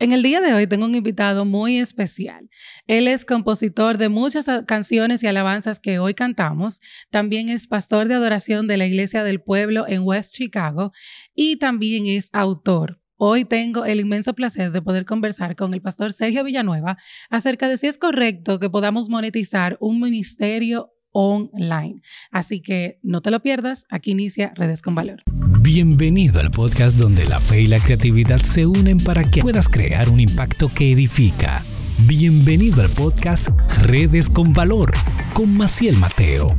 En 0.00 0.12
el 0.12 0.22
día 0.22 0.40
de 0.40 0.54
hoy 0.54 0.68
tengo 0.68 0.86
un 0.86 0.94
invitado 0.94 1.44
muy 1.44 1.78
especial. 1.78 2.48
Él 2.86 3.08
es 3.08 3.24
compositor 3.24 3.98
de 3.98 4.08
muchas 4.08 4.46
canciones 4.64 5.24
y 5.24 5.26
alabanzas 5.26 5.80
que 5.80 5.98
hoy 5.98 6.14
cantamos. 6.14 6.80
También 7.10 7.48
es 7.48 7.66
pastor 7.66 8.06
de 8.06 8.14
adoración 8.14 8.68
de 8.68 8.76
la 8.76 8.86
Iglesia 8.86 9.24
del 9.24 9.40
Pueblo 9.40 9.88
en 9.88 10.02
West 10.02 10.36
Chicago 10.36 10.92
y 11.34 11.56
también 11.56 12.06
es 12.06 12.30
autor. 12.32 13.00
Hoy 13.16 13.44
tengo 13.44 13.84
el 13.86 13.98
inmenso 13.98 14.34
placer 14.34 14.70
de 14.70 14.82
poder 14.82 15.04
conversar 15.04 15.56
con 15.56 15.74
el 15.74 15.82
pastor 15.82 16.12
Sergio 16.12 16.44
Villanueva 16.44 16.96
acerca 17.28 17.68
de 17.68 17.76
si 17.76 17.88
es 17.88 17.98
correcto 17.98 18.60
que 18.60 18.70
podamos 18.70 19.08
monetizar 19.08 19.78
un 19.80 20.00
ministerio 20.00 20.92
online. 21.10 22.02
Así 22.30 22.60
que 22.60 23.00
no 23.02 23.20
te 23.20 23.32
lo 23.32 23.40
pierdas, 23.40 23.84
aquí 23.90 24.12
inicia 24.12 24.52
Redes 24.54 24.80
con 24.80 24.94
Valor. 24.94 25.24
Bienvenido 25.60 26.38
al 26.38 26.52
podcast 26.52 26.96
donde 26.96 27.26
la 27.26 27.40
fe 27.40 27.62
y 27.62 27.66
la 27.66 27.80
creatividad 27.80 28.38
se 28.38 28.64
unen 28.64 28.98
para 28.98 29.28
que 29.28 29.42
puedas 29.42 29.68
crear 29.68 30.08
un 30.08 30.20
impacto 30.20 30.70
que 30.72 30.92
edifica. 30.92 31.64
Bienvenido 32.06 32.80
al 32.80 32.90
podcast 32.90 33.48
Redes 33.82 34.30
con 34.30 34.52
Valor 34.52 34.92
con 35.34 35.56
Maciel 35.56 35.96
Mateo. 35.96 36.54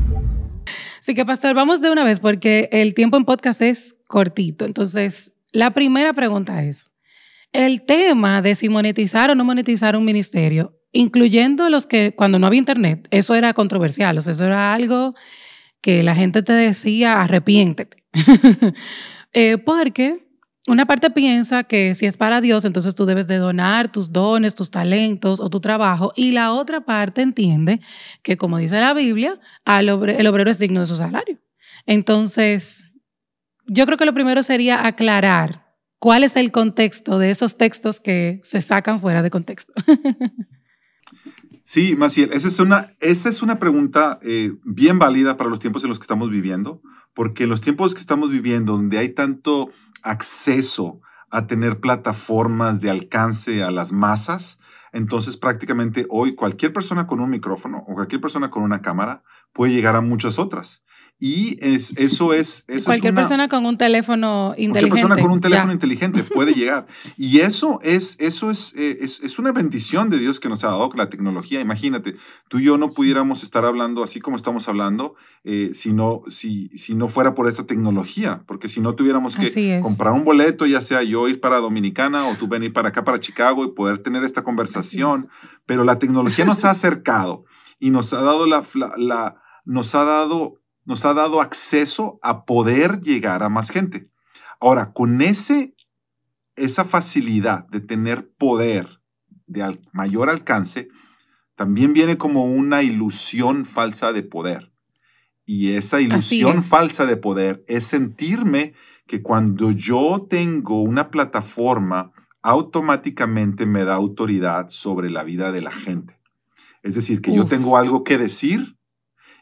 Así 0.99 1.15
que, 1.15 1.25
pastor, 1.25 1.55
vamos 1.55 1.81
de 1.81 1.89
una 1.89 2.03
vez 2.03 2.19
porque 2.19 2.67
el 2.73 2.93
tiempo 2.93 3.15
en 3.15 3.23
podcast 3.23 3.61
es 3.61 3.95
cortito. 4.07 4.65
Entonces, 4.65 5.31
la 5.53 5.71
primera 5.71 6.11
pregunta 6.11 6.61
es, 6.63 6.91
el 7.53 7.83
tema 7.83 8.41
de 8.41 8.53
si 8.55 8.67
monetizar 8.67 9.31
o 9.31 9.35
no 9.35 9.45
monetizar 9.45 9.95
un 9.95 10.03
ministerio 10.03 10.75
incluyendo 10.91 11.69
los 11.69 11.87
que 11.87 12.13
cuando 12.15 12.39
no 12.39 12.47
había 12.47 12.59
internet, 12.59 13.07
eso 13.11 13.35
era 13.35 13.53
controversial, 13.53 14.17
o 14.17 14.21
sea, 14.21 14.33
eso 14.33 14.45
era 14.45 14.73
algo 14.73 15.13
que 15.81 16.03
la 16.03 16.15
gente 16.15 16.41
te 16.43 16.53
decía, 16.53 17.21
arrepiéntete. 17.21 17.98
eh, 19.33 19.57
porque 19.57 20.27
una 20.67 20.85
parte 20.85 21.09
piensa 21.09 21.63
que 21.63 21.95
si 21.95 22.05
es 22.05 22.17
para 22.17 22.41
Dios, 22.41 22.65
entonces 22.65 22.93
tú 22.93 23.05
debes 23.05 23.27
de 23.27 23.37
donar 23.37 23.91
tus 23.91 24.11
dones, 24.11 24.55
tus 24.55 24.69
talentos 24.69 25.39
o 25.39 25.49
tu 25.49 25.59
trabajo, 25.59 26.13
y 26.15 26.31
la 26.31 26.53
otra 26.53 26.81
parte 26.81 27.21
entiende 27.21 27.81
que, 28.21 28.37
como 28.37 28.57
dice 28.57 28.79
la 28.79 28.93
Biblia, 28.93 29.39
el 29.65 29.89
obrero 29.89 30.51
es 30.51 30.59
digno 30.59 30.81
de 30.81 30.85
su 30.85 30.97
salario. 30.97 31.39
Entonces, 31.85 32.85
yo 33.67 33.85
creo 33.85 33.97
que 33.97 34.05
lo 34.05 34.13
primero 34.13 34.43
sería 34.43 34.85
aclarar 34.85 35.65
cuál 35.97 36.23
es 36.23 36.35
el 36.35 36.51
contexto 36.51 37.17
de 37.17 37.31
esos 37.31 37.57
textos 37.57 37.99
que 37.99 38.39
se 38.43 38.61
sacan 38.61 38.99
fuera 38.99 39.23
de 39.23 39.29
contexto. 39.29 39.73
Sí, 41.71 41.95
Maciel, 41.95 42.33
esa 42.33 42.47
es 42.47 42.59
una, 42.59 42.87
esa 42.99 43.29
es 43.29 43.43
una 43.43 43.59
pregunta 43.59 44.17
eh, 44.23 44.53
bien 44.63 44.97
válida 44.97 45.37
para 45.37 45.51
los 45.51 45.59
tiempos 45.59 45.83
en 45.83 45.89
los 45.89 45.99
que 45.99 46.03
estamos 46.03 46.31
viviendo, 46.31 46.81
porque 47.13 47.43
en 47.43 47.49
los 47.49 47.61
tiempos 47.61 47.93
que 47.93 48.01
estamos 48.01 48.31
viviendo, 48.31 48.71
donde 48.71 48.97
hay 48.97 49.09
tanto 49.09 49.69
acceso 50.01 50.99
a 51.29 51.45
tener 51.45 51.79
plataformas 51.79 52.81
de 52.81 52.89
alcance 52.89 53.61
a 53.61 53.69
las 53.69 53.91
masas, 53.91 54.59
entonces 54.93 55.37
prácticamente 55.37 56.07
hoy 56.09 56.33
cualquier 56.33 56.73
persona 56.73 57.05
con 57.05 57.19
un 57.19 57.29
micrófono 57.29 57.83
o 57.87 57.93
cualquier 57.93 58.19
persona 58.19 58.49
con 58.49 58.63
una 58.63 58.81
cámara 58.81 59.21
puede 59.53 59.71
llegar 59.71 59.95
a 59.95 60.01
muchas 60.01 60.39
otras. 60.39 60.83
Y 61.21 61.57
es, 61.59 61.93
eso 61.97 62.33
es... 62.33 62.63
cualquier 62.85 63.13
persona 63.13 63.49
con 63.49 63.65
un 63.65 63.77
teléfono 63.77 64.53
inteligente. 64.57 64.79
Cualquier 64.79 64.93
persona 64.93 65.21
con 65.21 65.31
un 65.31 65.41
teléfono 65.41 65.73
inteligente 65.73 66.23
puede 66.23 66.53
llegar. 66.53 66.87
Y 67.17 67.39
eso, 67.39 67.79
es, 67.83 68.15
eso 68.21 68.51
eh, 68.51 68.99
es, 69.01 69.19
es, 69.21 69.37
una 69.37 69.51
bendición 69.51 70.09
de 70.09 70.17
Dios 70.17 70.39
que 70.39 70.47
nos 70.47 70.63
ha 70.63 70.67
dado 70.67 70.89
la 70.95 71.09
tecnología. 71.09 71.59
Imagínate, 71.59 72.15
tú 72.47 72.59
y 72.59 72.63
yo 72.63 72.77
no 72.77 72.87
pudiéramos 72.87 73.43
estar 73.43 73.65
hablando 73.65 74.01
así 74.01 74.21
como 74.21 74.37
estamos 74.37 74.69
hablando 74.69 75.15
eh, 75.43 75.71
si, 75.73 75.91
no, 75.91 76.21
si, 76.29 76.69
si 76.69 76.95
no 76.95 77.09
fuera 77.09 77.35
por 77.35 77.49
esta 77.49 77.65
tecnología. 77.65 78.43
Porque 78.47 78.69
si 78.69 78.79
no 78.79 78.95
tuviéramos 78.95 79.35
que 79.35 79.81
comprar 79.83 80.13
un 80.13 80.23
boleto, 80.23 80.67
ya 80.67 80.79
sea 80.79 81.03
yo 81.03 81.27
ir 81.27 81.41
para 81.41 81.57
Dominicana 81.57 82.27
o 82.29 82.35
tú 82.35 82.47
venir 82.47 82.71
para 82.71 82.89
acá, 82.89 83.03
para 83.03 83.19
Chicago 83.19 83.65
y 83.65 83.73
poder 83.73 83.99
tener 83.99 84.23
esta 84.23 84.43
conversación. 84.43 85.27
Pero 85.65 85.83
la 85.83 85.99
tecnología 85.99 86.45
nos 86.45 86.63
ha 86.63 86.71
acercado 86.71 87.43
y 87.77 87.89
nos 87.89 88.13
ha 88.13 88.21
dado 88.21 88.45
la, 88.45 88.63
la 88.95 89.41
nos 89.65 89.93
ha 89.95 90.05
dado 90.05 90.59
nos 90.85 91.05
ha 91.05 91.13
dado 91.13 91.41
acceso 91.41 92.19
a 92.21 92.45
poder 92.45 93.01
llegar 93.01 93.43
a 93.43 93.49
más 93.49 93.69
gente. 93.69 94.09
Ahora, 94.59 94.91
con 94.91 95.21
ese, 95.21 95.75
esa 96.55 96.85
facilidad 96.85 97.67
de 97.67 97.79
tener 97.79 98.29
poder 98.31 98.99
de 99.47 99.79
mayor 99.91 100.29
alcance, 100.29 100.89
también 101.55 101.93
viene 101.93 102.17
como 102.17 102.45
una 102.45 102.83
ilusión 102.83 103.65
falsa 103.65 104.13
de 104.13 104.23
poder. 104.23 104.71
Y 105.45 105.73
esa 105.73 105.99
ilusión 105.99 106.61
falsa 106.61 107.05
de 107.05 107.17
poder 107.17 107.63
es 107.67 107.85
sentirme 107.85 108.73
que 109.07 109.21
cuando 109.21 109.71
yo 109.71 110.27
tengo 110.29 110.81
una 110.81 111.09
plataforma, 111.09 112.13
automáticamente 112.41 113.65
me 113.65 113.83
da 113.83 113.95
autoridad 113.95 114.69
sobre 114.69 115.09
la 115.09 115.23
vida 115.23 115.51
de 115.51 115.61
la 115.61 115.71
gente. 115.71 116.19
Es 116.83 116.95
decir, 116.95 117.21
que 117.21 117.35
yo 117.35 117.45
tengo 117.45 117.77
algo 117.77 118.03
que 118.03 118.17
decir 118.17 118.78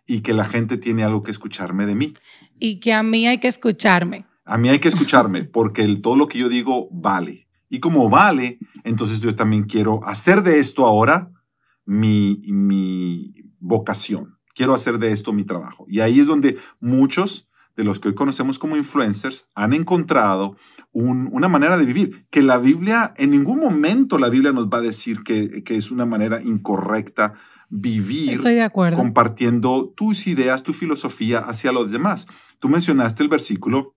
y 0.07 0.21
que 0.21 0.33
la 0.33 0.45
gente 0.45 0.77
tiene 0.77 1.03
algo 1.03 1.21
que 1.21 1.31
escucharme 1.31 1.85
de 1.85 1.93
mí. 1.93 2.13
Y 2.59 2.79
que 2.79 2.93
a 2.93 3.03
mí 3.03 3.27
hay 3.27 3.37
que 3.37 3.49
escucharme. 3.49 4.25
A 4.45 4.57
mí 4.57 4.69
hay 4.69 4.79
que 4.79 4.87
escucharme 4.87 5.43
porque 5.43 5.85
todo 6.01 6.15
lo 6.15 6.27
que 6.27 6.39
yo 6.39 6.49
digo 6.49 6.87
vale. 6.91 7.47
Y 7.69 7.79
como 7.81 8.09
vale, 8.09 8.59
entonces 8.85 9.19
yo 9.19 9.35
también 9.35 9.65
quiero 9.65 9.99
hacer 10.05 10.41
de 10.41 10.59
esto 10.59 10.85
ahora 10.85 11.31
mi, 11.85 12.41
mi 12.47 13.33
vocación. 13.59 14.37
Quiero 14.55 14.73
hacer 14.73 14.97
de 14.97 15.11
esto 15.11 15.33
mi 15.33 15.43
trabajo. 15.43 15.85
Y 15.89 15.99
ahí 15.99 16.21
es 16.21 16.27
donde 16.27 16.57
muchos 16.79 17.49
de 17.75 17.83
los 17.83 17.99
que 17.99 18.07
hoy 18.07 18.15
conocemos 18.15 18.57
como 18.57 18.77
influencers 18.77 19.49
han 19.53 19.73
encontrado 19.73 20.55
una 20.93 21.47
manera 21.47 21.77
de 21.77 21.85
vivir, 21.85 22.25
que 22.31 22.41
la 22.41 22.57
Biblia, 22.57 23.13
en 23.17 23.29
ningún 23.29 23.59
momento 23.59 24.17
la 24.17 24.29
Biblia 24.29 24.51
nos 24.51 24.67
va 24.67 24.79
a 24.79 24.81
decir 24.81 25.21
que, 25.23 25.63
que 25.63 25.75
es 25.75 25.91
una 25.91 26.07
manera 26.07 26.41
incorrecta 26.41 27.35
vivir 27.69 28.39
compartiendo 28.95 29.93
tus 29.95 30.27
ideas, 30.27 30.63
tu 30.63 30.73
filosofía 30.73 31.39
hacia 31.39 31.71
los 31.71 31.91
demás. 31.91 32.27
Tú 32.59 32.69
mencionaste 32.69 33.23
el 33.23 33.29
versículo 33.29 33.95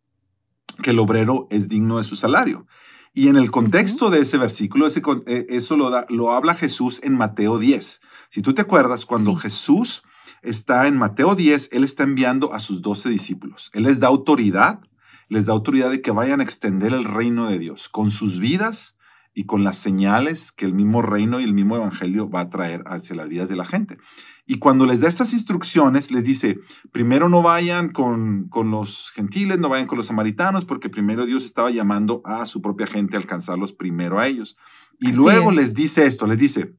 que 0.83 0.91
el 0.91 0.99
obrero 0.99 1.47
es 1.51 1.69
digno 1.69 1.99
de 1.99 2.05
su 2.05 2.17
salario. 2.17 2.67
Y 3.13 3.29
en 3.29 3.37
el 3.37 3.51
contexto 3.51 4.11
de 4.11 4.21
ese 4.21 4.39
versículo, 4.39 4.87
ese, 4.87 5.03
eh, 5.27 5.47
eso 5.49 5.77
lo, 5.77 5.91
da, 5.91 6.07
lo, 6.09 6.33
habla 6.33 6.55
Jesús 6.55 7.01
en 7.03 7.15
Mateo 7.17 7.59
10. 7.59 8.01
Si 8.29 8.43
tú 8.43 8.55
te 8.55 8.63
acuerdas, 8.63 9.05
cuando 9.05 9.35
Jesús 9.35 10.05
está 10.43 10.87
en 10.87 10.97
Mateo 10.97 11.35
10, 11.35 11.71
Él 11.73 11.83
está 11.83 12.05
enviando 12.05 12.55
a 12.55 12.61
sus 12.61 12.83
doce 12.83 13.09
discípulos. 13.09 13.71
Él 13.75 13.83
les 13.85 13.99
da 13.99 14.07
autoridad, 14.07 14.81
les 15.29 15.47
da 15.47 15.53
autoridad 15.53 15.91
de 15.91 16.01
que 16.01 16.13
vayan 16.13 16.41
a 16.41 16.45
extender 16.45 16.93
el 16.93 17.05
reino 17.05 17.49
de 17.49 17.59
Dios 17.59 17.89
con 17.89 18.13
sus 18.13 18.39
vidas, 18.39 18.97
y 19.33 19.45
con 19.45 19.65
las 19.65 19.77
señales 19.77 20.53
que 20.53 20.65
el 20.65 20.75
mismo 20.75 21.03
reino 21.03 21.41
y 21.41 21.45
el 21.45 21.55
mismo 21.55 21.77
evangelio 21.77 22.29
va 22.29 22.43
a 22.43 22.51
traer 22.51 22.83
hacia 22.87 23.17
las 23.17 23.29
vidas 23.29 23.49
de 23.49 23.57
la 23.57 23.65
gente. 23.65 23.99
Y 24.47 24.59
cuando 24.59 24.87
les 24.87 25.01
da 25.01 25.09
estas 25.09 25.33
instrucciones, 25.33 26.11
les 26.11 26.25
dice, 26.25 26.59
primero 26.91 27.29
no 27.29 27.41
vayan 27.41 27.91
con, 27.91 28.49
con 28.49 28.71
los 28.71 29.13
gentiles, 29.15 29.59
no 29.59 29.69
vayan 29.69 29.87
con 29.87 29.99
los 29.99 30.09
samaritanos, 30.09 30.65
porque 30.65 30.89
primero 30.89 31.27
Dios 31.27 31.45
estaba 31.45 31.71
llamando 31.71 32.21
a 32.25 32.45
su 32.47 32.61
propia 32.61 32.89
gente 32.89 33.17
a 33.17 33.21
alcanzarlos 33.21 33.73
primero 33.73 34.19
a 34.19 34.27
ellos. 34.27 34.57
Y 34.99 35.13
luego 35.13 35.53
les 35.53 35.75
dice 35.75 36.05
esto, 36.07 36.27
les 36.27 36.39
dice, 36.39 36.75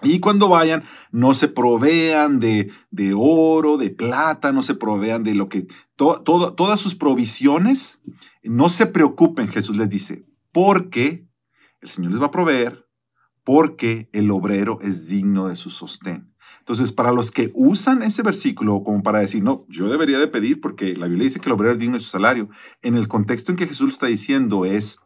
y 0.00 0.20
cuando 0.20 0.48
vayan, 0.48 0.84
no 1.10 1.34
se 1.34 1.48
provean 1.48 2.38
de, 2.38 2.70
de 2.90 3.14
oro, 3.16 3.76
de 3.76 3.90
plata, 3.90 4.52
no 4.52 4.62
se 4.62 4.74
provean 4.74 5.22
de 5.22 5.34
lo 5.34 5.48
que, 5.48 5.66
todas 5.96 6.80
sus 6.80 6.94
provisiones, 6.94 8.00
no 8.42 8.68
se 8.68 8.86
preocupen, 8.86 9.48
Jesús 9.48 9.76
les 9.76 9.88
dice, 9.88 10.24
porque 10.52 11.26
el 11.82 11.88
Señor 11.88 12.12
les 12.12 12.22
va 12.22 12.26
a 12.26 12.30
proveer 12.30 12.86
porque 13.44 14.08
el 14.12 14.30
obrero 14.30 14.78
es 14.80 15.08
digno 15.08 15.48
de 15.48 15.56
su 15.56 15.70
sostén. 15.70 16.32
Entonces, 16.60 16.92
para 16.92 17.10
los 17.10 17.32
que 17.32 17.50
usan 17.54 18.02
ese 18.02 18.22
versículo 18.22 18.84
como 18.84 19.02
para 19.02 19.18
decir, 19.18 19.42
no, 19.42 19.66
yo 19.68 19.88
debería 19.88 20.20
de 20.20 20.28
pedir 20.28 20.60
porque 20.60 20.94
la 20.94 21.08
Biblia 21.08 21.24
dice 21.24 21.40
que 21.40 21.46
el 21.46 21.52
obrero 21.52 21.72
es 21.72 21.80
digno 21.80 21.96
de 21.96 22.04
su 22.04 22.10
salario, 22.10 22.50
en 22.82 22.94
el 22.94 23.08
contexto 23.08 23.50
en 23.50 23.56
que 23.56 23.66
Jesús 23.66 23.86
lo 23.86 23.92
está 23.92 24.06
diciendo 24.06 24.64
es, 24.64 25.00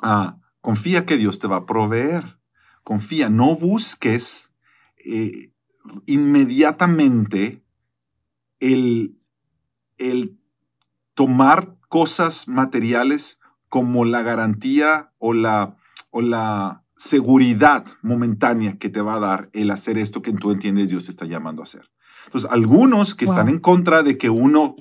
ah, 0.00 0.38
confía 0.60 1.06
que 1.06 1.16
Dios 1.16 1.40
te 1.40 1.48
va 1.48 1.56
a 1.56 1.66
proveer. 1.66 2.38
Confía, 2.84 3.30
no 3.30 3.56
busques 3.56 4.52
eh, 5.04 5.52
inmediatamente 6.06 7.64
el, 8.60 9.16
el 9.96 10.38
tomar 11.14 11.78
cosas 11.88 12.46
materiales 12.46 13.40
como 13.74 14.04
la 14.04 14.22
garantía 14.22 15.10
o 15.18 15.32
la, 15.32 15.74
o 16.12 16.22
la 16.22 16.84
seguridad 16.96 17.84
momentánea 18.02 18.78
que 18.78 18.88
te 18.88 19.00
va 19.00 19.16
a 19.16 19.18
dar 19.18 19.50
el 19.52 19.72
hacer 19.72 19.98
esto 19.98 20.22
que 20.22 20.32
tú 20.32 20.52
entiendes 20.52 20.90
Dios 20.90 21.06
te 21.06 21.10
está 21.10 21.24
llamando 21.24 21.60
a 21.60 21.64
hacer. 21.64 21.90
Entonces, 22.26 22.48
algunos 22.52 23.16
que 23.16 23.24
están 23.24 23.48
en 23.48 23.58
contra 23.58 24.04
de 24.04 24.16
que 24.16 24.30
uno 24.30 24.76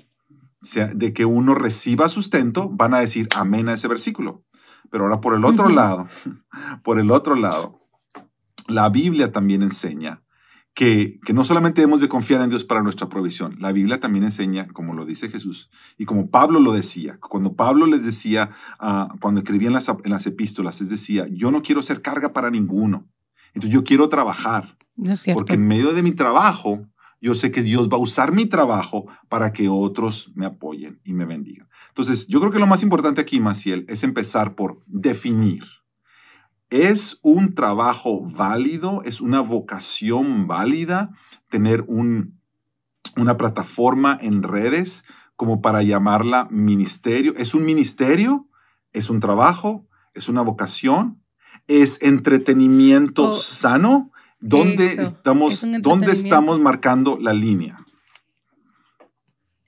de 0.94 1.12
que 1.12 1.26
uno 1.26 1.56
reciba 1.56 2.08
sustento, 2.08 2.70
van 2.70 2.94
a 2.94 3.00
decir 3.00 3.28
amén 3.36 3.68
a 3.68 3.74
ese 3.74 3.88
versículo. 3.88 4.44
Pero 4.92 5.06
ahora 5.06 5.22
por 5.22 5.34
el 5.34 5.44
otro 5.44 5.70
lado, 5.70 6.08
por 6.84 7.00
el 7.00 7.10
otro 7.10 7.34
lado, 7.34 7.80
la 8.68 8.90
Biblia 8.90 9.32
también 9.32 9.64
enseña 9.64 10.22
que, 10.74 11.20
que, 11.26 11.34
no 11.34 11.44
solamente 11.44 11.82
debemos 11.82 12.02
de 12.02 12.10
confiar 12.10 12.42
en 12.42 12.50
Dios 12.50 12.64
para 12.64 12.82
nuestra 12.82 13.08
provisión, 13.08 13.58
la 13.60 13.72
Biblia 13.72 14.00
también 14.00 14.24
enseña, 14.24 14.68
como 14.68 14.94
lo 14.94 15.06
dice 15.06 15.30
Jesús, 15.30 15.70
y 15.98 16.06
como 16.06 16.30
Pablo 16.30 16.60
lo 16.60 16.74
decía, 16.74 17.20
cuando 17.20 17.56
Pablo 17.56 17.86
les 17.86 18.04
decía, 18.04 18.52
uh, 18.82 19.18
cuando 19.20 19.42
escribía 19.42 19.68
en 19.68 19.74
las, 19.74 19.90
en 19.90 20.12
las 20.12 20.26
epístolas, 20.26 20.82
les 20.82 20.90
decía, 20.90 21.28
yo 21.30 21.52
no 21.52 21.62
quiero 21.62 21.82
ser 21.82 22.02
carga 22.02 22.34
para 22.34 22.50
ninguno, 22.50 23.08
entonces 23.54 23.74
yo 23.74 23.84
quiero 23.84 24.10
trabajar, 24.10 24.78
es 24.98 25.26
porque 25.34 25.54
en 25.54 25.68
medio 25.68 25.94
de 25.94 26.04
mi 26.04 26.12
trabajo, 26.12 26.88
yo 27.22 27.36
sé 27.36 27.52
que 27.52 27.64
Dios 27.64 27.88
va 27.88 27.98
a 27.98 28.02
usar 28.02 28.34
mi 28.34 28.48
trabajo 28.48 29.08
para 29.30 29.54
que 29.54 29.70
otros 29.70 30.32
me 30.36 30.46
apoyen 30.46 31.00
y 31.06 31.14
me 31.14 31.26
bendigan. 31.26 31.70
Entonces, 31.88 32.28
yo 32.28 32.40
creo 32.42 32.52
que 32.52 32.60
lo 32.60 32.68
más 32.68 32.84
importante 32.84 33.22
aquí, 33.22 33.40
Maciel, 33.40 33.86
es 33.88 34.04
empezar 34.04 34.56
por 34.56 34.80
definir. 34.88 35.64
¿Es 36.74 37.20
un 37.22 37.54
trabajo 37.54 38.22
válido? 38.22 39.04
¿Es 39.06 39.22
una 39.22 39.42
vocación 39.42 40.48
válida 40.48 41.12
tener 41.52 41.84
un, 41.88 42.40
una 43.16 43.38
plataforma 43.38 44.18
en 44.20 44.42
redes 44.42 45.06
como 45.36 45.62
para 45.62 45.84
llamarla 45.84 46.48
ministerio? 46.50 47.36
¿Es 47.38 47.54
un 47.54 47.64
ministerio? 47.64 48.48
¿Es 48.92 49.12
un 49.12 49.20
trabajo? 49.20 49.88
¿Es 50.16 50.28
una 50.30 50.42
vocación? 50.42 51.22
¿Es 51.68 52.02
entretenimiento 52.02 53.30
Oh, 53.30 53.34
sano? 53.34 54.12
¿Dónde 54.40 54.94
eso, 54.94 55.04
estamos, 55.04 55.64
es 55.64 55.80
¿Dónde 55.80 56.12
estamos 56.12 56.60
marcando 56.60 57.20
la 57.22 57.34
línea? 57.34 57.86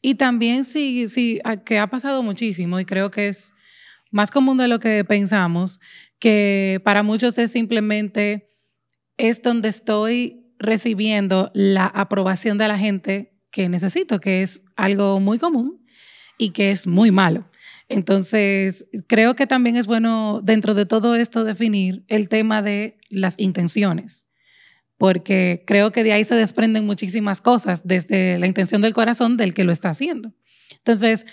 Y 0.01 0.15
también 0.15 0.63
sí, 0.63 1.07
sí, 1.07 1.39
que 1.67 1.77
ha 1.77 1.85
pasado 1.85 2.23
muchísimo 2.23 2.79
y 2.79 2.85
creo 2.85 3.11
que 3.11 3.27
es 3.27 3.53
más 4.15 4.31
común 4.31 4.57
de 4.57 4.69
lo 4.69 4.79
que 4.79 5.03
pensamos, 5.03 5.81
que 6.19 6.81
para 6.83 7.03
muchos 7.03 7.37
es 7.37 7.51
simplemente 7.51 8.49
es 9.17 9.41
donde 9.41 9.69
estoy 9.69 10.45
recibiendo 10.59 11.51
la 11.53 11.85
aprobación 11.85 12.57
de 12.57 12.67
la 12.67 12.77
gente 12.77 13.33
que 13.51 13.69
necesito, 13.69 14.19
que 14.19 14.41
es 14.41 14.63
algo 14.75 15.19
muy 15.19 15.39
común 15.39 15.85
y 16.37 16.49
que 16.49 16.71
es 16.71 16.87
muy 16.87 17.11
malo. 17.11 17.49
Entonces, 17.87 18.85
creo 19.07 19.35
que 19.35 19.47
también 19.47 19.75
es 19.75 19.87
bueno 19.87 20.41
dentro 20.43 20.73
de 20.73 20.85
todo 20.85 21.15
esto 21.15 21.43
definir 21.43 22.03
el 22.07 22.29
tema 22.29 22.61
de 22.61 22.97
las 23.09 23.35
intenciones, 23.37 24.25
porque 24.97 25.63
creo 25.67 25.91
que 25.91 26.03
de 26.03 26.13
ahí 26.13 26.23
se 26.23 26.35
desprenden 26.35 26.85
muchísimas 26.85 27.41
cosas 27.41 27.85
desde 27.85 28.39
la 28.39 28.47
intención 28.47 28.81
del 28.81 28.93
corazón 28.93 29.37
del 29.37 29.53
que 29.53 29.63
lo 29.63 29.71
está 29.71 29.89
haciendo. 29.89 30.33
Entonces, 30.77 31.25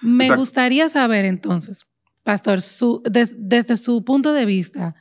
me 0.00 0.24
Exacto. 0.24 0.40
gustaría 0.40 0.88
saber 0.88 1.24
entonces, 1.24 1.86
pastor, 2.24 2.58
desde 3.04 3.76
su 3.76 4.04
punto 4.04 4.32
de 4.32 4.46
vista, 4.46 4.96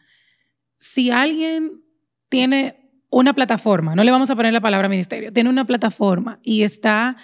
si 0.75 1.09
alguien 1.09 1.81
tiene 2.29 2.91
una 3.09 3.33
plataforma, 3.33 3.95
no 3.95 4.03
le 4.03 4.11
vamos 4.11 4.29
a 4.29 4.35
poner 4.35 4.53
la 4.53 4.61
palabra 4.61 4.89
ministerio, 4.89 5.31
tiene 5.31 5.49
una 5.49 5.65
plataforma 5.65 6.39
y 6.43 6.63
está 6.63 7.15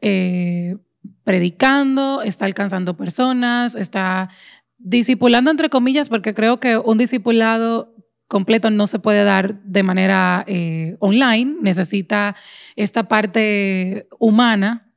eh, 0.00 0.76
predicando, 1.22 2.22
está 2.22 2.46
alcanzando 2.46 2.96
personas, 2.96 3.74
está 3.74 4.30
discipulando 4.78 5.50
entre 5.50 5.68
comillas, 5.68 6.08
porque 6.08 6.34
creo 6.34 6.60
que 6.60 6.78
un 6.78 6.98
discipulado 6.98 7.94
completo 8.28 8.70
no 8.70 8.86
se 8.86 8.98
puede 8.98 9.24
dar 9.24 9.62
de 9.62 9.82
manera 9.82 10.44
eh, 10.46 10.96
online, 11.00 11.56
necesita 11.60 12.36
esta 12.76 13.08
parte 13.08 14.08
humana. 14.18 14.92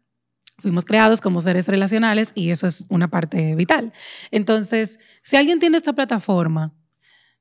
Fuimos 0.59 0.86
creados 0.86 1.21
como 1.21 1.42
seres 1.42 1.68
relacionales 1.68 2.31
y 2.33 2.50
eso 2.50 2.65
es 2.65 2.88
una 2.89 3.09
parte 3.09 3.54
vital. 3.56 3.94
Entonces, 4.31 5.00
si 5.21 5.36
alguien 5.36 5.59
tiene 5.59 5.77
esta 5.77 5.94
plataforma 5.94 6.74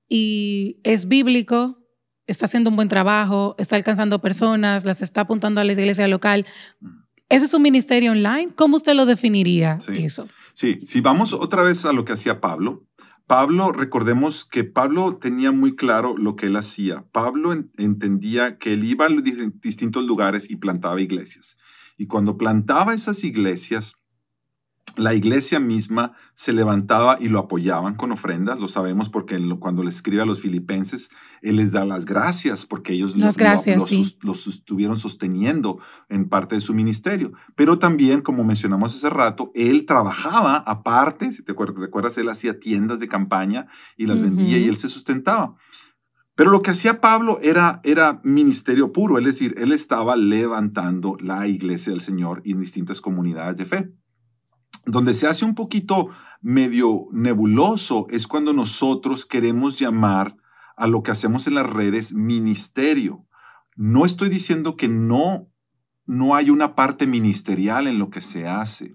y 0.09 0.79
es 0.85 1.09
bíblico, 1.09 1.79
está 2.27 2.45
haciendo 2.45 2.69
un 2.71 2.77
buen 2.77 2.89
trabajo, 2.89 3.55
está 3.59 3.77
alcanzando 3.77 4.21
personas, 4.21 4.85
las 4.85 5.01
está 5.01 5.23
apuntando 5.23 5.61
a 5.61 5.65
la 5.65 5.73
iglesia 5.73 6.09
local, 6.09 6.45
¿eso 7.31 7.47
es 7.47 7.55
un 7.55 7.63
ministerio 7.63 8.13
online? 8.13 8.51
¿Cómo 8.55 8.77
usted 8.77 8.95
lo 8.95 9.07
definiría 9.07 9.81
Sí. 9.81 9.93
eso? 10.05 10.29
Sí, 10.53 10.81
si 10.85 11.01
vamos 11.01 11.33
otra 11.33 11.63
vez 11.63 11.85
a 11.87 11.93
lo 11.93 12.05
que 12.05 12.13
hacía 12.13 12.41
Pablo, 12.41 12.85
Pablo, 13.27 13.73
recordemos 13.73 14.45
que 14.45 14.63
Pablo 14.63 15.17
tenía 15.21 15.51
muy 15.53 15.75
claro 15.75 16.17
lo 16.17 16.37
que 16.37 16.47
él 16.47 16.57
hacía. 16.57 17.05
Pablo 17.13 17.53
en- 17.53 17.73
entendía 17.77 18.57
que 18.59 18.75
él 18.75 18.85
iba 18.85 19.07
a 19.07 19.09
los 19.09 19.25
distintos 19.61 20.05
lugares 20.05 20.49
y 20.49 20.57
plantaba 20.57 21.01
iglesias. 21.01 21.57
Y 21.97 22.07
cuando 22.07 22.37
plantaba 22.37 22.95
esas 22.95 23.25
iglesias, 23.25 23.97
la 24.97 25.13
iglesia 25.13 25.61
misma 25.61 26.13
se 26.33 26.55
levantaba 26.55 27.19
y 27.21 27.29
lo 27.29 27.39
apoyaban 27.39 27.97
con 27.97 28.13
ofrendas, 28.13 28.59
lo 28.59 28.67
sabemos 28.67 29.11
porque 29.11 29.39
cuando 29.61 29.83
le 29.83 29.91
escribe 29.91 30.23
a 30.23 30.27
los 30.27 30.41
filipenses, 30.41 31.11
él 31.43 31.57
les 31.57 31.73
da 31.73 31.85
las 31.85 32.07
gracias 32.07 32.65
porque 32.65 32.95
ellos 32.95 33.15
lo- 33.15 33.27
Las 33.27 33.37
lo- 33.37 33.45
lo, 33.77 33.87
sí. 33.87 34.19
los 34.23 34.47
estuvieron 34.47 34.99
sosteniendo 34.99 35.81
en 36.09 36.31
parte 36.31 36.55
de 36.55 36.63
su 36.63 36.73
ministerio. 36.73 37.33
Pero 37.57 37.79
también, 37.79 38.23
como 38.23 38.43
mencionamos 38.43 38.95
hace 38.95 39.11
rato, 39.11 39.51
él 39.55 39.85
trabajaba 39.85 40.57
aparte, 40.57 41.31
si 41.33 41.43
te 41.43 41.53
recuerdas, 41.53 42.17
él 42.17 42.31
hacía 42.31 42.59
tiendas 42.59 42.99
de 42.99 43.09
campaña 43.09 43.67
y 43.99 44.07
las 44.07 44.19
vendía 44.23 44.57
y 44.57 44.65
él 44.67 44.77
se 44.79 44.89
sustentaba. 44.89 45.57
Pero 46.37 46.51
lo 46.51 46.61
que 46.61 46.71
hacía 46.71 47.01
Pablo 47.01 47.39
era, 47.41 47.81
era 47.83 48.21
ministerio 48.23 48.93
puro, 48.93 49.19
es 49.19 49.25
decir, 49.25 49.55
él 49.57 49.73
estaba 49.73 50.17
levantando 50.17 51.17
la 51.19 51.49
iglesia 51.49 51.93
del 51.93 52.03
Señor 52.03 52.43
en 52.45 52.61
distintas 52.61 53.01
comunidades 53.01 53.57
de 53.57 53.65
fe. 53.65 53.93
Donde 54.85 55.15
se 55.15 55.27
hace 55.27 55.47
un 55.47 55.55
poquito 55.55 56.11
medio 56.43 57.07
nebuloso 57.11 58.07
es 58.11 58.27
cuando 58.27 58.53
nosotros 58.53 59.25
queremos 59.25 59.79
llamar 59.79 60.37
a 60.77 60.87
lo 60.87 61.03
que 61.03 61.11
hacemos 61.11 61.47
en 61.47 61.55
las 61.55 61.67
redes 61.67 62.13
ministerio. 62.13 63.27
No 63.75 64.05
estoy 64.05 64.29
diciendo 64.29 64.77
que 64.77 64.89
no, 64.89 65.49
no 66.05 66.37
hay 66.37 66.51
una 66.51 66.75
parte 66.75 67.07
ministerial 67.07 67.87
en 67.87 67.99
lo 67.99 68.11
que 68.11 68.21
se 68.21 68.47
hace, 68.47 68.95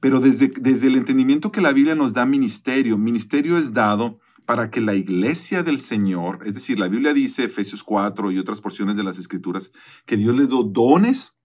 pero 0.00 0.20
desde, 0.20 0.48
desde 0.48 0.88
el 0.88 0.96
entendimiento 0.96 1.50
que 1.50 1.62
la 1.62 1.72
Biblia 1.72 1.94
nos 1.94 2.12
da 2.12 2.26
ministerio, 2.26 2.98
ministerio 2.98 3.56
es 3.56 3.72
dado 3.72 4.20
para 4.48 4.70
que 4.70 4.80
la 4.80 4.94
iglesia 4.94 5.62
del 5.62 5.78
Señor, 5.78 6.38
es 6.46 6.54
decir, 6.54 6.78
la 6.78 6.88
Biblia 6.88 7.12
dice, 7.12 7.44
Efesios 7.44 7.84
4 7.84 8.32
y 8.32 8.38
otras 8.38 8.62
porciones 8.62 8.96
de 8.96 9.04
las 9.04 9.18
Escrituras, 9.18 9.72
que 10.06 10.16
Dios 10.16 10.34
les 10.34 10.48
dio 10.48 10.62
dones 10.62 11.38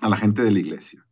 a 0.00 0.08
la 0.08 0.16
gente 0.16 0.44
de 0.44 0.52
la 0.52 0.60
iglesia. 0.60 1.04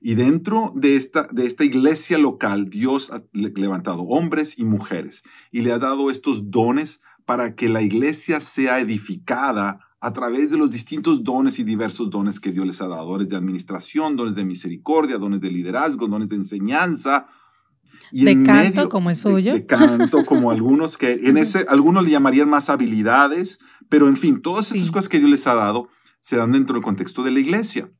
Y 0.00 0.14
dentro 0.14 0.72
de 0.74 0.96
esta, 0.96 1.28
de 1.30 1.44
esta 1.44 1.64
iglesia 1.66 2.16
local, 2.16 2.70
Dios 2.70 3.12
ha 3.12 3.22
le- 3.34 3.52
levantado 3.54 4.04
hombres 4.04 4.58
y 4.58 4.64
mujeres 4.64 5.22
y 5.52 5.60
le 5.60 5.72
ha 5.72 5.78
dado 5.78 6.10
estos 6.10 6.50
dones 6.50 7.02
para 7.26 7.54
que 7.54 7.68
la 7.68 7.82
iglesia 7.82 8.40
sea 8.40 8.80
edificada 8.80 9.80
a 10.00 10.14
través 10.14 10.50
de 10.50 10.56
los 10.56 10.70
distintos 10.70 11.22
dones 11.24 11.58
y 11.58 11.64
diversos 11.64 12.08
dones 12.08 12.40
que 12.40 12.52
Dios 12.52 12.66
les 12.66 12.80
ha 12.80 12.88
dado, 12.88 13.06
dones 13.06 13.28
de 13.28 13.36
administración, 13.36 14.16
dones 14.16 14.34
de 14.34 14.46
misericordia, 14.46 15.18
dones 15.18 15.42
de 15.42 15.50
liderazgo, 15.50 16.08
dones 16.08 16.30
de 16.30 16.36
enseñanza. 16.36 17.26
Y 18.12 18.24
De 18.24 18.42
canto, 18.42 18.88
como 18.88 19.10
es 19.10 19.18
suyo. 19.20 19.52
De, 19.52 19.66
canto, 19.66 20.24
como 20.24 20.50
algunos 20.50 20.98
que 20.98 21.12
en 21.24 21.36
ese, 21.36 21.66
algunos 21.68 22.02
le 22.04 22.10
llamarían 22.10 22.48
más 22.48 22.68
habilidades, 22.70 23.58
pero 23.88 24.08
en 24.08 24.16
fin, 24.16 24.40
todas 24.42 24.72
esas 24.72 24.86
Sí. 24.86 24.92
cosas 24.92 25.08
que 25.08 25.18
Dios 25.18 25.30
les 25.30 25.46
ha 25.46 25.54
dado 25.54 25.88
se 26.20 26.36
dan 26.36 26.52
dentro 26.52 26.74
del 26.74 26.82
contexto 26.82 27.22
de 27.22 27.30
la 27.30 27.40
iglesia. 27.40 27.90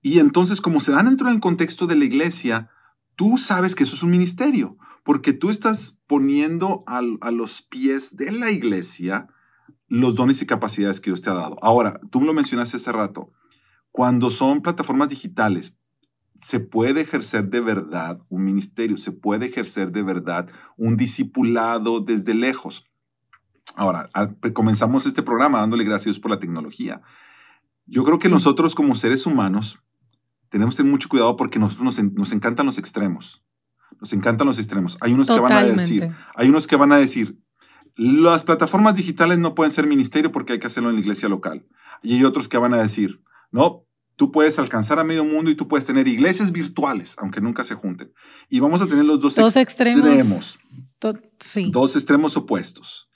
Y 0.00 0.20
entonces, 0.20 0.60
como 0.60 0.80
se 0.80 0.92
dan 0.92 1.06
dentro 1.06 1.28
del 1.28 1.40
contexto 1.40 1.86
de 1.86 1.96
la 1.96 2.04
iglesia, 2.04 2.70
tú 3.16 3.36
sabes 3.38 3.74
que 3.74 3.84
eso 3.84 3.94
es 3.96 4.02
un 4.02 4.10
ministerio, 4.10 4.76
porque 5.04 5.32
tú 5.32 5.50
estás 5.50 6.00
poniendo 6.06 6.84
al- 6.86 7.18
a 7.20 7.30
los 7.30 7.62
pies 7.62 8.16
de 8.16 8.30
la 8.32 8.50
iglesia 8.50 9.28
los 9.88 10.14
dones 10.14 10.40
y 10.42 10.46
capacidades 10.46 11.00
que 11.00 11.10
Dios 11.10 11.22
te 11.22 11.30
ha 11.30 11.34
dado. 11.34 11.56
Ahora, 11.62 12.00
tú 12.10 12.20
lo 12.20 12.32
mencionaste 12.34 12.76
hace 12.76 12.92
rato, 12.92 13.32
cuando 13.90 14.28
son 14.30 14.60
plataformas 14.60 15.08
digitales, 15.08 15.77
se 16.40 16.60
puede 16.60 17.00
ejercer 17.02 17.48
de 17.50 17.60
verdad 17.60 18.20
un 18.28 18.44
ministerio, 18.44 18.96
se 18.96 19.12
puede 19.12 19.46
ejercer 19.46 19.90
de 19.92 20.02
verdad 20.02 20.48
un 20.76 20.96
discipulado 20.96 22.00
desde 22.00 22.34
lejos. 22.34 22.86
Ahora, 23.74 24.08
al- 24.12 24.36
comenzamos 24.52 25.06
este 25.06 25.22
programa 25.22 25.60
dándole 25.60 25.84
gracias 25.84 26.18
por 26.18 26.30
la 26.30 26.38
tecnología. 26.38 27.02
Yo 27.86 28.04
creo 28.04 28.18
que 28.18 28.28
Sí. 28.28 28.34
nosotros 28.34 28.74
como 28.74 28.94
seres 28.94 29.26
humanos 29.26 29.80
tenemos 30.48 30.74
que 30.74 30.78
tener 30.78 30.92
mucho 30.92 31.08
cuidado 31.08 31.36
porque 31.36 31.58
nosotros 31.58 31.84
nos, 31.84 31.98
en- 31.98 32.14
nos 32.14 32.32
encantan 32.32 32.66
los 32.66 32.78
extremos. 32.78 33.44
Nos 34.00 34.12
encantan 34.12 34.46
los 34.46 34.58
extremos. 34.58 34.96
Hay 35.00 35.12
unos 35.12 35.26
que 35.28 35.40
van 35.40 35.52
a 35.52 35.62
decir, 35.64 36.14
hay 36.36 36.48
unos 36.48 36.66
que 36.66 36.76
van 36.76 36.92
a 36.92 36.96
decir, 36.98 37.38
las 37.96 38.44
plataformas 38.44 38.94
digitales 38.94 39.38
no 39.38 39.54
pueden 39.54 39.72
ser 39.72 39.86
ministerio 39.86 40.30
porque 40.30 40.52
hay 40.54 40.58
que 40.60 40.68
hacerlo 40.68 40.88
en 40.90 40.94
la 40.96 41.00
iglesia 41.00 41.28
local. 41.28 41.66
Y 42.02 42.14
hay 42.14 42.24
otros 42.24 42.48
que 42.48 42.58
van 42.58 42.74
a 42.74 42.78
decir, 42.78 43.22
no, 43.50 43.84
tú 44.18 44.32
puedes 44.32 44.58
alcanzar 44.58 44.98
a 44.98 45.04
medio 45.04 45.24
mundo 45.24 45.48
y 45.50 45.54
tú 45.54 45.68
puedes 45.68 45.86
tener 45.86 46.08
iglesias 46.08 46.50
virtuales, 46.52 47.14
aunque 47.18 47.40
nunca 47.40 47.62
se 47.64 47.74
junten. 47.76 48.12
Y 48.50 48.58
vamos 48.60 48.82
a 48.82 48.86
tener 48.86 49.04
los 49.04 49.20
dos, 49.20 49.36
Dos 49.36 49.56
extremos. 49.56 50.04
extremos, 50.04 50.58
To- 50.98 51.18
sí. 51.38 51.70
dos 51.70 51.94
extremos 51.96 52.36
opuestos. 52.36 53.08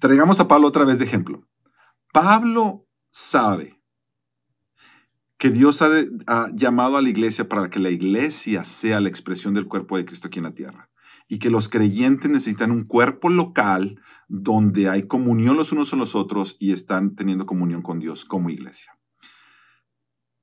Traigamos 0.00 0.38
a 0.38 0.46
Pablo 0.46 0.68
otra 0.68 0.84
vez 0.84 1.00
de 1.00 1.04
ejemplo. 1.06 1.42
Pablo 2.12 2.86
sabe 3.10 3.74
que 5.38 5.50
Dios 5.50 5.82
ha, 5.82 5.88
de- 5.88 6.08
ha 6.26 6.48
llamado 6.54 6.96
a 6.96 7.02
la 7.02 7.08
iglesia 7.08 7.48
para 7.48 7.68
que 7.70 7.78
la 7.80 7.90
iglesia 7.90 8.64
sea 8.64 9.00
la 9.00 9.08
expresión 9.08 9.54
del 9.54 9.66
cuerpo 9.66 9.96
de 9.96 10.04
Cristo 10.04 10.28
aquí 10.28 10.38
en 10.38 10.44
la 10.44 10.54
tierra. 10.54 10.88
y 11.30 11.38
que 11.40 11.50
los 11.50 11.68
creyentes 11.68 12.30
necesitan 12.30 12.70
un 12.70 12.84
cuerpo 12.84 13.28
local 13.28 14.00
donde 14.28 14.88
hay 14.88 15.02
comunión 15.06 15.58
los 15.58 15.72
unos 15.72 15.90
con 15.90 15.98
los 15.98 16.14
otros 16.14 16.56
y 16.58 16.72
están 16.72 17.16
teniendo 17.16 17.44
comunión 17.44 17.82
con 17.82 17.98
Dios 17.98 18.24
como 18.24 18.48
iglesia. 18.48 18.92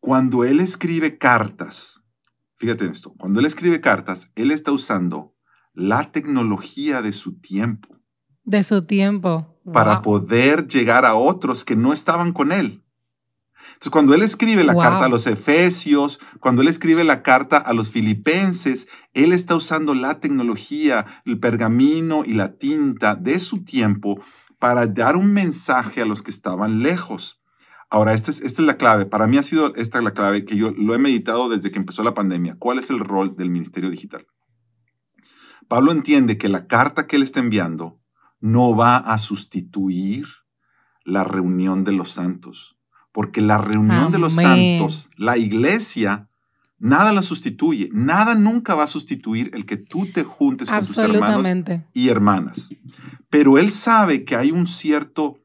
Cuando 0.05 0.43
él 0.43 0.59
escribe 0.59 1.17
cartas, 1.17 2.05
fíjate 2.57 2.85
en 2.85 2.91
esto, 2.91 3.15
cuando 3.17 3.39
él 3.39 3.47
escribe 3.47 3.81
cartas, 3.81 4.31
él 4.35 4.51
está 4.51 4.71
usando 4.71 5.33
la 5.73 6.11
tecnología 6.11 7.01
de 7.01 7.11
su 7.11 7.39
tiempo. 7.39 7.89
De 8.43 8.61
su 8.61 8.81
tiempo. 8.81 9.57
Para 9.73 10.03
poder 10.03 10.67
llegar 10.67 11.05
a 11.05 11.15
otros 11.15 11.65
que 11.65 11.75
no 11.75 11.91
estaban 11.91 12.33
con 12.33 12.51
él. 12.51 12.83
Entonces, 13.65 13.89
cuando 13.89 14.13
él 14.13 14.21
escribe 14.21 14.63
la 14.63 14.75
carta 14.75 15.05
a 15.05 15.09
los 15.09 15.25
Efesios, 15.25 16.19
cuando 16.39 16.61
él 16.61 16.67
escribe 16.67 17.03
la 17.03 17.23
carta 17.23 17.57
a 17.57 17.73
los 17.73 17.89
Filipenses, 17.89 18.87
él 19.15 19.33
está 19.33 19.55
usando 19.55 19.95
la 19.95 20.19
tecnología, 20.19 21.07
el 21.25 21.39
pergamino 21.39 22.23
y 22.23 22.33
la 22.33 22.57
tinta 22.59 23.15
de 23.15 23.39
su 23.39 23.63
tiempo 23.63 24.21
para 24.59 24.85
dar 24.85 25.17
un 25.17 25.33
mensaje 25.33 26.03
a 26.03 26.05
los 26.05 26.21
que 26.21 26.29
estaban 26.29 26.81
lejos. 26.83 27.41
Ahora, 27.89 28.13
esta 28.13 28.31
es, 28.31 28.41
esta 28.41 28.61
es 28.61 28.65
la 28.65 28.77
clave. 28.77 29.05
Para 29.05 29.27
mí 29.27 29.37
ha 29.37 29.43
sido 29.43 29.75
esta 29.75 30.01
la 30.01 30.13
clave 30.13 30.45
que 30.45 30.57
yo 30.57 30.71
lo 30.71 30.93
he 30.93 30.97
meditado 30.97 31.49
desde 31.49 31.71
que 31.71 31.79
empezó 31.79 32.03
la 32.03 32.13
pandemia. 32.13 32.55
¿Cuál 32.57 32.79
es 32.79 32.89
el 32.89 32.99
rol 32.99 33.35
del 33.35 33.49
ministerio 33.49 33.89
digital? 33.89 34.25
Pablo 35.67 35.91
entiende 35.91 36.37
que 36.37 36.49
la 36.49 36.67
carta 36.67 37.07
que 37.07 37.15
él 37.15 37.23
está 37.23 37.39
enviando 37.39 37.99
no 38.39 38.75
va 38.75 38.97
a 38.97 39.17
sustituir 39.17 40.25
la 41.03 41.23
reunión 41.23 41.83
de 41.83 41.91
los 41.91 42.11
santos 42.11 42.75
porque 43.15 43.39
la 43.39 43.57
reunión 43.57 44.11
de 44.11 44.19
los 44.19 44.33
santos, 44.33 45.09
la 45.15 45.37
iglesia, 45.37 46.27
nada 46.77 47.13
la 47.13 47.21
sustituye. 47.21 47.89
Nada 47.93 48.35
nunca 48.35 48.75
va 48.75 48.83
a 48.83 48.87
sustituir 48.87 49.51
el 49.53 49.65
que 49.65 49.77
tú 49.77 50.05
te 50.07 50.25
juntes 50.25 50.69
con 50.69 50.79
tus 50.79 50.97
hermanos 50.97 51.47
y 51.93 52.09
hermanas. 52.09 52.67
Pero 53.29 53.57
él 53.57 53.71
sabe 53.71 54.25
que 54.25 54.35
hay 54.35 54.51
un 54.51 54.67
cierto, 54.67 55.39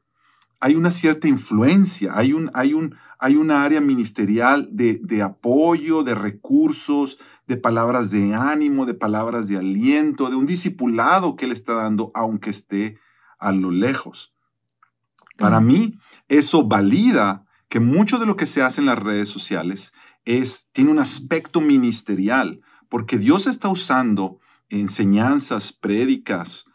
hay 0.61 0.75
una 0.75 0.91
cierta 0.91 1.27
influencia, 1.27 2.13
hay 2.15 2.33
un, 2.33 2.51
hay 2.53 2.73
un, 2.75 2.95
hay 3.17 3.35
una 3.35 3.63
área 3.63 3.81
ministerial 3.81 4.69
de, 4.71 5.01
de 5.03 5.23
apoyo, 5.23 6.03
de 6.03 6.13
recursos, 6.13 7.17
de 7.47 7.57
palabras 7.57 8.11
de 8.11 8.35
ánimo, 8.35 8.85
de 8.85 8.93
palabras 8.93 9.47
de 9.47 9.57
aliento, 9.57 10.29
de 10.29 10.35
un 10.35 10.45
discipulado 10.45 11.35
que 11.35 11.45
él 11.45 11.51
está 11.51 11.73
dando, 11.73 12.11
aunque 12.13 12.51
esté 12.51 12.99
a 13.39 13.51
lo 13.51 13.71
lejos. 13.71 14.35
Para 15.37 15.59
mí, 15.59 15.97
eso 16.27 16.67
valida 16.67 17.45
que 17.67 17.79
mucho 17.79 18.19
de 18.19 18.27
lo 18.27 18.35
que 18.35 18.45
se 18.45 18.61
hace 18.61 18.81
en 18.81 18.87
las 18.87 18.99
redes 18.99 19.29
sociales 19.29 19.93
es, 20.25 20.69
tiene 20.71 20.91
un 20.91 20.99
aspecto 20.99 21.59
ministerial, 21.59 22.61
porque 22.87 23.17
Dios 23.17 23.47
está 23.47 23.67
usando 23.67 24.39
enseñanzas, 24.69 25.73
prédicas, 25.73 26.65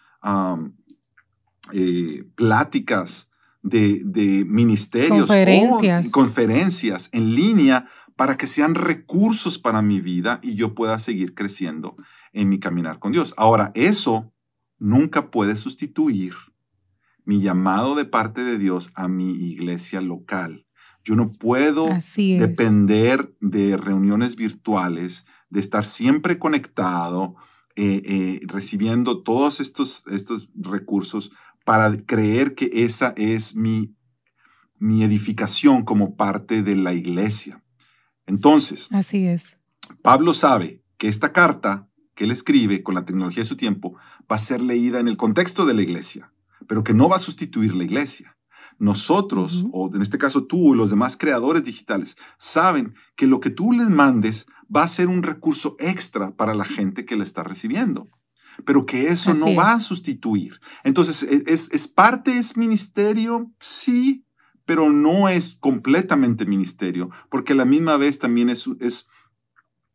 eh, 1.72 2.24
pláticas 2.34 3.30
de, 3.66 4.44
ministerios, 4.48 5.28
conferencias. 5.28 6.10
conferencias 6.10 7.08
en 7.12 7.34
línea 7.34 7.88
para 8.16 8.36
que 8.36 8.46
sean 8.46 8.74
recursos 8.74 9.58
para 9.58 9.82
mi 9.82 10.00
vida 10.00 10.40
y 10.42 10.54
yo 10.54 10.74
pueda 10.74 10.98
seguir 10.98 11.34
creciendo 11.34 11.94
en 12.32 12.48
mi 12.48 12.58
caminar 12.58 12.98
con 12.98 13.12
Dios. 13.12 13.34
Ahora, 13.36 13.72
eso 13.74 14.32
nunca 14.78 15.30
puede 15.30 15.56
sustituir 15.56 16.34
mi 17.24 17.40
llamado 17.40 17.94
de 17.94 18.04
parte 18.04 18.42
de 18.42 18.58
Dios 18.58 18.92
a 18.94 19.08
mi 19.08 19.32
iglesia 19.32 20.00
local. 20.00 20.66
Yo 21.04 21.16
no 21.16 21.30
puedo 21.30 21.88
depender 22.16 23.34
de 23.40 23.76
reuniones 23.76 24.36
virtuales, 24.36 25.26
de 25.50 25.60
estar 25.60 25.84
siempre 25.84 26.38
conectado, 26.38 27.36
eh, 27.76 28.02
eh, 28.04 28.40
recibiendo 28.46 29.22
todos 29.22 29.60
estos, 29.60 30.04
estos 30.10 30.48
recursos 30.54 31.30
para 31.66 31.92
creer 32.06 32.54
que 32.54 32.70
esa 32.72 33.12
es 33.16 33.56
mi, 33.56 33.96
mi 34.78 35.02
edificación 35.02 35.84
como 35.84 36.14
parte 36.14 36.62
de 36.62 36.76
la 36.76 36.94
iglesia. 36.94 37.60
Entonces, 38.24 38.88
así 38.92 39.26
es. 39.26 39.58
Pablo 40.00 40.32
sabe 40.32 40.84
que 40.96 41.08
esta 41.08 41.32
carta 41.32 41.90
que 42.14 42.22
él 42.22 42.30
escribe 42.30 42.84
con 42.84 42.94
la 42.94 43.04
tecnología 43.04 43.42
de 43.42 43.48
su 43.48 43.56
tiempo 43.56 43.96
va 44.30 44.36
a 44.36 44.38
ser 44.38 44.62
leída 44.62 45.00
en 45.00 45.08
el 45.08 45.16
contexto 45.16 45.66
de 45.66 45.74
la 45.74 45.82
iglesia, 45.82 46.32
pero 46.68 46.84
que 46.84 46.94
no 46.94 47.08
va 47.08 47.16
a 47.16 47.18
sustituir 47.18 47.74
la 47.74 47.82
iglesia. 47.82 48.38
Nosotros, 48.78 49.66
o 49.72 49.90
en 49.92 50.02
este 50.02 50.18
caso 50.18 50.44
tú 50.44 50.72
y 50.72 50.76
los 50.76 50.90
demás 50.90 51.16
creadores 51.16 51.64
digitales, 51.64 52.16
saben 52.38 52.94
que 53.16 53.26
lo 53.26 53.40
que 53.40 53.50
tú 53.50 53.72
les 53.72 53.88
mandes 53.88 54.46
va 54.74 54.84
a 54.84 54.88
ser 54.88 55.08
un 55.08 55.24
recurso 55.24 55.74
extra 55.80 56.36
para 56.36 56.54
la 56.54 56.64
gente 56.64 57.04
que 57.04 57.16
la 57.16 57.24
está 57.24 57.42
recibiendo 57.42 58.08
pero 58.64 58.86
que 58.86 59.08
eso 59.08 59.34
no 59.34 59.54
va 59.54 59.72
a 59.72 59.80
sustituir. 59.80 60.60
Entonces, 60.84 61.22
e, 61.22 61.44
es, 61.46 61.70
es, 61.72 61.88
parte, 61.88 62.38
es 62.38 62.56
ministerio, 62.56 63.52
sí, 63.60 64.24
pero 64.64 64.90
no 64.90 65.28
es 65.28 65.56
completamente 65.58 66.46
ministerio, 66.46 67.10
porque 67.30 67.52
a 67.52 67.56
la 67.56 67.64
misma 67.64 67.96
vez 67.96 68.18
también 68.18 68.50
es, 68.50 68.66
es 68.80 69.08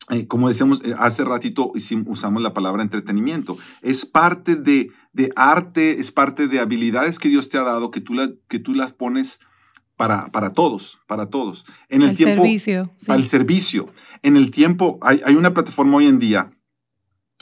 eh, 0.09 0.27
como 0.27 0.47
decíamos 0.47 0.83
eh, 0.83 0.95
hace 0.97 1.23
ratito, 1.23 1.71
usamos 2.05 2.41
la 2.41 2.53
palabra 2.53 2.81
entretenimiento, 2.81 3.57
es 3.81 4.05
parte 4.05 4.55
de, 4.55 4.91
de, 5.13 5.31
arte, 5.35 5.99
es 5.99 6.11
parte 6.11 6.47
de 6.47 6.59
habilidades 6.59 7.19
que 7.19 7.29
Dios 7.29 7.49
te 7.49 7.57
ha 7.57 7.63
dado 7.63 7.91
que 7.91 8.01
tú, 8.01 8.13
la, 8.13 8.31
que 8.47 8.59
tú 8.59 8.73
las 8.73 8.93
pones 8.93 9.39
para, 9.95 10.27
para 10.31 10.53
todos, 10.53 10.99
para 11.07 11.27
todos. 11.27 11.65
En 11.87 12.01
el, 12.01 12.17
tiempo, 12.17 12.41
servicio. 12.41 12.91
El 13.07 13.25
servicio. 13.25 13.89
En 14.23 14.35
el 14.35 14.49
tiempo, 14.49 14.97
hay, 15.01 15.21
hay 15.23 15.35
una 15.35 15.53
plataforma 15.53 15.97
hoy 15.97 16.07
en 16.07 16.17
día, 16.17 16.49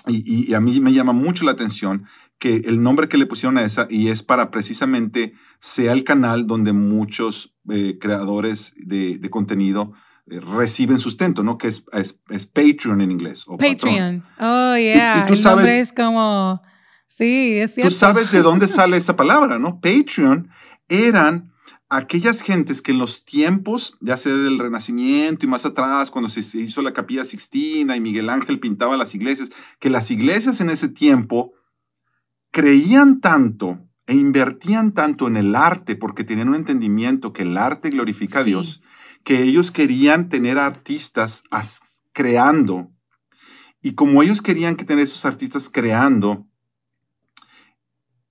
y, 0.08 0.50
y, 0.50 0.54
a 0.54 0.60
mí 0.60 0.80
me 0.80 0.94
llama 0.94 1.14
mucho 1.14 1.46
la 1.46 1.52
atención 1.52 2.06
que 2.40 2.62
el 2.66 2.82
nombre 2.82 3.10
que 3.10 3.18
le 3.18 3.26
pusieron 3.26 3.58
a 3.58 3.64
esa, 3.64 3.88
y 3.90 4.08
es 4.08 4.24
para 4.24 4.50
precisamente 4.50 5.34
sea 5.60 5.92
el 5.92 6.04
canal 6.04 6.48
donde 6.48 6.72
muchos 6.72 7.56
eh, 7.70 7.98
creadores 8.00 8.74
de, 8.78 9.18
de 9.18 9.30
contenido 9.30 9.94
reciben 10.26 11.00
sustento, 11.00 11.44
¿no? 11.44 11.58
Que 11.58 11.68
es, 11.68 11.86
es, 11.92 12.46
Patreon 12.46 13.02
en 13.02 13.12
inglés. 13.12 13.46
O 13.48 13.58
Patreon. 13.58 14.24
Oh, 14.40 14.76
yeah. 14.78 15.24
Y, 15.24 15.26
tú 15.26 15.36
sabes, 15.36 15.68
es 15.68 15.94
como... 15.94 16.62
Sí, 17.08 17.58
es 17.58 17.74
cierto. 17.74 17.90
Tú 17.90 17.96
sabes 17.96 18.32
de 18.32 18.42
dónde 18.42 18.68
sale 18.68 18.96
esa 18.96 19.16
palabra, 19.16 19.58
¿no? 19.58 19.82
Patreon 19.82 20.50
eran 20.88 21.52
aquellas 21.90 22.42
gentes 22.42 22.82
que 22.82 22.92
en 22.92 23.00
los 23.00 23.26
tiempos, 23.26 23.98
ya 24.00 24.16
sea 24.16 24.34
del 24.34 24.60
Renacimiento 24.60 25.46
y 25.46 25.50
más 25.50 25.66
atrás, 25.66 26.12
cuando 26.12 26.30
se 26.30 26.60
hizo 26.60 26.82
la 26.82 26.94
Capilla 26.94 27.26
Sixtina 27.26 27.98
y 27.98 28.02
Miguel 28.02 28.30
Ángel 28.30 28.60
pintaba 28.60 28.96
las 28.96 29.16
iglesias, 29.16 29.50
que 29.80 29.90
las 29.90 30.12
iglesias 30.12 30.62
en 30.62 30.70
ese 30.70 30.88
tiempo 30.88 31.54
creían 32.52 33.20
tanto 33.20 33.80
e 34.06 34.16
invertían 34.16 34.94
tanto 34.94 35.28
en 35.28 35.38
el 35.38 35.56
arte 35.56 35.96
porque 35.96 36.24
tenían 36.24 36.50
un 36.50 36.56
entendimiento 36.56 37.34
que 37.34 37.44
el 37.44 37.58
arte 37.58 37.90
glorifica 37.90 38.40
a 38.40 38.44
Dios, 38.44 38.82
que 39.24 39.44
ellos 39.44 39.72
querían 39.72 40.30
tener 40.30 40.58
artistas 40.58 41.44
creando. 42.14 42.92
Y 43.82 43.94
como 43.94 44.22
ellos 44.24 44.42
querían 44.42 44.76
que 44.76 44.86
tener 44.86 45.04
esos 45.04 45.26
artistas 45.26 45.70
creando, 45.70 46.48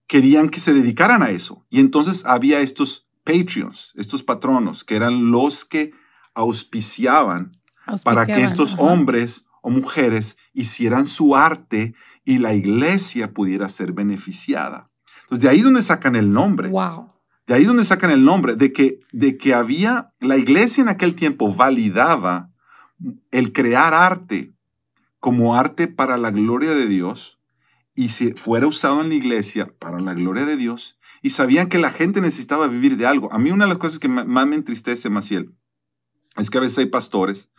querían 0.07 0.49
que 0.49 0.61
se 0.61 0.75
dedicaran 0.75 1.23
a 1.23 1.31
eso. 1.31 1.65
Y 1.71 1.81
entonces 1.81 2.25
había 2.25 2.61
estos 2.61 3.08
Patreons, 3.29 3.93
estos 3.95 4.23
patronos, 4.23 4.85
que 4.85 4.97
eran 4.97 5.31
los 5.31 5.67
que 5.67 5.93
auspiciaban, 6.33 7.53
para 8.03 8.25
que 8.25 8.43
estos 8.43 8.77
hombres 8.79 9.47
o 9.61 9.69
mujeres 9.69 10.39
hicieran 10.55 11.07
su 11.07 11.37
arte 11.37 11.95
y 12.25 12.39
la 12.39 12.55
iglesia 12.55 13.35
pudiera 13.35 13.69
ser 13.69 13.93
beneficiada. 13.93 14.91
Entonces, 15.25 15.43
de 15.43 15.49
ahí 15.51 15.59
es 15.59 15.65
donde 15.65 15.83
sacan 15.83 16.17
el 16.17 16.33
nombre. 16.33 16.71
Wow. 16.71 17.13
De 17.47 17.55
ahí 17.55 17.63
es 17.63 17.69
donde 17.69 17.85
sacan 17.85 18.11
el 18.11 18.25
nombre, 18.25 18.57
de 18.57 18.73
que, 18.73 19.01
de 19.13 19.37
que 19.37 19.53
había, 19.53 20.15
la 20.21 20.39
iglesia 20.39 20.81
en 20.81 20.89
aquel 20.89 21.15
tiempo 21.15 21.55
validaba 21.55 22.51
el 23.31 23.53
crear 23.53 23.93
arte 23.93 24.55
como 25.21 25.55
arte 25.55 25.87
para 25.87 26.17
la 26.17 26.31
gloria 26.31 26.71
de 26.71 26.87
Dios 26.87 27.39
y 27.95 28.09
si 28.09 28.33
fuera 28.33 28.67
usado 28.67 29.03
en 29.03 29.11
la 29.11 29.17
iglesia 29.17 29.75
para 29.79 30.01
la 30.01 30.15
gloria 30.15 30.47
de 30.47 30.57
Dios 30.57 30.98
y 31.23 31.31
sabían 31.31 31.69
que 31.69 31.79
la 31.79 31.91
gente 31.91 32.21
necesitaba 32.21 32.67
vivir 32.69 32.97
de 32.97 33.07
algo. 33.07 33.33
A 33.33 33.39
mí 33.39 33.51
una 33.51 33.65
de 33.65 33.71
las 33.71 33.79
cosas 33.79 33.99
que 33.99 34.09
más 34.09 34.47
me 34.47 34.57
entristece, 34.57 35.11
Maciel, 35.11 35.53
es 36.37 36.51
que 36.51 36.59
a 36.59 36.61
veces 36.61 36.79
hay 36.79 36.87
pastores 36.87 37.51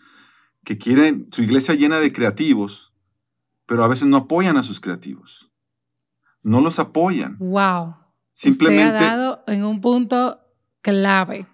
que 0.63 0.77
quieren 0.77 1.27
su 1.31 1.41
iglesia 1.41 1.75
llena 1.75 1.99
de 1.99 2.13
creativos, 2.13 2.93
pero 3.65 3.83
a 3.83 3.87
veces 3.87 4.07
no 4.07 4.17
apoyan 4.17 4.57
a 4.57 4.63
sus 4.63 4.79
creativos. 4.79 5.51
No 6.41 6.61
los 6.61 6.79
apoyan. 6.79 7.37
Wow. 7.39 7.95
Simplemente. 8.31 8.97
ha 8.97 9.15
dado 9.15 9.43
en 9.47 9.65
un 9.65 9.81
punto 9.81 10.39
clave 10.81 11.47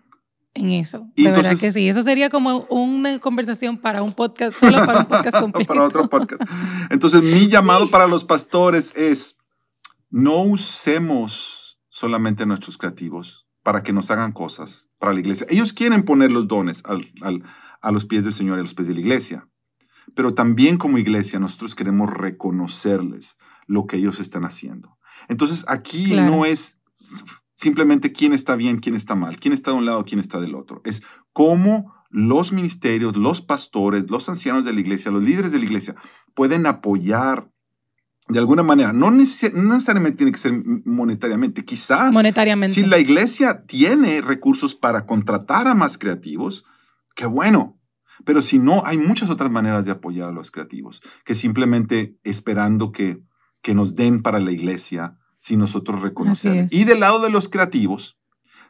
en 0.53 0.71
eso. 0.71 1.07
De 1.15 1.31
verdad 1.31 1.57
que 1.59 1.71
sí. 1.71 1.89
Eso 1.89 2.03
sería 2.03 2.29
como 2.29 2.65
una 2.69 3.19
conversación 3.19 3.77
para 3.77 4.03
un 4.03 4.13
podcast, 4.13 4.59
solo 4.59 4.85
para 4.85 5.00
un 5.00 5.05
podcast 5.05 5.39
completo. 5.41 5.67
para 5.67 5.83
otro 5.83 6.09
podcast. 6.09 6.41
Entonces, 6.89 7.21
mi 7.21 7.47
llamado 7.47 7.89
para 7.89 8.07
los 8.07 8.24
pastores 8.24 8.95
es: 8.95 9.38
no 10.09 10.43
usemos 10.43 11.64
solamente 11.95 12.45
nuestros 12.45 12.77
creativos 12.77 13.47
para 13.63 13.81
que 13.81 13.93
nos 13.93 14.11
hagan 14.11 14.33
cosas 14.33 14.89
para 14.99 15.13
la 15.13 15.21
iglesia. 15.21 15.47
Ellos 15.49 15.71
quieren 15.71 16.03
poner 16.03 16.29
los 16.29 16.45
dones 16.45 16.83
a 16.85 17.91
los 17.91 18.05
pies 18.05 18.25
del 18.25 18.33
Señor 18.33 18.57
y 18.57 18.59
a 18.59 18.63
los 18.63 18.73
pies 18.73 18.89
de 18.89 18.95
la 18.95 18.99
iglesia. 18.99 19.47
Pero 20.13 20.33
también 20.33 20.77
como 20.77 20.97
iglesia 20.97 21.39
nosotros 21.39 21.73
queremos 21.73 22.11
reconocerles 22.11 23.37
lo 23.65 23.87
que 23.87 23.95
ellos 23.95 24.19
están 24.19 24.43
haciendo. 24.43 24.97
Entonces 25.29 25.63
aquí 25.69 26.17
no 26.17 26.43
es 26.43 26.81
simplemente 27.53 28.11
quién 28.11 28.33
está 28.33 28.57
bien, 28.57 28.79
quién 28.79 28.95
está 28.95 29.15
mal, 29.15 29.39
quién 29.39 29.53
está 29.53 29.71
de 29.71 29.77
un 29.77 29.85
lado, 29.85 30.03
quién 30.03 30.19
está 30.19 30.41
del 30.41 30.55
otro. 30.55 30.81
Es 30.83 31.01
cómo 31.31 31.93
los 32.09 32.51
ministerios, 32.51 33.15
los 33.15 33.41
pastores, 33.41 34.11
los 34.11 34.27
ancianos 34.27 34.65
de 34.65 34.73
la 34.73 34.81
iglesia, 34.81 35.11
los 35.11 35.23
líderes 35.23 35.53
de 35.53 35.59
la 35.59 35.65
iglesia 35.65 35.95
pueden 36.33 36.65
apoyar 36.65 37.49
de 38.27 38.39
alguna 38.39 38.63
manera, 38.63 38.91
no, 38.91 39.12
necesariamente 39.12 40.17
tiene 40.17 40.32
que 40.32 40.39
ser 40.39 40.53
monetariamente, 40.84 41.63
quizá 41.63 42.12
monetariamente. 42.12 42.74
si 42.74 42.86
la 42.86 42.98
iglesia 42.98 43.65
tiene 43.67 44.22
recursos 44.22 44.74
para 44.74 45.05
contratar 45.05 45.67
a 45.67 45.75
más 45.75 45.98
creativos, 45.98 46.65
qué 47.15 47.27
bueno. 47.27 47.79
Pero 48.24 48.41
si 48.41 48.58
no, 48.58 48.82
hay 48.86 48.98
muchas 48.98 49.29
otras 49.29 49.51
maneras 49.51 49.86
de 49.86 49.91
apoyar 49.91 50.29
a 50.29 50.32
los 50.32 50.50
creativos, 50.50 51.01
que 51.24 51.36
simplemente 51.36 52.17
esperando 52.24 52.91
que, 52.91 53.22
que 53.62 53.75
nos 53.75 53.96
den 53.96 54.24
para 54.24 54.39
la 54.39 54.51
iglesia, 54.51 55.20
si 55.38 55.58
nosotros 55.58 56.01
reconocemos. 56.01 56.72
Y 56.74 56.86
del 56.86 57.01
lado 57.01 57.22
de 57.22 57.29
los 57.29 57.50
creativos, 57.50 58.17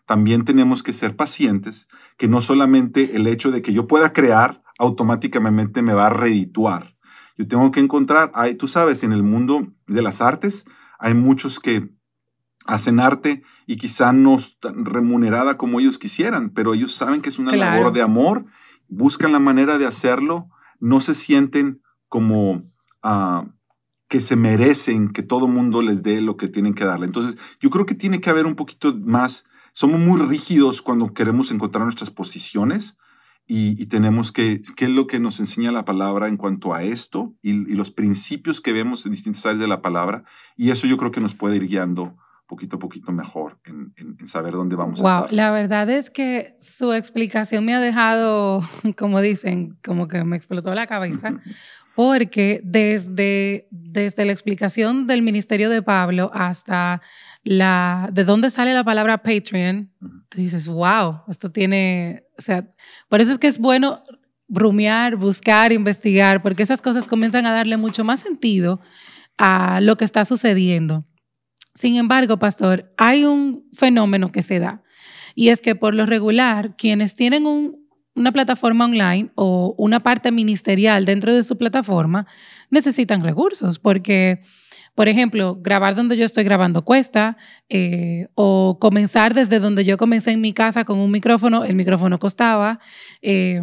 también 0.05 0.43
tenemos 0.43 0.83
que 0.83 0.91
ser 0.91 1.15
pacientes, 1.15 1.87
que 2.17 2.27
no 2.27 2.41
solamente 2.41 3.15
el 3.15 3.27
hecho 3.27 3.51
de 3.51 3.61
que 3.61 3.71
yo 3.71 3.87
pueda 3.87 4.11
crear 4.11 4.63
automáticamente 4.77 5.81
me 5.81 5.93
va 5.93 6.07
a 6.07 6.09
redituar 6.11 6.94
yo 7.37 7.47
tengo 7.47 7.71
que 7.71 7.79
encontrar, 7.79 8.31
hay, 8.33 8.55
tú 8.55 8.67
sabes, 8.67 9.03
en 9.03 9.11
el 9.11 9.23
mundo 9.23 9.67
de 9.87 10.01
las 10.01 10.21
artes 10.21 10.65
hay 10.99 11.13
muchos 11.13 11.59
que 11.59 11.89
hacen 12.65 12.99
arte 12.99 13.43
y 13.67 13.77
quizá 13.77 14.13
no 14.13 14.37
tan 14.59 14.85
remunerada 14.85 15.57
como 15.57 15.79
ellos 15.79 15.99
quisieran, 15.99 16.49
pero 16.49 16.73
ellos 16.73 16.93
saben 16.93 17.21
que 17.21 17.29
es 17.29 17.39
una 17.39 17.55
labor 17.55 17.93
de 17.93 18.01
amor, 18.01 18.45
buscan 18.87 19.31
la 19.31 19.39
manera 19.39 19.77
de 19.77 19.85
hacerlo, 19.85 20.47
no 20.79 20.99
se 20.99 21.13
sienten 21.13 21.81
como 22.07 22.63
ah, 23.03 23.45
que 24.07 24.21
se 24.21 24.35
merecen 24.35 25.09
que 25.09 25.23
todo 25.23 25.47
mundo 25.47 25.81
les 25.81 26.03
dé 26.03 26.21
lo 26.21 26.37
que 26.37 26.47
tienen 26.47 26.73
que 26.73 26.85
darle. 26.85 27.05
Entonces, 27.05 27.37
yo 27.59 27.69
creo 27.69 27.85
que 27.85 27.95
tiene 27.95 28.21
que 28.21 28.29
haber 28.29 28.45
un 28.45 28.55
poquito 28.55 28.95
más, 28.95 29.45
somos 29.73 29.99
muy 29.99 30.21
rígidos 30.21 30.81
cuando 30.81 31.13
queremos 31.13 31.51
encontrar 31.51 31.83
nuestras 31.83 32.11
posiciones 32.11 32.97
y, 33.47 33.85
tenemos 33.85 34.31
que, 34.31 34.59
qué 34.75 34.85
es 34.85 34.91
lo 34.91 35.05
que 35.05 35.19
nos 35.19 35.39
enseña 35.39 35.71
la 35.71 35.85
palabra 35.85 36.27
en 36.27 36.37
cuanto 36.37 36.73
a 36.73 36.83
esto 36.83 37.35
y, 37.43 37.53
los 37.75 37.91
principios 37.91 38.59
que 38.59 38.73
vemos 38.73 39.05
en 39.05 39.11
distintas 39.11 39.45
áreas 39.45 39.59
de 39.59 39.67
la 39.67 39.81
palabra. 39.81 40.23
Y 40.57 40.71
eso 40.71 40.87
yo 40.87 40.97
creo 40.97 41.11
que 41.11 41.21
nos 41.21 41.35
puede 41.35 41.57
ir 41.57 41.67
guiando 41.67 42.17
poquito 42.47 42.77
a 42.77 42.79
poquito 42.79 43.11
mejor 43.11 43.59
en, 43.65 43.93
saber 44.27 44.53
dónde 44.53 44.75
vamos 44.75 44.99
wow, 44.99 45.09
a 45.09 45.15
estar. 45.17 45.33
La 45.33 45.51
verdad 45.51 45.89
es 45.89 46.09
que 46.09 46.55
su 46.59 46.93
explicación 46.93 47.65
me 47.65 47.75
ha 47.75 47.79
dejado, 47.79 48.61
como 48.97 49.21
dicen, 49.21 49.77
como 49.83 50.07
que 50.07 50.23
me 50.23 50.35
explotó 50.35 50.73
la 50.73 50.87
cabeza, 50.87 51.39
porque 51.95 52.61
desde, 52.63 53.67
desde 53.71 54.25
la 54.25 54.31
explicación 54.31 55.07
del 55.07 55.21
ministerio 55.21 55.69
de 55.69 55.81
Pablo 55.81 56.29
hasta 56.33 57.01
la, 57.43 58.09
de 58.11 58.23
dónde 58.25 58.49
sale 58.49 58.73
la 58.73 58.83
palabra 58.83 59.19
Patreon, 59.19 59.91
tú 60.29 60.39
dices, 60.39 60.67
wow, 60.67 61.21
esto 61.27 61.51
tiene, 61.51 62.24
o 62.37 62.41
sea, 62.41 62.67
por 63.09 63.21
eso 63.21 63.31
es 63.31 63.37
que 63.37 63.47
es 63.47 63.59
bueno 63.59 64.03
rumiar, 64.47 65.15
buscar, 65.15 65.71
investigar, 65.71 66.41
porque 66.41 66.63
esas 66.63 66.81
cosas 66.81 67.07
comienzan 67.07 67.45
a 67.45 67.51
darle 67.51 67.77
mucho 67.77 68.03
más 68.03 68.19
sentido 68.19 68.79
a 69.37 69.79
lo 69.81 69.97
que 69.97 70.05
está 70.05 70.25
sucediendo. 70.25 71.05
Sin 71.73 71.95
embargo, 71.97 72.37
pastor, 72.37 72.93
hay 72.97 73.25
un 73.25 73.69
fenómeno 73.73 74.31
que 74.31 74.43
se 74.43 74.59
da 74.59 74.83
y 75.35 75.49
es 75.49 75.61
que 75.61 75.75
por 75.75 75.93
lo 75.93 76.05
regular, 76.05 76.75
quienes 76.77 77.15
tienen 77.15 77.45
una 78.15 78.31
plataforma 78.31 78.85
online 78.85 79.31
o 79.35 79.75
una 79.77 79.99
parte 79.99 80.31
ministerial 80.31 81.05
dentro 81.05 81.33
de 81.33 81.43
su 81.43 81.57
plataforma 81.57 82.25
necesitan 82.69 83.23
recursos 83.23 83.77
porque 83.77 84.41
por 84.95 85.09
ejemplo, 85.09 85.57
grabar 85.61 85.93
donde 85.93 86.15
yo 86.15 86.23
estoy 86.23 86.45
grabando 86.45 86.83
cuesta, 86.83 87.35
eh, 87.67 88.27
o 88.33 88.77
comenzar 88.79 89.33
desde 89.33 89.59
donde 89.59 89.83
yo 89.83 89.97
comencé 89.97 90.31
en 90.31 90.39
mi 90.39 90.53
casa 90.53 90.85
con 90.85 90.99
un 90.99 91.11
micrófono, 91.11 91.65
el 91.65 91.75
micrófono 91.75 92.17
costaba, 92.17 92.79
eh, 93.21 93.61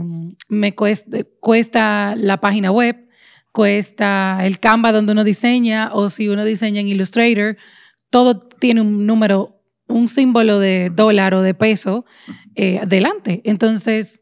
me 0.50 0.74
cuesta, 0.74 2.14
la 2.16 2.38
página 2.38 2.70
web, 2.70 3.08
cuesta 3.50 4.40
el 4.42 4.58
Canva 4.58 4.92
donde 4.92 5.12
uno 5.12 5.24
diseña, 5.24 5.90
o 5.94 6.10
si 6.10 6.28
uno 6.28 6.44
diseña 6.44 6.82
en 6.82 6.88
Illustrator, 6.88 7.56
todo 8.10 8.40
tiene 8.40 8.82
un 8.82 9.06
número, 9.06 9.62
un 9.88 10.08
símbolo 10.08 10.58
de 10.58 10.90
dólar 10.94 11.34
o 11.34 11.40
de 11.40 11.54
peso 11.54 12.04
eh, 12.54 12.82
delante. 12.86 13.40
Entonces, 13.44 14.20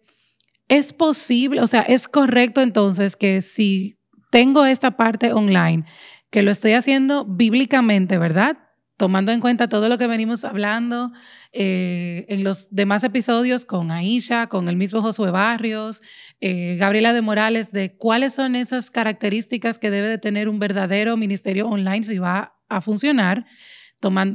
es 0.69 0.93
posible, 0.93 1.61
o 1.61 1.67
sea, 1.67 1.83
es 1.83 2.07
correcto 2.07 2.61
entonces 2.61 3.17
que 3.17 3.41
si 3.41 3.99
tengo 4.31 4.65
esta 4.65 4.93
parte 4.97 5.33
online, 5.33 5.85
que 6.31 6.43
lo 6.43 6.51
estoy 6.51 6.73
haciendo 6.73 7.25
bíblicamente, 7.25 8.19
¿verdad? 8.19 8.57
Tomando 8.97 9.33
en 9.33 9.41
cuenta 9.41 9.69
todo 9.69 9.89
lo 9.89 9.99
que 9.99 10.07
venimos 10.07 10.45
hablando 10.45 11.11
eh, 11.53 12.27
en 12.29 12.45
los 12.45 12.69
demás 12.71 13.03
episodios 13.03 13.65
con 13.65 13.91
Aisha, 13.91 14.47
con 14.47 14.69
el 14.69 14.77
mismo 14.77 15.03
Josué 15.03 15.31
Barrios, 15.31 16.03
eh, 16.41 16.77
Gabriela 16.79 17.13
de 17.13 17.23
Morales, 17.23 17.73
de 17.73 17.97
cuáles 17.97 18.35
son 18.35 18.55
esas 18.55 18.91
características 18.91 19.79
que 19.79 19.91
debe 19.91 20.09
de 20.09 20.19
tener 20.19 20.49
un 20.49 20.59
verdadero 20.59 21.17
ministerio 21.17 21.67
online 21.67 22.05
si 22.05 22.19
va 22.19 22.55
a 22.69 22.81
funcionar, 22.81 23.47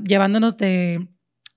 llevándonos 0.08 0.58
de 0.58 1.08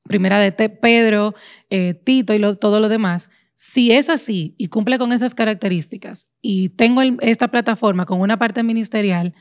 primera 0.05 0.38
de 0.38 0.53
Pedro, 0.53 1.35
eh, 1.70 1.94
Tito 1.94 2.35
y 2.35 2.40
todo 2.57 2.81
lo 2.81 2.88
demás. 2.88 3.31
Si 3.55 3.90
es 3.90 4.09
así 4.09 4.55
y 4.57 4.68
cumple 4.68 4.98
con 4.98 5.12
esas 5.12 5.35
características 5.35 6.29
y 6.40 6.68
tengo 6.70 7.03
esta 7.20 7.48
plataforma 7.48 8.07
con 8.07 8.20
una 8.20 8.38
parte 8.38 8.62
ministerial, 8.62 9.35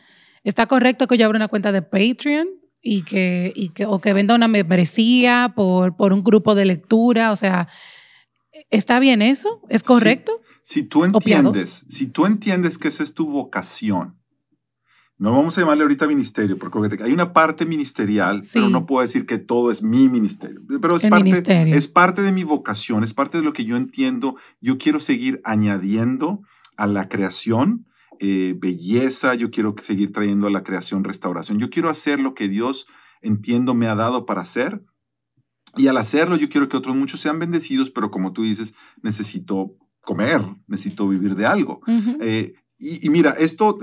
¿Está 0.44 0.68
correcto 0.68 1.08
que 1.08 1.18
yo 1.18 1.26
abra 1.26 1.38
una 1.38 1.48
cuenta 1.48 1.72
de 1.72 1.82
Patreon 1.82 2.48
y 2.82 3.04
que, 3.04 3.52
y 3.56 3.70
que, 3.70 3.86
o 3.86 4.00
que 4.00 4.14
venda 4.14 4.36
una 4.36 4.48
membresía 4.48 5.54
por, 5.56 5.96
por 5.96 6.14
un 6.14 6.24
grupo 6.24 6.56
de 6.56 6.66
lectura? 6.66 7.32
O 7.32 7.36
sea, 7.36 7.68
¿está 8.70 9.00
bien 9.00 9.22
eso? 9.22 9.62
¿Es 9.70 9.84
correcto? 9.84 10.42
Si, 10.62 10.84
tú 10.84 11.06
entiendes, 11.06 11.86
si 11.88 12.08
tú 12.08 12.26
entiendes 12.26 12.78
que 12.78 12.90
esa 12.90 13.04
es 13.04 13.14
tu 13.14 13.30
vocación, 13.30 14.18
no 15.20 15.32
vamos 15.32 15.58
a 15.58 15.62
llamarle 15.62 15.84
ahorita 15.84 16.08
ministerio, 16.08 16.58
porque 16.60 17.04
hay 17.04 17.12
una 17.12 17.34
parte 17.34 17.66
ministerial, 17.66 18.42
pero 18.54 18.70
no 18.70 18.86
puedo 18.86 19.02
decir 19.02 19.26
que 19.26 19.40
todo 19.40 19.72
es 19.72 19.82
mi 19.82 20.10
ministerio. 20.10 20.62
Pero 20.80 20.98
es 20.98 21.08
parte, 21.08 21.76
es 21.76 21.88
parte 21.88 22.22
de 22.22 22.32
mi 22.32 22.44
vocación, 22.44 23.04
es 23.04 23.16
parte 23.16 23.40
de 23.40 23.44
lo 23.44 23.52
que 23.52 23.66
yo 23.66 23.78
entiendo. 23.78 24.36
Yo 24.62 24.78
quiero 24.78 25.00
seguir 25.00 25.42
añadiendo 25.44 26.42
a 26.76 26.86
la 26.86 27.10
creación 27.10 27.88
eh, 28.20 28.56
belleza, 28.58 29.36
yo 29.36 29.52
quiero 29.52 29.76
seguir 29.82 30.12
trayendo 30.12 30.48
a 30.48 30.52
la 30.52 30.64
creación 30.64 31.04
restauración, 31.04 31.60
yo 31.60 31.70
quiero 31.70 31.90
hacer 31.90 32.20
lo 32.20 32.34
que 32.34 32.48
Dios 32.48 32.88
entiendo 33.22 33.74
me 33.74 33.88
ha 33.88 33.96
dado 33.96 34.26
para 34.26 34.42
hacer. 34.42 34.84
Y 35.76 35.88
al 35.88 35.98
hacerlo, 35.98 36.38
yo 36.38 36.50
quiero 36.50 36.70
que 36.70 36.78
otros 36.78 36.96
muchos 36.96 37.20
sean 37.20 37.40
bendecidos, 37.40 37.90
pero 37.90 38.10
como 38.10 38.34
tú 38.34 38.44
dices, 38.44 38.74
necesito 39.02 39.76
comer, 40.02 40.42
necesito 40.66 41.08
vivir 41.08 41.36
de 41.36 41.46
algo. 41.46 41.82
Eh, 42.22 42.54
y, 42.80 43.10
mira, 43.10 43.32
esto, 43.32 43.80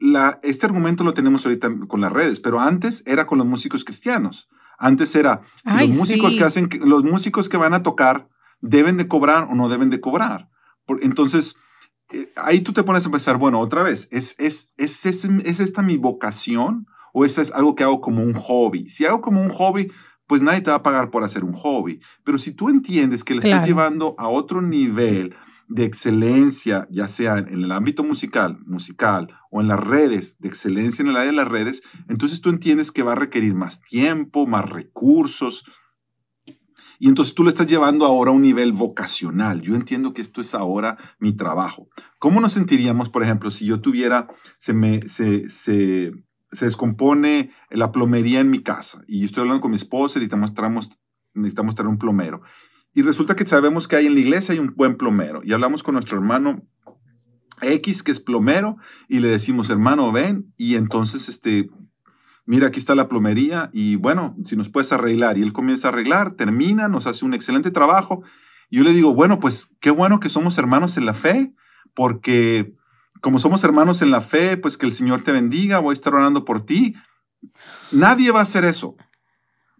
la, 0.00 0.40
este 0.42 0.66
argumento 0.66 1.04
lo 1.04 1.12
tenemos 1.12 1.44
ahorita 1.44 1.70
con 1.88 2.00
las 2.00 2.12
redes, 2.12 2.40
pero 2.40 2.60
antes 2.60 3.02
era 3.04 3.26
con 3.26 3.38
los 3.38 3.46
músicos 3.46 3.84
cristianos. 3.84 4.48
Antes 4.78 5.14
era, 5.14 5.42
si 5.64 5.88
los 5.88 5.96
músicos 5.96 6.36
que 6.36 6.44
hacen, 6.44 6.68
los 6.84 7.04
músicos 7.04 7.48
que 7.48 7.56
van 7.56 7.74
a 7.74 7.82
tocar 7.82 8.28
deben 8.60 8.96
de 8.96 9.08
cobrar 9.08 9.48
o 9.50 9.54
no 9.54 9.68
deben 9.68 9.90
de 9.90 10.00
cobrar. 10.00 10.48
entonces, 11.02 11.56
eh, 11.56 11.60
ahí 12.36 12.60
tú 12.60 12.72
te 12.72 12.82
pones 12.82 13.06
a 13.06 13.10
pensar, 13.10 13.36
bueno, 13.36 13.60
otra 13.60 13.82
vez, 13.82 14.08
¿es, 14.10 14.34
es, 14.38 14.72
es, 14.76 15.04
es, 15.06 15.60
esta 15.60 15.82
mi 15.82 15.96
vocación 15.96 16.86
o 17.12 17.24
es 17.24 17.38
algo 17.52 17.74
que 17.74 17.84
hago 17.84 18.00
como 18.00 18.22
un 18.22 18.34
hobby? 18.34 18.88
Si 18.88 19.04
hago 19.04 19.20
como 19.20 19.42
un 19.42 19.50
hobby, 19.50 19.90
pues 20.26 20.42
nadie 20.42 20.60
te 20.60 20.70
va 20.70 20.76
a 20.76 20.82
pagar 20.82 21.10
por 21.10 21.24
hacer 21.24 21.44
un 21.44 21.52
hobby. 21.52 22.00
Pero 22.24 22.38
si 22.38 22.54
tú 22.54 22.68
entiendes 22.68 23.24
que 23.24 23.34
le 23.34 23.40
estás 23.40 23.66
llevando 23.66 24.14
a 24.18 24.28
otro 24.28 24.62
nivel 24.62 25.34
de 25.68 25.84
excelencia, 25.84 26.86
ya 26.90 27.08
sea 27.08 27.38
en 27.38 27.64
el 27.64 27.72
ámbito 27.72 28.04
musical, 28.04 28.58
musical 28.66 29.28
o 29.50 29.60
en 29.60 29.68
las 29.68 29.80
redes, 29.80 30.38
de 30.38 30.48
excelencia 30.48 31.02
en 31.02 31.08
el 31.08 31.16
área 31.16 31.30
de 31.30 31.36
las 31.36 31.48
redes, 31.48 31.82
entonces 32.08 32.40
tú 32.40 32.50
entiendes 32.50 32.92
que 32.92 33.02
va 33.02 33.12
a 33.12 33.16
requerir 33.16 33.54
más 33.54 33.80
tiempo, 33.80 34.46
más 34.46 34.68
recursos, 34.68 35.64
y 37.02 37.08
entonces 37.08 37.34
tú 37.34 37.42
lo 37.42 37.48
estás 37.48 37.66
llevando 37.66 38.06
ahora 38.06 38.30
a 38.30 38.34
un 38.34 38.42
nivel 38.42 38.72
vocacional. 38.72 39.60
Yo 39.60 39.74
entiendo 39.74 40.14
que 40.14 40.22
esto 40.22 40.40
es 40.40 40.54
ahora 40.54 40.98
mi 41.18 41.32
trabajo. 41.32 41.88
¿Cómo 42.20 42.40
nos 42.40 42.52
sentiríamos, 42.52 43.08
por 43.08 43.24
ejemplo, 43.24 43.50
si 43.50 43.66
yo 43.66 43.80
tuviera, 43.80 44.28
se 44.56 44.72
me, 44.72 45.02
se, 45.08 45.48
se, 45.48 46.12
se 46.52 46.64
descompone 46.64 47.50
la 47.70 47.90
plomería 47.90 48.38
en 48.38 48.50
mi 48.50 48.62
casa 48.62 49.02
y 49.08 49.18
yo 49.18 49.26
estoy 49.26 49.40
hablando 49.40 49.60
con 49.60 49.72
mi 49.72 49.78
esposa 49.78 50.20
y 50.20 50.28
necesitamos, 50.28 50.96
necesitamos 51.34 51.74
traer 51.74 51.88
un 51.88 51.98
plomero. 51.98 52.42
Y 52.94 53.02
resulta 53.02 53.34
que 53.34 53.46
sabemos 53.46 53.88
que 53.88 53.96
hay 53.96 54.06
en 54.06 54.14
la 54.14 54.20
iglesia 54.20 54.52
hay 54.52 54.60
un 54.60 54.72
buen 54.76 54.96
plomero 54.96 55.40
y 55.42 55.52
hablamos 55.52 55.82
con 55.82 55.94
nuestro 55.94 56.18
hermano 56.18 56.62
X, 57.62 58.04
que 58.04 58.12
es 58.12 58.20
plomero, 58.20 58.76
y 59.08 59.18
le 59.18 59.26
decimos, 59.26 59.70
hermano, 59.70 60.12
ven, 60.12 60.54
y 60.56 60.76
entonces 60.76 61.28
este, 61.28 61.68
mira, 62.44 62.68
aquí 62.68 62.78
está 62.78 62.94
la 62.94 63.08
plomería 63.08 63.70
y 63.72 63.96
bueno, 63.96 64.36
si 64.44 64.56
nos 64.56 64.68
puedes 64.68 64.92
arreglar. 64.92 65.38
Y 65.38 65.42
él 65.42 65.52
comienza 65.52 65.88
a 65.88 65.92
arreglar, 65.92 66.32
termina, 66.32 66.88
nos 66.88 67.06
hace 67.06 67.24
un 67.24 67.34
excelente 67.34 67.70
trabajo. 67.70 68.22
Y 68.70 68.78
yo 68.78 68.84
le 68.84 68.92
digo, 68.92 69.14
bueno, 69.14 69.38
pues 69.38 69.76
qué 69.80 69.90
bueno 69.90 70.20
que 70.20 70.28
somos 70.28 70.58
hermanos 70.58 70.96
en 70.96 71.06
la 71.06 71.14
fe, 71.14 71.54
porque 71.94 72.74
como 73.20 73.38
somos 73.38 73.62
hermanos 73.64 74.02
en 74.02 74.10
la 74.10 74.20
fe, 74.20 74.56
pues 74.56 74.76
que 74.76 74.86
el 74.86 74.92
Señor 74.92 75.22
te 75.22 75.32
bendiga, 75.32 75.78
voy 75.78 75.92
a 75.92 75.94
estar 75.94 76.14
orando 76.14 76.44
por 76.44 76.64
ti. 76.64 76.94
Nadie 77.92 78.30
va 78.30 78.40
a 78.40 78.44
hacer 78.44 78.64
eso. 78.64 78.96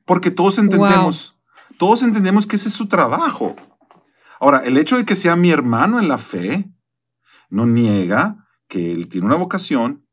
Porque 0.05 0.31
todos 0.31 0.59
entendemos, 0.59 1.39
todos 1.79 2.03
entendemos 2.03 2.47
que 2.47 2.57
ese 2.57 2.69
es 2.69 2.75
su 2.75 2.87
trabajo. 2.87 3.57
Ahora, 4.41 4.59
el 4.65 4.77
hecho 4.77 4.97
de 4.97 5.05
que 5.05 5.17
sea 5.17 5.37
mi 5.37 5.51
hermano 5.51 5.99
en 5.99 6.09
la 6.09 6.19
fe 6.19 6.71
no 7.49 7.67
niega 7.67 8.49
que 8.69 8.93
él 8.93 9.09
tiene 9.09 9.27
una 9.27 9.37
vocación 9.37 10.07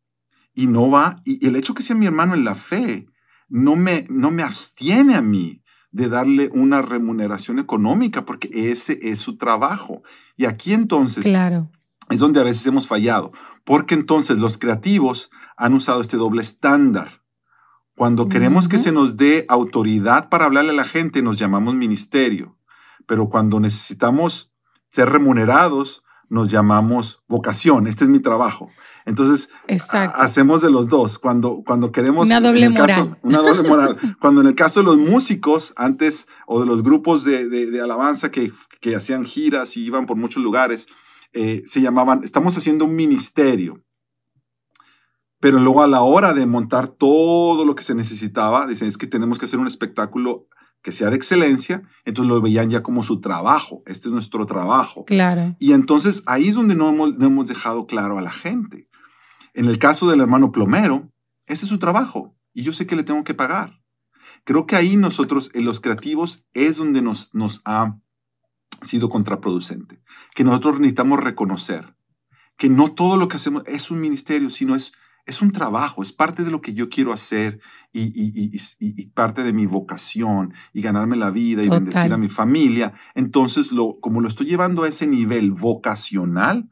y 0.60 0.67
no 0.67 0.91
va, 0.91 1.22
y 1.24 1.48
el 1.48 1.56
hecho 1.56 1.74
que 1.74 1.84
sea 1.84 1.95
mi 1.95 2.06
hermano 2.06 2.34
en 2.34 2.43
la 2.43 2.56
fe 2.56 3.08
no 3.48 3.78
me, 3.78 4.06
no 4.10 4.30
me 4.30 4.43
abstiene 4.43 5.15
a 5.15 5.22
mí 5.22 5.63
de 5.91 6.10
darle 6.10 6.50
una 6.52 6.82
remuneración 6.82 7.60
económica, 7.60 8.26
porque 8.26 8.50
ese 8.69 9.00
es 9.02 9.19
su 9.19 9.38
trabajo. 9.38 10.04
Y 10.36 10.43
aquí 10.43 10.74
entonces 10.74 11.24
claro. 11.24 11.72
es 12.10 12.19
donde 12.19 12.41
a 12.41 12.43
veces 12.43 12.65
hemos 12.65 12.88
fallado, 12.89 13.32
porque 13.63 13.95
entonces 13.95 14.38
los 14.38 14.58
creativos 14.58 15.32
han 15.56 15.74
usado 15.74 16.02
este 16.02 16.17
doble 16.17 16.41
estándar. 16.41 17.24
Cuando 17.95 18.28
queremos 18.28 18.67
que 18.67 18.80
se 18.80 18.91
nos 18.91 19.15
dé 19.15 19.45
autoridad 19.48 20.28
para 20.28 20.43
hablarle 20.43 20.72
a 20.72 20.76
la 20.76 20.84
gente, 20.84 21.22
nos 21.22 21.39
llamamos 21.39 21.74
ministerio. 21.74 22.58
Pero 23.08 23.30
cuando 23.30 23.62
necesitamos 23.62 24.52
ser 24.89 25.10
remunerados, 25.10 26.04
nos 26.29 26.47
llamamos 26.47 27.23
vocación. 27.27 27.87
Este 27.87 28.03
es 28.03 28.09
mi 28.09 28.19
trabajo. 28.19 28.69
Entonces, 29.05 29.49
hacemos 30.15 30.61
de 30.61 30.69
los 30.69 30.87
dos. 30.87 31.17
Cuando, 31.17 31.63
cuando 31.65 31.91
queremos... 31.91 32.27
Una 32.27 32.39
doble 32.39 32.69
moral. 32.69 33.17
una 33.23 33.39
doble 33.39 33.63
moral. 33.67 33.97
cuando 34.19 34.41
en 34.41 34.47
el 34.47 34.55
caso 34.55 34.81
de 34.81 34.85
los 34.85 34.97
músicos, 34.97 35.73
antes, 35.75 36.27
o 36.45 36.59
de 36.59 36.67
los 36.67 36.83
grupos 36.83 37.23
de, 37.23 37.79
alabanza 37.83 38.31
que, 38.31 38.53
que, 38.79 38.95
hacían 38.95 39.25
giras 39.25 39.75
y 39.75 39.83
iban 39.83 40.05
por 40.05 40.17
muchos 40.17 40.43
lugares, 40.43 40.87
eh, 41.33 41.63
se 41.65 41.81
llamaban, 41.81 42.21
estamos 42.23 42.55
haciendo 42.57 42.85
un 42.85 42.95
ministerio. 42.95 43.83
Pero 45.39 45.59
luego 45.59 45.81
a 45.81 45.87
la 45.87 46.01
hora 46.01 46.33
de 46.33 46.45
montar 46.45 46.87
todo 46.87 47.65
lo 47.65 47.73
que 47.73 47.83
se 47.83 47.95
necesitaba, 47.95 48.67
dicen, 48.67 48.87
es 48.87 48.97
que 48.97 49.07
tenemos 49.07 49.39
que 49.39 49.45
hacer 49.45 49.59
un 49.59 49.67
espectáculo 49.67 50.47
que 50.81 50.91
sea 50.91 51.09
de 51.09 51.15
excelencia, 51.15 51.83
entonces 52.05 52.29
lo 52.29 52.41
veían 52.41 52.69
ya 52.69 52.83
como 52.83 53.03
su 53.03 53.19
trabajo, 53.19 53.83
este 53.85 54.07
es 54.07 54.13
nuestro 54.13 54.45
trabajo. 54.45 55.05
Claro. 55.05 55.55
Y 55.59 55.73
entonces 55.73 56.23
ahí 56.25 56.47
es 56.47 56.55
donde 56.55 56.75
no 56.75 56.89
hemos, 56.89 57.17
no 57.17 57.27
hemos 57.27 57.47
dejado 57.47 57.85
claro 57.85 58.17
a 58.17 58.21
la 58.21 58.31
gente. 58.31 58.87
En 59.53 59.65
el 59.65 59.77
caso 59.77 60.09
del 60.09 60.21
hermano 60.21 60.51
plomero, 60.51 61.11
ese 61.47 61.65
es 61.65 61.69
su 61.69 61.79
trabajo 61.79 62.35
y 62.53 62.63
yo 62.63 62.71
sé 62.71 62.87
que 62.87 62.95
le 62.95 63.03
tengo 63.03 63.23
que 63.23 63.33
pagar. 63.33 63.81
Creo 64.45 64.65
que 64.65 64.75
ahí 64.75 64.95
nosotros, 64.95 65.51
en 65.53 65.65
los 65.65 65.81
creativos, 65.81 66.47
es 66.53 66.77
donde 66.77 67.01
nos, 67.01 67.33
nos 67.33 67.61
ha 67.65 67.99
sido 68.81 69.09
contraproducente, 69.09 70.01
que 70.33 70.43
nosotros 70.43 70.79
necesitamos 70.79 71.19
reconocer 71.19 71.95
que 72.59 72.69
no 72.69 72.91
todo 72.91 73.17
lo 73.17 73.29
que 73.29 73.37
hacemos 73.37 73.63
es 73.65 73.89
un 73.89 74.01
ministerio, 74.01 74.49
sino 74.49 74.75
es 74.75 74.93
es 75.29 75.43
un 75.43 75.51
trabajo, 75.51 76.01
es 76.01 76.11
parte 76.11 76.43
de 76.43 76.49
lo 76.49 76.59
que 76.59 76.73
yo 76.73 76.89
quiero 76.89 77.13
hacer 77.13 77.59
y, 77.93 79.07
parte 79.13 79.43
de 79.43 79.53
mi 79.53 79.67
vocación 79.67 80.53
y 80.73 80.81
ganarme 80.81 81.17
la 81.17 81.29
vida 81.29 81.61
y 81.63 81.69
bendecir 81.69 82.11
a 82.11 82.17
mi 82.17 82.29
familia. 82.29 82.93
Entonces, 83.13 83.71
lo, 83.71 83.99
como 84.01 84.21
lo 84.21 84.27
estoy 84.27 84.47
llevando 84.47 84.83
a 84.83 84.87
ese 84.87 85.05
nivel 85.05 85.51
vocacional, 85.51 86.69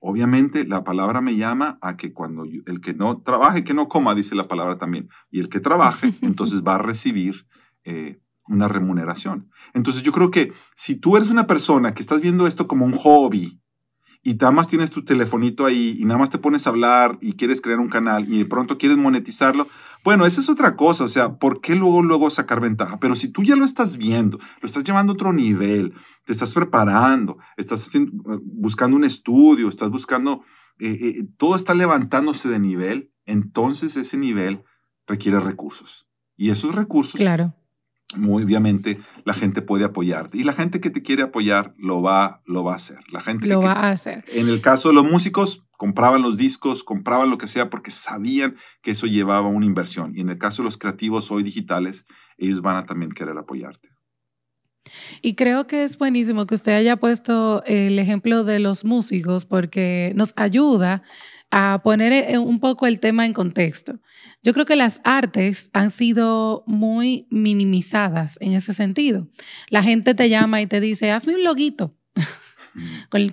obviamente 0.00 0.64
la 0.64 0.82
palabra 0.82 1.20
me 1.20 1.36
llama 1.36 1.78
a 1.80 1.96
que 1.96 2.12
cuando 2.12 2.42
el 2.44 2.80
que 2.80 2.92
no 2.92 3.22
trabaje, 3.22 3.62
que 3.62 3.72
no 3.72 3.88
coma, 3.88 4.16
dice 4.16 4.34
la 4.34 4.48
palabra 4.48 4.78
también, 4.78 5.08
y 5.30 5.38
el 5.38 5.48
que 5.48 5.60
trabaje, 5.60 6.12
entonces 6.22 6.64
va 6.64 6.74
a 6.74 6.78
recibir 6.78 7.46
eh, 7.84 8.20
una 8.48 8.66
remuneración. 8.66 9.48
Entonces, 9.74 10.02
yo 10.02 10.10
creo 10.10 10.32
que 10.32 10.52
si 10.74 10.96
tú 10.96 11.16
eres 11.16 11.30
una 11.30 11.46
persona 11.46 11.94
que 11.94 12.02
estás 12.02 12.20
viendo 12.20 12.48
esto 12.48 12.66
como 12.66 12.84
un 12.84 12.94
hobby, 12.94 13.61
y 14.22 14.34
nada 14.34 14.52
más 14.52 14.68
tienes 14.68 14.90
tu 14.90 15.04
telefonito 15.04 15.66
ahí 15.66 15.96
y 15.98 16.04
nada 16.04 16.18
más 16.18 16.30
te 16.30 16.38
pones 16.38 16.66
a 16.66 16.70
hablar 16.70 17.18
y 17.20 17.34
quieres 17.34 17.60
crear 17.60 17.80
un 17.80 17.88
canal 17.88 18.32
y 18.32 18.38
de 18.38 18.44
pronto 18.46 18.78
quieres 18.78 18.98
monetizarlo, 18.98 19.66
bueno, 20.04 20.26
esa 20.26 20.40
es 20.40 20.48
otra 20.48 20.76
cosa, 20.76 21.04
o 21.04 21.08
sea, 21.08 21.34
¿por 21.34 21.60
qué 21.60 21.74
luego, 21.74 22.02
luego 22.02 22.30
sacar 22.30 22.60
ventaja? 22.60 22.98
Pero 22.98 23.14
si 23.16 23.28
tú 23.28 23.42
ya 23.42 23.56
lo 23.56 23.64
estás 23.64 23.98
viendo, 23.98 24.38
lo 24.60 24.66
estás 24.66 24.84
llevando 24.84 25.12
a 25.12 25.14
otro 25.14 25.32
nivel, 25.32 25.94
te 26.24 26.32
estás 26.32 26.54
preparando, 26.54 27.38
estás 27.56 27.90
buscando 28.42 28.96
un 28.96 29.04
estudio, 29.04 29.68
estás 29.68 29.90
buscando, 29.90 30.42
eh, 30.78 30.98
eh, 31.00 31.24
todo 31.36 31.54
está 31.54 31.74
levantándose 31.74 32.48
de 32.48 32.58
nivel, 32.58 33.12
entonces 33.26 33.96
ese 33.96 34.18
nivel 34.18 34.64
requiere 35.06 35.38
recursos. 35.40 36.08
Y 36.36 36.50
esos 36.50 36.74
recursos 36.74 37.20
claro 37.20 37.54
muy 38.16 38.44
obviamente 38.44 38.98
la 39.24 39.34
gente 39.34 39.62
puede 39.62 39.84
apoyarte. 39.84 40.38
Y 40.38 40.44
la 40.44 40.52
gente 40.52 40.80
que 40.80 40.90
te 40.90 41.02
quiere 41.02 41.22
apoyar 41.22 41.74
lo 41.78 42.02
va 42.02 42.42
lo 42.46 42.64
va 42.64 42.72
a 42.72 42.76
hacer. 42.76 42.98
La 43.10 43.20
gente 43.20 43.46
lo 43.46 43.62
va 43.62 43.72
a 43.72 43.90
hacer. 43.90 44.24
en 44.28 44.48
el 44.48 44.60
caso 44.60 44.88
de 44.88 44.94
los 44.94 45.04
músicos 45.04 45.64
compraban 45.76 46.22
los 46.22 46.36
discos 46.36 46.84
compraban 46.84 47.28
lo 47.28 47.38
que 47.38 47.48
sea 47.48 47.68
porque 47.68 47.90
sabían 47.90 48.56
que 48.82 48.92
eso 48.92 49.06
llevaba 49.06 49.48
una 49.48 49.66
inversión. 49.66 50.12
Y 50.14 50.20
en 50.20 50.30
el 50.30 50.38
caso 50.38 50.62
de 50.62 50.66
los 50.66 50.78
creativos 50.78 51.30
hoy 51.30 51.42
digitales 51.42 52.06
ellos 52.38 52.62
van 52.62 52.76
a 52.76 52.86
también 52.86 53.12
querer 53.12 53.36
apoyarte. 53.36 53.88
Y 55.20 55.34
creo 55.34 55.66
que 55.66 55.84
es 55.84 55.96
buenísimo 55.96 56.46
que 56.46 56.54
usted 56.54 56.72
haya 56.72 56.96
puesto 56.96 57.62
el 57.64 57.98
ejemplo 57.98 58.44
de 58.44 58.58
los 58.58 58.84
músicos 58.84 59.44
porque 59.46 60.12
nos 60.16 60.32
ayuda 60.36 61.02
a 61.54 61.82
poner 61.84 62.12
eh, 62.12 62.38
un 62.38 62.58
poco 62.58 62.86
el 62.86 62.98
tema 62.98 63.26
en 63.26 63.34
contexto. 63.34 64.00
Yo 64.42 64.54
creo 64.54 64.64
que 64.64 64.74
las 64.74 65.02
artes 65.04 65.68
han 65.74 65.90
sido 65.90 66.64
muy 66.66 67.26
minimizadas 67.30 68.38
en 68.40 68.54
ese 68.54 68.72
sentido. 68.72 69.28
La 69.68 69.82
gente 69.82 70.14
te 70.14 70.30
llama 70.30 70.62
y 70.62 70.66
te 70.66 70.80
dice, 70.80 71.10
hazme 71.10 71.34
un 71.34 71.44
loguito 71.44 71.94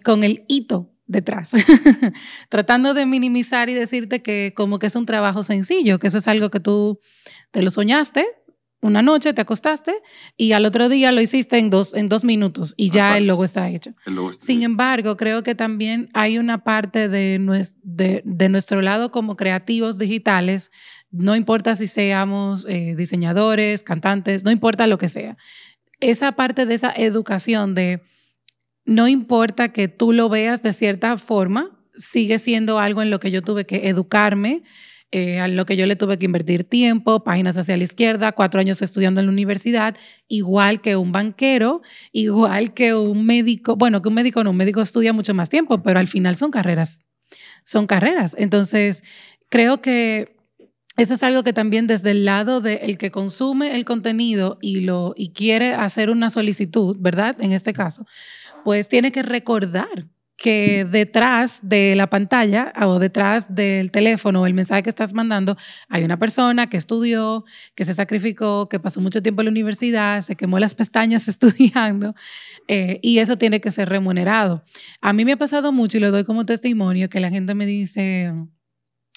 con, 0.04 0.24
el 0.26 0.44
hito 0.50 0.94
detrás, 1.08 1.54
tratando 2.50 2.94
de 2.94 3.06
minimizar 3.06 3.70
y 3.70 3.74
decirte 3.74 4.22
que 4.22 4.54
como 4.54 4.80
que 4.80 4.88
es 4.88 4.96
un 4.98 5.06
trabajo 5.06 5.42
sencillo, 5.42 5.98
que 5.98 6.08
eso 6.08 6.18
es 6.18 6.28
algo 6.28 6.52
que 6.52 6.60
tú 6.60 7.00
te 7.52 7.64
lo 7.64 7.72
soñaste, 7.72 8.28
una 8.82 9.02
noche 9.02 9.34
te 9.34 9.42
acostaste 9.42 9.94
y 10.38 10.54
al 10.54 10.66
otro 10.66 10.88
día 10.88 11.12
lo 11.12 11.20
hiciste 11.22 11.58
en 11.58 11.70
dos, 11.70 11.94
en 11.94 12.08
dos 12.08 12.24
minutos 12.24 12.74
y 12.78 12.90
ya 12.90 13.18
el 13.18 13.28
logo 13.28 13.44
está 13.44 13.70
hecho. 13.70 13.92
Sin 14.38 14.64
embargo, 14.64 15.18
creo 15.18 15.44
que 15.44 15.54
también 15.54 16.10
hay 16.14 16.38
una 16.38 16.64
parte 16.64 17.10
de, 17.10 17.40
de, 17.84 18.50
nuestro 18.50 18.82
lado 18.82 19.12
como 19.12 19.36
creativos 19.36 19.98
digitales, 19.98 20.72
no 21.12 21.36
importa 21.36 21.76
si 21.76 21.88
seamos 21.88 22.66
eh, 22.70 22.96
diseñadores, 22.96 23.84
cantantes, 23.84 24.44
no 24.44 24.52
importa 24.52 24.88
lo 24.88 24.98
que 24.98 25.10
sea. 25.10 25.36
Esa 26.00 26.34
parte 26.34 26.66
de 26.66 26.76
esa 26.76 26.94
educación 26.96 27.76
de 27.76 28.02
no 28.86 29.08
importa 29.08 29.74
que 29.74 29.88
tú 29.88 30.14
lo 30.14 30.30
veas 30.30 30.64
de 30.64 30.72
cierta 30.72 31.18
forma, 31.18 31.78
sigue 31.96 32.40
siendo 32.40 32.80
algo 32.80 33.02
en 33.02 33.10
lo 33.10 33.20
que 33.20 33.32
yo 33.32 33.42
tuve 33.42 33.66
que 33.66 33.90
educarme 33.90 34.64
eh, 35.12 35.40
a 35.40 35.48
lo 35.48 35.66
que 35.66 35.76
yo 35.76 35.88
le 35.88 35.96
tuve 35.96 36.20
que 36.20 36.26
invertir 36.26 36.64
tiempo, 36.64 37.24
páginas 37.24 37.58
hacia 37.58 37.76
la 37.76 37.84
izquierda, 37.84 38.32
cuatro 38.32 38.60
años 38.60 38.82
estudiando 38.82 39.20
en 39.20 39.26
la 39.26 39.32
universidad, 39.32 39.96
igual 40.28 40.82
que 40.82 40.96
un 40.96 41.12
banquero, 41.12 41.82
igual 42.12 42.74
que 42.76 42.94
un 42.94 43.26
médico, 43.26 43.76
bueno, 43.76 44.02
que 44.02 44.10
un 44.10 44.16
médico 44.16 44.44
no, 44.44 44.52
un 44.52 44.58
médico 44.58 44.82
estudia 44.82 45.12
mucho 45.12 45.34
más 45.34 45.50
tiempo, 45.50 45.82
pero 45.82 46.00
al 46.00 46.08
final 46.08 46.36
son 46.36 46.52
carreras, 46.52 47.06
son 47.64 47.88
carreras. 47.88 48.36
Entonces, 48.38 49.04
creo 49.50 49.82
que 49.82 50.38
eso 50.96 51.14
es 51.14 51.24
algo 51.24 51.44
que 51.44 51.54
también 51.54 51.88
desde 51.88 52.12
el 52.12 52.26
lado 52.26 52.62
del 52.62 52.98
que 52.98 53.10
consume 53.10 53.76
el 53.76 53.86
contenido 53.86 54.60
y, 54.62 54.82
lo, 54.82 55.14
y 55.16 55.32
quiere 55.32 55.74
hacer 55.74 56.10
una 56.10 56.30
solicitud, 56.30 56.98
¿verdad? 57.00 57.36
En 57.40 57.52
este 57.52 57.74
caso, 57.74 58.06
pues 58.64 58.90
tiene 58.90 59.12
que 59.12 59.24
recordar 59.24 60.08
que 60.40 60.86
detrás 60.86 61.60
de 61.62 61.96
la 61.96 62.08
pantalla 62.08 62.72
o 62.82 62.98
detrás 62.98 63.54
del 63.54 63.92
teléfono 63.92 64.42
o 64.42 64.46
el 64.48 64.54
mensaje 64.54 64.84
que 64.84 64.90
estás 64.90 65.14
mandando 65.14 65.58
hay 65.90 66.04
una 66.04 66.18
persona 66.18 66.70
que 66.70 66.78
estudió, 66.78 67.44
que 67.76 67.84
se 67.84 67.94
sacrificó, 67.94 68.70
que 68.70 68.80
pasó 68.80 69.02
mucho 69.02 69.22
tiempo 69.22 69.42
en 69.42 69.46
la 69.46 69.52
universidad, 69.52 70.22
se 70.22 70.36
quemó 70.36 70.58
las 70.58 70.76
pestañas 70.76 71.28
estudiando 71.28 72.16
eh, 72.68 73.00
y 73.02 73.20
eso 73.20 73.38
tiene 73.38 73.60
que 73.60 73.70
ser 73.70 73.90
remunerado. 73.90 74.64
A 75.02 75.12
mí 75.12 75.26
me 75.26 75.34
ha 75.34 75.38
pasado 75.38 75.72
mucho 75.74 75.98
y 75.98 76.00
lo 76.00 76.12
doy 76.12 76.24
como 76.24 76.46
testimonio 76.46 77.10
que 77.10 77.20
la 77.20 77.30
gente 77.30 77.54
me 77.54 77.66
dice, 77.66 78.34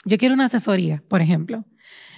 yo 0.04 0.18
quiero 0.18 0.34
una 0.34 0.46
asesoría, 0.46 1.04
por 1.08 1.22
ejemplo. 1.22 1.64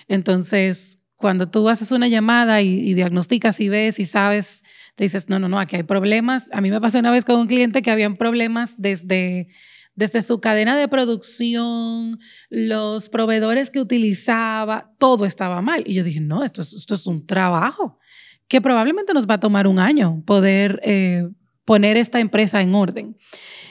Entonces, 0.09 0.99
cuando 1.25 1.49
tú 1.49 1.71
haces 1.71 1.91
una 1.91 2.07
llamada 2.07 2.61
y, 2.61 2.93
diagnosticas 2.93 3.59
y 3.59 3.71
ves 3.71 3.99
y 3.99 4.05
sabes, 4.05 4.63
te 4.95 5.05
dices, 5.05 5.31
no, 5.31 5.39
no, 5.39 5.49
no, 5.49 5.59
aquí 5.59 5.77
hay 5.77 5.83
problemas. 5.83 6.51
A 6.53 6.61
mí 6.61 6.71
me 6.71 6.83
pasó 6.83 6.99
una 6.99 7.11
vez 7.11 7.25
con 7.25 7.41
un 7.41 7.47
cliente 7.47 7.81
que 7.81 7.91
habían 7.91 8.19
problemas 8.19 8.75
desde, 8.77 9.49
desde 9.95 10.21
su 10.21 10.43
cadena 10.43 10.77
de 10.77 10.87
producción, 10.87 12.19
los 12.51 13.09
proveedores 13.09 13.71
que 13.71 13.81
utilizaba, 13.81 14.93
todo 14.99 15.25
estaba 15.25 15.63
mal. 15.63 15.83
Y 15.87 15.95
yo 15.95 16.05
dije, 16.05 16.21
no, 16.21 16.45
esto 16.45 16.61
es, 16.61 16.75
esto 16.75 16.95
es 16.95 17.07
un 17.07 17.25
trabajo 17.25 17.99
que 18.47 18.61
probablemente 18.61 19.15
nos 19.15 19.27
va 19.27 19.37
a 19.37 19.41
tomar 19.41 19.67
un 19.67 19.79
año 19.79 20.23
poder 20.27 20.79
eh, 20.85 21.27
poner 21.65 21.97
esta 21.97 22.21
empresa 22.21 22.61
en 22.61 22.75
orden. 22.75 23.17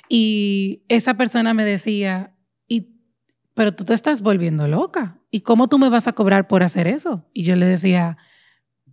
Y 0.09 0.81
esa 0.87 1.17
persona 1.17 1.53
me 1.53 1.65
decía, 1.65 2.32
pero 3.53 3.73
tú 3.73 3.83
te 3.83 3.93
estás 3.93 4.21
volviendo 4.21 4.67
loca. 4.67 5.19
¿Y 5.29 5.41
cómo 5.41 5.67
tú 5.67 5.77
me 5.77 5.89
vas 5.89 6.07
a 6.07 6.13
cobrar 6.13 6.47
por 6.47 6.63
hacer 6.63 6.87
eso? 6.87 7.25
Y 7.33 7.43
yo 7.43 7.55
le 7.55 7.65
decía, 7.65 8.17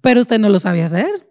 pero 0.00 0.20
usted 0.20 0.38
no 0.38 0.48
lo 0.48 0.58
sabe 0.58 0.82
hacer. 0.82 1.28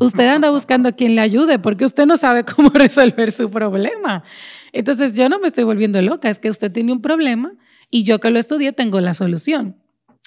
Usted 0.00 0.26
anda 0.26 0.50
buscando 0.50 0.88
a 0.88 0.92
quien 0.92 1.14
le 1.14 1.20
ayude 1.20 1.58
porque 1.58 1.84
usted 1.84 2.06
no 2.06 2.16
sabe 2.16 2.44
cómo 2.56 2.70
resolver 2.70 3.32
su 3.32 3.50
problema. 3.50 4.24
Entonces 4.72 5.14
yo 5.14 5.28
no 5.28 5.38
me 5.38 5.48
estoy 5.48 5.64
volviendo 5.64 6.00
loca, 6.02 6.28
es 6.28 6.38
que 6.38 6.50
usted 6.50 6.72
tiene 6.72 6.92
un 6.92 7.00
problema 7.00 7.52
y 7.90 8.02
yo 8.02 8.18
que 8.18 8.30
lo 8.30 8.38
estudié 8.38 8.72
tengo 8.72 9.00
la 9.00 9.14
solución. 9.14 9.76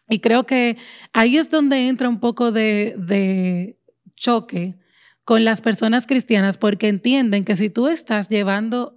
Y 0.10 0.20
creo 0.20 0.46
que 0.46 0.78
ahí 1.12 1.38
es 1.38 1.50
donde 1.50 1.90
entra 1.90 2.08
un 2.08 2.22
poco 2.22 2.54
de, 2.54 2.96
de 2.98 3.78
choque 4.16 4.78
con 5.26 5.44
las 5.44 5.60
personas 5.60 6.08
cristianas 6.08 6.58
porque 6.58 6.88
entienden 6.88 7.44
que 7.44 7.58
si 7.58 7.70
tú 7.70 7.90
estás 7.90 8.30
llevando 8.30 8.97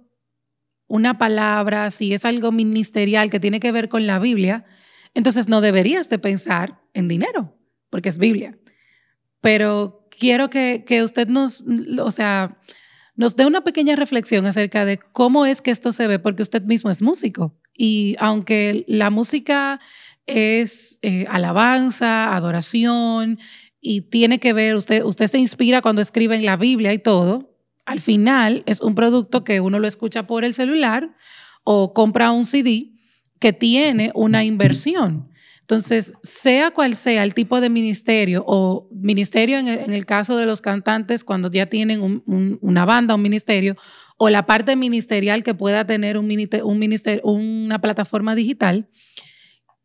una 0.91 1.17
palabra, 1.17 1.89
si 1.89 2.13
es 2.13 2.25
algo 2.25 2.51
ministerial 2.51 3.29
que 3.29 3.39
tiene 3.39 3.61
que 3.61 3.71
ver 3.71 3.87
con 3.87 4.05
la 4.07 4.19
Biblia, 4.19 4.65
entonces 5.13 5.47
no 5.47 5.61
deberías 5.61 6.09
de 6.09 6.19
pensar 6.19 6.81
en 6.93 7.07
dinero, 7.07 7.57
porque 7.89 8.09
es 8.09 8.17
Biblia. 8.17 8.57
Pero 9.39 10.07
quiero 10.11 10.49
que, 10.49 10.83
que 10.85 11.01
usted 11.01 11.29
nos, 11.29 11.63
o 11.97 12.11
sea, 12.11 12.59
nos 13.15 13.37
dé 13.37 13.45
una 13.45 13.63
pequeña 13.63 13.95
reflexión 13.95 14.45
acerca 14.45 14.83
de 14.83 14.97
cómo 14.97 15.45
es 15.45 15.61
que 15.61 15.71
esto 15.71 15.93
se 15.93 16.07
ve, 16.07 16.19
porque 16.19 16.43
usted 16.43 16.63
mismo 16.63 16.89
es 16.89 17.01
músico. 17.01 17.57
Y 17.73 18.17
aunque 18.19 18.83
la 18.87 19.09
música 19.09 19.79
es 20.25 20.99
eh, 21.01 21.25
alabanza, 21.29 22.35
adoración, 22.35 23.39
y 23.79 24.01
tiene 24.01 24.39
que 24.39 24.51
ver, 24.51 24.75
usted, 24.75 25.05
usted 25.05 25.27
se 25.27 25.39
inspira 25.39 25.81
cuando 25.81 26.01
escribe 26.01 26.35
en 26.35 26.45
la 26.45 26.57
Biblia 26.57 26.91
y 26.91 26.99
todo, 26.99 27.50
al 27.85 27.99
final 27.99 28.63
es 28.65 28.81
un 28.81 28.95
producto 28.95 29.43
que 29.43 29.59
uno 29.59 29.79
lo 29.79 29.87
escucha 29.87 30.27
por 30.27 30.43
el 30.43 30.53
celular 30.53 31.15
o 31.63 31.93
compra 31.93 32.31
un 32.31 32.45
CD 32.45 32.91
que 33.39 33.53
tiene 33.53 34.11
una 34.13 34.43
inversión. 34.43 35.31
Entonces, 35.61 36.13
sea 36.21 36.71
cual 36.71 36.95
sea 36.95 37.23
el 37.23 37.33
tipo 37.33 37.61
de 37.61 37.69
ministerio 37.69 38.43
o 38.45 38.89
ministerio 38.91 39.57
en 39.57 39.67
el, 39.67 40.05
caso 40.05 40.35
de 40.35 40.45
los 40.45 40.61
cantantes 40.61 41.23
cuando 41.23 41.49
ya 41.49 41.67
tienen 41.67 42.21
una 42.25 42.83
banda, 42.83 43.15
un 43.15 43.21
ministerio, 43.21 43.77
o 44.17 44.29
la 44.29 44.45
parte 44.45 44.75
ministerial 44.75 45.43
que 45.43 45.53
pueda 45.53 45.85
tener 45.85 46.17
un, 46.17 46.27
ministerio, 46.27 47.23
una 47.23 47.79
plataforma 47.79 48.35
digital, 48.35 48.89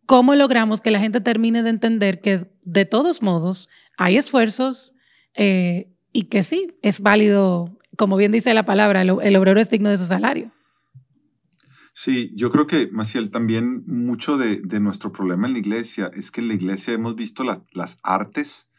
¿cómo 0.06 0.34
logramos 0.34 0.80
que 0.80 0.90
la 0.90 0.98
gente 0.98 1.20
termine 1.20 1.62
de 1.62 1.70
entender 1.70 2.20
que 2.20 2.48
de 2.62 2.84
todos 2.84 3.22
modos 3.22 3.68
hay 3.96 4.16
esfuerzos 4.16 4.92
eh, 5.34 5.92
y 6.12 6.24
que 6.24 6.42
sí, 6.42 6.66
es 6.82 7.00
válido, 7.00 7.75
como 7.96 8.16
bien 8.16 8.32
dice 8.32 8.54
la 8.54 8.64
palabra, 8.64 9.02
el, 9.02 9.16
el 9.22 9.36
obrero 9.36 9.60
es 9.60 9.70
digno 9.70 9.90
de 9.90 9.96
su 9.96 10.06
salario? 10.06 10.52
Sí, 11.98 12.30
yo 12.36 12.50
creo 12.50 12.66
que, 12.66 12.90
Maciel, 12.92 13.30
también 13.30 13.82
mucho 13.86 14.36
de, 14.36 14.60
nuestro 14.80 15.12
problema 15.12 15.46
en 15.46 15.54
la 15.54 15.60
iglesia 15.60 16.10
es 16.12 16.30
que 16.30 16.42
en 16.42 16.48
la 16.48 16.54
iglesia 16.54 16.92
hemos 16.92 17.16
visto 17.16 17.42
las 17.42 17.98
artes 18.02 18.70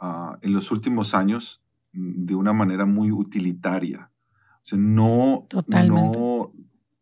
ah, 0.00 0.38
en 0.40 0.54
los 0.54 0.70
últimos 0.70 1.12
años 1.12 1.62
mm, 1.92 2.24
de 2.24 2.34
una 2.34 2.54
manera 2.54 2.86
muy 2.86 3.12
utilitaria. 3.12 4.10
O 4.62 4.64
sea, 4.64 4.78
no, 4.78 5.46
no 5.66 6.52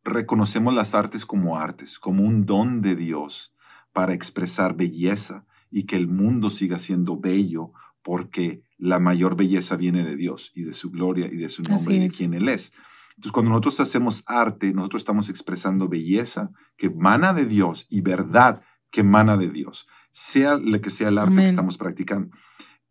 reconocemos 0.03 0.75
las 0.75 0.97
artes 0.97 1.25
como 1.25 1.57
artes, 1.57 2.01
como 2.01 2.25
un 2.25 2.47
don 2.47 2.83
de 2.83 2.97
Dios 2.97 3.55
para 3.93 4.13
expresar 4.13 4.75
belleza 4.75 5.47
y 5.71 5.85
que 5.85 5.95
el 5.95 6.09
mundo 6.09 6.51
siga 6.51 6.81
siendo 6.81 7.17
bello 7.17 7.71
porque 8.03 8.65
la 8.81 8.99
mayor 8.99 9.37
belleza 9.37 9.77
viene 9.77 10.05
de 10.05 10.17
Dios 10.17 10.53
y 10.55 10.65
de 10.65 10.75
su 10.75 10.91
gloria 10.91 11.27
y 11.27 11.37
de 11.37 11.49
su 11.49 11.63
nombre 11.63 11.95
y 11.95 11.99
de 12.01 12.09
quien 12.09 12.35
Él 12.35 12.49
es. 12.49 12.73
Entonces, 13.11 13.33
cuando 13.33 13.51
nosotros 13.51 13.81
hacemos 13.81 14.25
arte, 14.27 14.73
nosotros 14.73 15.03
estamos 15.03 15.29
expresando 15.29 15.89
belleza 15.89 16.51
que 16.77 16.87
emana 16.87 17.35
de 17.35 17.45
Dios 17.45 17.87
y 17.91 18.01
verdad 18.01 18.63
que 18.91 19.03
emana 19.03 19.37
de 19.37 19.51
Dios, 19.51 19.87
sea 20.11 20.57
lo 20.57 20.81
que 20.81 20.91
sea 20.91 21.09
el 21.09 21.19
arte 21.19 21.37
que 21.37 21.47
estamos 21.47 21.79
practicando. 21.79 22.35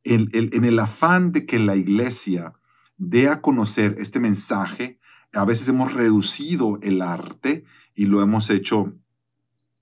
en 0.04 0.64
el 0.64 0.80
afán 0.80 1.32
de 1.32 1.46
que 1.46 1.60
la 1.60 1.76
iglesia 1.76 2.54
dé 2.98 3.30
a 3.30 3.42
conocer 3.42 3.96
este 3.98 4.20
mensaje, 4.20 5.00
a 5.34 5.46
veces 5.46 5.68
hemos 5.68 5.94
reducido 5.94 6.80
el 6.82 7.02
arte 7.02 7.66
y 7.96 8.06
lo 8.06 8.22
hemos 8.22 8.50
hecho 8.50 8.94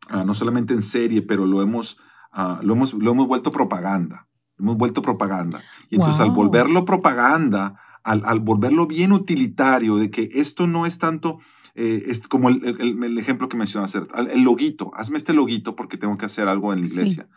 ah, 0.09 0.23
no 0.23 0.33
solamente 0.33 0.73
en 0.73 0.83
serie, 0.83 1.21
pero 1.21 1.45
lo 1.45 1.61
hemos, 1.61 1.97
ah, 2.31 2.59
lo 2.63 2.73
hemos, 2.73 2.93
lo 2.93 3.11
hemos 3.11 3.27
vuelto 3.27 3.51
propaganda. 3.51 4.26
Hemos 4.59 4.77
vuelto 4.77 5.01
propaganda. 5.01 5.61
Y 5.89 5.95
entonces 5.95 6.21
al 6.21 6.31
volverlo 6.31 6.85
propaganda, 6.85 7.79
al, 8.03 8.39
volverlo 8.39 8.87
bien 8.87 9.11
utilitario, 9.11 9.97
de 9.97 10.09
que 10.09 10.29
esto 10.33 10.67
no 10.67 10.85
es 10.85 10.99
tanto 10.99 11.39
eh, 11.75 12.05
es 12.07 12.27
como 12.27 12.49
el, 12.49 13.17
ejemplo 13.19 13.49
que 13.49 13.57
mencionaste, 13.57 13.99
el 14.33 14.41
loguito, 14.41 14.91
hazme 14.95 15.17
este 15.17 15.33
loguito 15.33 15.75
porque 15.75 15.97
tengo 15.97 16.17
que 16.17 16.25
hacer 16.25 16.47
algo 16.47 16.73
en 16.73 16.81
la 16.81 16.87
iglesia. 16.87 17.29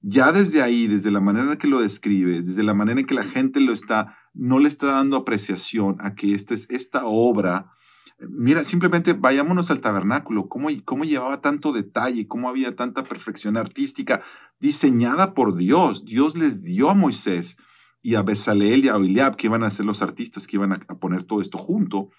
Ya 0.00 0.32
desde 0.32 0.62
ahí, 0.62 0.88
desde 0.88 1.10
la 1.10 1.20
manera 1.20 1.52
en 1.52 1.58
que 1.58 1.68
lo 1.68 1.80
describe, 1.80 2.42
desde 2.42 2.62
la 2.62 2.74
manera 2.74 3.00
en 3.00 3.06
que 3.06 3.14
la 3.14 3.22
gente 3.22 3.60
lo 3.60 3.72
está, 3.72 4.16
no 4.32 4.58
le 4.58 4.68
está 4.68 4.86
dando 4.86 5.16
apreciación 5.16 5.96
a 6.00 6.14
que 6.14 6.34
esta 6.34 6.54
es 6.54 6.68
esta 6.70 7.04
obra. 7.04 7.70
Mira, 8.28 8.64
simplemente 8.64 9.12
vayámonos 9.12 9.70
al 9.70 9.80
tabernáculo, 9.80 10.48
cómo, 10.48 10.68
cómo 10.84 11.04
llevaba 11.04 11.40
tanto 11.40 11.72
detalle, 11.72 12.26
cómo 12.26 12.48
había 12.48 12.76
tanta 12.76 13.04
perfección 13.04 13.56
artística 13.56 14.22
diseñada 14.60 15.34
por 15.34 15.56
Dios. 15.56 16.04
Dios 16.04 16.36
les 16.36 16.62
dio 16.62 16.90
a 16.90 16.94
Moisés 16.94 17.56
y 18.02 18.16
a 18.16 18.22
Besaleel 18.22 18.84
y 18.84 18.88
a 18.88 18.96
Eliab, 18.96 19.36
que 19.36 19.46
iban 19.46 19.62
a 19.62 19.70
ser 19.70 19.86
los 19.86 20.02
artistas 20.02 20.46
que 20.46 20.56
iban 20.56 20.72
a, 20.72 20.78
poner 20.98 21.22
todo 21.24 21.40
esto 21.40 21.56
junto, 21.56 22.10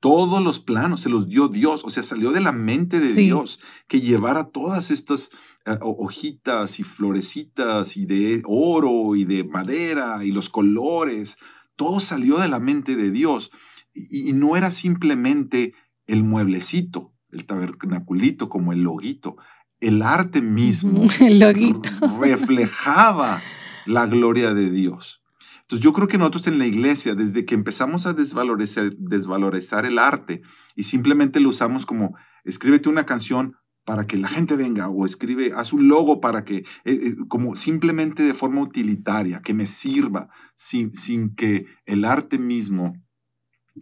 todos 0.00 0.42
los 0.42 0.60
planos 0.60 1.00
se 1.00 1.08
los 1.08 1.28
dio 1.28 1.48
Dios, 1.48 1.84
o 1.84 1.90
sea, 1.90 2.02
salió 2.02 2.30
de 2.30 2.40
la 2.40 2.52
mente 2.52 3.00
de 3.00 3.14
Dios 3.14 3.60
que 3.88 4.00
llevara 4.00 4.50
todas 4.50 4.90
estas 4.90 5.30
eh, 5.64 5.78
hojitas 5.80 6.78
y 6.78 6.84
florecitas 6.84 7.96
y 7.96 8.06
de 8.06 8.42
oro 8.44 9.16
y 9.16 9.24
de 9.24 9.44
madera 9.44 10.24
y 10.24 10.32
los 10.32 10.50
colores, 10.50 11.38
todo 11.76 12.00
salió 12.00 12.38
de 12.38 12.48
la 12.48 12.60
mente 12.60 12.94
de 12.94 13.10
Dios 13.10 13.50
y, 13.96 14.28
y 14.28 14.32
no 14.32 14.56
era 14.56 14.70
simplemente 14.70 15.74
el 16.06 16.22
mueblecito, 16.22 17.12
el 17.30 17.46
tabernaculito 17.46 18.48
como 18.48 18.72
el 18.72 18.82
loguito, 18.82 19.36
el 19.80 20.02
arte 20.02 20.40
mismo 20.40 21.04
el 21.20 21.40
loguito. 21.40 21.90
reflejaba 22.20 23.42
la 23.86 24.06
gloria 24.06 24.54
de 24.54 24.70
Dios. 24.70 25.22
Entonces 25.62 25.82
yo 25.82 25.92
creo 25.92 26.06
que 26.06 26.18
nosotros 26.18 26.46
en 26.46 26.58
la 26.58 26.66
iglesia, 26.66 27.14
desde 27.14 27.44
que 27.44 27.54
empezamos 27.54 28.06
a 28.06 28.12
desvalorizar, 28.12 28.94
desvalorizar 28.96 29.84
el 29.84 29.98
arte 29.98 30.42
y 30.76 30.84
simplemente 30.84 31.40
lo 31.40 31.48
usamos 31.48 31.86
como, 31.86 32.16
escríbete 32.44 32.88
una 32.88 33.04
canción 33.04 33.56
para 33.84 34.06
que 34.06 34.16
la 34.16 34.28
gente 34.28 34.56
venga 34.56 34.88
o 34.88 35.06
escribe, 35.06 35.52
haz 35.54 35.72
un 35.72 35.88
logo 35.88 36.20
para 36.20 36.44
que, 36.44 36.58
eh, 36.58 36.64
eh, 36.84 37.14
como 37.28 37.56
simplemente 37.56 38.22
de 38.22 38.34
forma 38.34 38.60
utilitaria, 38.60 39.42
que 39.42 39.54
me 39.54 39.66
sirva, 39.66 40.28
sin, 40.56 40.94
sin 40.94 41.34
que 41.34 41.66
el 41.84 42.04
arte 42.04 42.38
mismo 42.38 42.94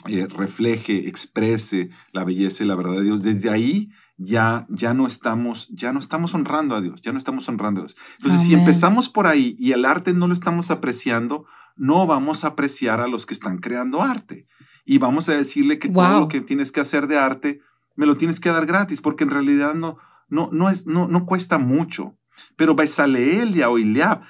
eh, 0.09 0.27
refleje, 0.27 1.09
exprese 1.09 1.91
la 2.13 2.25
belleza 2.25 2.65
y 2.65 2.67
la 2.67 2.75
verdad 2.75 2.95
de 2.95 3.03
Dios. 3.05 3.23
Desde 3.23 3.51
ahí 3.51 3.91
ya, 4.17 4.67
ya, 4.69 4.95
no 4.95 5.07
estamos, 5.07 5.69
ya 5.71 5.93
no 5.93 6.01
estamos 6.01 6.35
honrando 6.35 6.77
a 6.77 6.81
Dios, 6.81 7.01
ya 7.01 7.13
no 7.13 7.19
estamos 7.19 7.49
honrando 7.49 7.81
a 7.81 7.85
Dios. 7.85 7.97
Entonces, 8.19 8.43
si 8.43 8.55
empezamos 8.55 9.09
por 9.09 9.27
ahí 9.27 9.57
y 9.59 9.73
el 9.73 9.85
arte 9.85 10.13
no 10.13 10.29
lo 10.29 10.35
estamos 10.35 10.71
apreciando, 10.71 11.47
no 11.77 12.07
vamos 12.07 12.45
a 12.45 12.49
apreciar 12.49 13.01
a 13.01 13.09
los 13.09 13.27
que 13.27 13.35
están 13.35 13.59
creando 13.59 14.03
arte. 14.03 14.47
Y 14.85 14.99
vamos 14.99 15.29
a 15.29 15.37
decirle 15.37 15.79
que 15.79 15.89
todo 15.89 16.19
lo 16.19 16.29
que 16.29 16.41
tienes 16.41 16.71
que 16.71 16.81
hacer 16.81 17.07
de 17.07 17.17
arte, 17.17 17.61
me 17.97 18.07
lo 18.07 18.17
tienes 18.17 18.39
que 18.39 18.51
dar 18.51 18.67
gratis, 18.67 19.01
porque 19.01 19.25
en 19.25 19.31
realidad 19.31 19.75
no, 19.75 19.99
no, 20.29 20.51
no, 20.53 20.69
es, 20.69 20.87
no, 20.87 21.09
no 21.09 21.25
cuesta 21.27 21.59
mucho. 21.59 22.19
Pero 22.57 22.75
Besaleel 22.75 23.57
y 23.57 23.63
Oiliab 23.63 24.23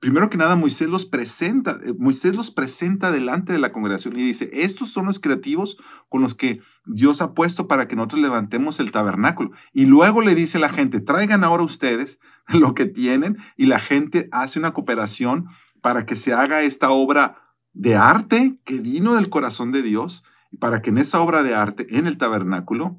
primero 0.00 0.30
que 0.30 0.38
nada, 0.38 0.56
Moisés 0.56 0.88
los 0.88 1.04
presenta, 1.04 1.78
eh, 1.84 1.94
Moisés 1.96 2.34
los 2.34 2.50
presenta 2.50 3.12
delante 3.12 3.52
de 3.52 3.58
la 3.58 3.70
congregación 3.70 4.18
y 4.18 4.22
dice, 4.22 4.50
estos 4.52 4.88
son 4.88 5.06
los 5.06 5.20
creativos 5.20 5.76
con 6.08 6.22
los 6.22 6.34
que 6.34 6.60
Dios 6.86 7.20
ha 7.20 7.34
puesto 7.34 7.68
para 7.68 7.86
que 7.86 7.96
nosotros 7.96 8.22
levantemos 8.22 8.80
el 8.80 8.90
tabernáculo. 8.90 9.52
Y 9.72 9.84
luego 9.84 10.22
le 10.22 10.34
dice 10.34 10.58
a 10.58 10.62
la 10.62 10.70
gente, 10.70 11.00
traigan 11.00 11.44
ahora 11.44 11.62
ustedes 11.62 12.18
lo 12.48 12.74
que 12.74 12.86
tienen 12.86 13.36
y 13.56 13.66
la 13.66 13.78
gente 13.78 14.28
hace 14.32 14.58
una 14.58 14.72
cooperación 14.72 15.46
para 15.82 16.06
que 16.06 16.16
se 16.16 16.32
haga 16.32 16.62
esta 16.62 16.90
obra 16.90 17.54
de 17.72 17.94
arte 17.94 18.58
que 18.64 18.80
vino 18.80 19.14
del 19.14 19.28
corazón 19.28 19.70
de 19.70 19.82
Dios 19.82 20.24
y 20.50 20.56
para 20.56 20.82
que 20.82 20.90
en 20.90 20.98
esa 20.98 21.20
obra 21.20 21.42
de 21.42 21.54
arte, 21.54 21.86
en 21.96 22.06
el 22.06 22.16
tabernáculo, 22.18 22.98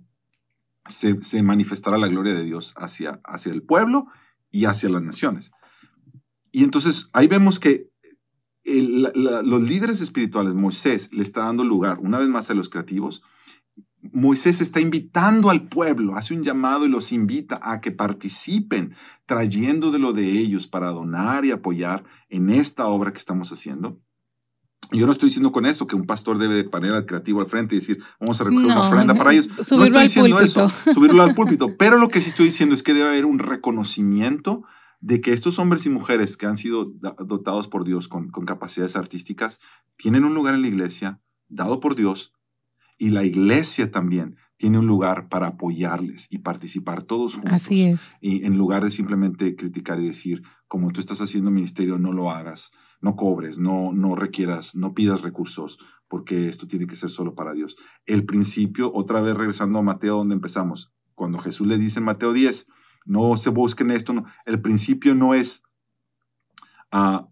se, 0.85 1.21
se 1.21 1.43
manifestara 1.43 1.97
la 1.97 2.07
gloria 2.07 2.33
de 2.33 2.43
Dios 2.43 2.73
hacia, 2.77 3.21
hacia 3.25 3.51
el 3.51 3.63
pueblo 3.63 4.07
y 4.51 4.65
hacia 4.65 4.89
las 4.89 5.01
naciones. 5.01 5.51
Y 6.51 6.63
entonces 6.63 7.09
ahí 7.13 7.27
vemos 7.27 7.59
que 7.59 7.89
los 8.63 9.61
líderes 9.61 10.01
espirituales, 10.01 10.53
Moisés 10.53 11.11
le 11.13 11.23
está 11.23 11.45
dando 11.45 11.63
lugar 11.63 11.97
una 11.99 12.19
vez 12.19 12.29
más 12.29 12.49
a 12.49 12.53
los 12.53 12.69
creativos. 12.69 13.23
Moisés 14.11 14.61
está 14.61 14.79
invitando 14.79 15.49
al 15.49 15.67
pueblo, 15.67 16.15
hace 16.15 16.33
un 16.33 16.43
llamado 16.43 16.85
y 16.85 16.89
los 16.89 17.11
invita 17.11 17.59
a 17.61 17.81
que 17.81 17.91
participen 17.91 18.95
trayendo 19.25 19.91
de 19.91 19.99
lo 19.99 20.13
de 20.13 20.39
ellos 20.39 20.67
para 20.67 20.89
donar 20.89 21.45
y 21.45 21.51
apoyar 21.51 22.03
en 22.29 22.49
esta 22.49 22.87
obra 22.87 23.13
que 23.13 23.19
estamos 23.19 23.51
haciendo. 23.51 23.99
Yo 24.91 25.05
no 25.05 25.13
estoy 25.13 25.29
diciendo 25.29 25.51
con 25.51 25.65
esto 25.65 25.87
que 25.87 25.95
un 25.95 26.05
pastor 26.05 26.37
debe 26.37 26.55
de 26.55 26.63
poner 26.65 26.93
al 26.93 27.05
creativo 27.05 27.39
al 27.39 27.47
frente 27.47 27.75
y 27.75 27.79
decir, 27.79 28.03
vamos 28.19 28.41
a 28.41 28.43
recoger 28.43 28.65
una 28.65 28.89
ofrenda 28.89 29.13
para 29.13 29.31
ellos. 29.31 29.49
Subirlo 29.61 29.77
no 29.77 29.85
estoy 29.85 30.01
diciendo 30.03 30.39
eso, 30.39 30.69
subirlo 30.69 31.23
al 31.23 31.35
púlpito. 31.35 31.77
Pero 31.77 31.97
lo 31.97 32.09
que 32.09 32.21
sí 32.21 32.29
estoy 32.29 32.47
diciendo 32.47 32.75
es 32.75 32.83
que 32.83 32.93
debe 32.93 33.09
haber 33.09 33.25
un 33.25 33.39
reconocimiento 33.39 34.63
de 35.01 35.19
que 35.19 35.33
estos 35.33 35.59
hombres 35.59 35.85
y 35.85 35.89
mujeres 35.89 36.37
que 36.37 36.45
han 36.45 36.55
sido 36.55 36.85
dotados 37.25 37.67
por 37.67 37.83
Dios 37.83 38.07
con, 38.07 38.29
capacidades 38.29 38.95
artísticas 38.95 39.59
tienen 39.97 40.23
un 40.23 40.35
lugar 40.35 40.53
en 40.53 40.61
la 40.61 40.67
iglesia 40.67 41.19
dado 41.49 41.79
por 41.79 41.95
Dios 41.95 42.33
y 42.97 43.09
la 43.09 43.25
iglesia 43.25 43.91
también 43.91 44.37
tiene 44.57 44.77
un 44.77 44.85
lugar 44.85 45.27
para 45.27 45.47
apoyarles 45.47 46.27
y 46.29 46.37
participar 46.37 47.01
todos 47.01 47.33
juntos. 47.33 47.53
Así 47.53 47.81
es. 47.81 48.15
Y 48.21 48.45
en 48.45 48.59
lugar 48.59 48.83
de 48.83 48.91
simplemente 48.91 49.55
criticar 49.55 49.99
y 49.99 50.05
decir, 50.05 50.43
como 50.67 50.91
tú 50.91 50.99
estás 50.99 51.19
haciendo 51.19 51.49
ministerio, 51.49 51.97
no 51.97 52.13
lo 52.13 52.29
hagas, 52.29 52.71
no 53.01 53.15
cobres, 53.15 53.57
no, 53.57 53.91
no 53.91 54.15
requieras, 54.15 54.75
no 54.75 54.93
pidas 54.93 55.21
recursos, 55.21 55.79
porque 56.07 56.47
esto 56.47 56.67
tiene 56.67 56.85
que 56.85 56.95
ser 56.95 57.09
solo 57.09 57.33
para 57.33 57.53
Dios. 57.53 57.75
El 58.05 58.23
principio, 58.25 58.91
otra 58.93 59.19
vez 59.19 59.35
regresando 59.35 59.79
a 59.79 59.81
Mateo, 59.81 60.17
donde 60.17 60.35
empezamos, 60.35 60.93
cuando 61.15 61.39
Jesús 61.39 61.65
le 61.65 61.79
dice 61.79 61.97
en 61.97 62.05
Mateo 62.05 62.31
10, 62.31 62.67
no 63.05 63.37
se 63.37 63.49
busquen 63.49 63.91
esto, 63.91 64.13
no, 64.13 64.25
el 64.45 64.61
principio 64.61 65.15
no 65.15 65.33
es, 65.33 65.63
ah, 66.91 67.27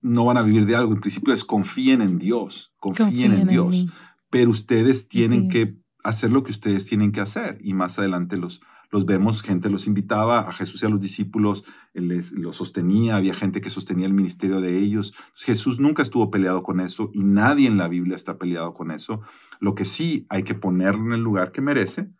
no 0.00 0.24
van 0.24 0.36
a 0.36 0.42
vivir 0.42 0.66
de 0.66 0.76
algo, 0.76 0.92
el 0.92 1.00
principio 1.00 1.32
es 1.32 1.44
confíen 1.44 2.02
en 2.02 2.18
Dios, 2.18 2.74
confíen, 2.78 3.32
en, 3.32 3.48
Dios, 3.48 3.86
pero 4.30 4.50
ustedes 4.50 5.08
tienen 5.08 5.48
que 5.48 5.76
hacer 6.02 6.30
lo 6.30 6.42
que 6.44 6.52
ustedes 6.52 6.86
tienen 6.86 7.10
que 7.10 7.20
hacer. 7.20 7.58
Y 7.62 7.72
más 7.72 7.98
adelante 7.98 8.36
los, 8.36 8.60
los 8.90 9.06
vemos, 9.06 9.42
gente 9.42 9.70
los 9.70 9.86
invitaba 9.86 10.40
a 10.40 10.52
Jesús 10.52 10.82
y 10.82 10.86
a 10.86 10.88
los 10.88 11.00
discípulos, 11.00 11.64
les, 11.94 12.32
los 12.32 12.56
sostenía, 12.56 13.16
había 13.16 13.34
gente 13.34 13.60
que 13.60 13.70
sostenía 13.70 14.06
el 14.06 14.12
ministerio 14.12 14.60
de 14.60 14.78
ellos. 14.78 15.14
Jesús 15.34 15.80
nunca 15.80 16.02
estuvo 16.02 16.30
peleado 16.30 16.62
con 16.62 16.80
eso 16.80 17.10
y 17.12 17.24
nadie 17.24 17.66
en 17.66 17.78
la 17.78 17.88
Biblia 17.88 18.16
está 18.16 18.38
peleado 18.38 18.74
con 18.74 18.90
eso. 18.90 19.22
Lo 19.60 19.74
que 19.74 19.84
sí 19.84 20.26
hay 20.28 20.42
que 20.42 20.54
ponerlo 20.54 21.06
en 21.06 21.12
el 21.14 21.22
lugar 21.22 21.50
que 21.50 21.62
merece. 21.62 22.10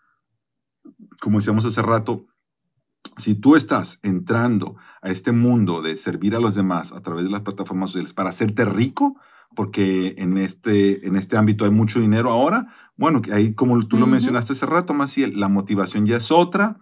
Como 1.20 1.38
decíamos 1.38 1.64
hace 1.64 1.82
rato, 1.82 2.26
si 3.16 3.34
tú 3.34 3.56
estás 3.56 4.00
entrando 4.02 4.76
a 5.02 5.10
este 5.10 5.32
mundo 5.32 5.82
de 5.82 5.96
servir 5.96 6.34
a 6.34 6.40
los 6.40 6.54
demás 6.54 6.92
a 6.92 7.02
través 7.02 7.24
de 7.24 7.30
las 7.30 7.42
plataformas 7.42 7.90
sociales 7.90 8.14
para 8.14 8.30
hacerte 8.30 8.64
rico, 8.64 9.16
porque 9.54 10.14
en 10.18 10.36
este, 10.36 11.06
en 11.06 11.16
este 11.16 11.36
ámbito 11.36 11.64
hay 11.64 11.70
mucho 11.70 12.00
dinero 12.00 12.30
ahora. 12.30 12.68
Bueno, 12.96 13.22
ahí 13.32 13.54
como 13.54 13.86
tú 13.86 13.96
lo 13.96 14.06
mencionaste 14.06 14.52
hace 14.52 14.66
rato, 14.66 14.94
Maciel, 14.94 15.38
la 15.38 15.48
motivación 15.48 16.06
ya 16.06 16.16
es 16.16 16.30
otra 16.30 16.78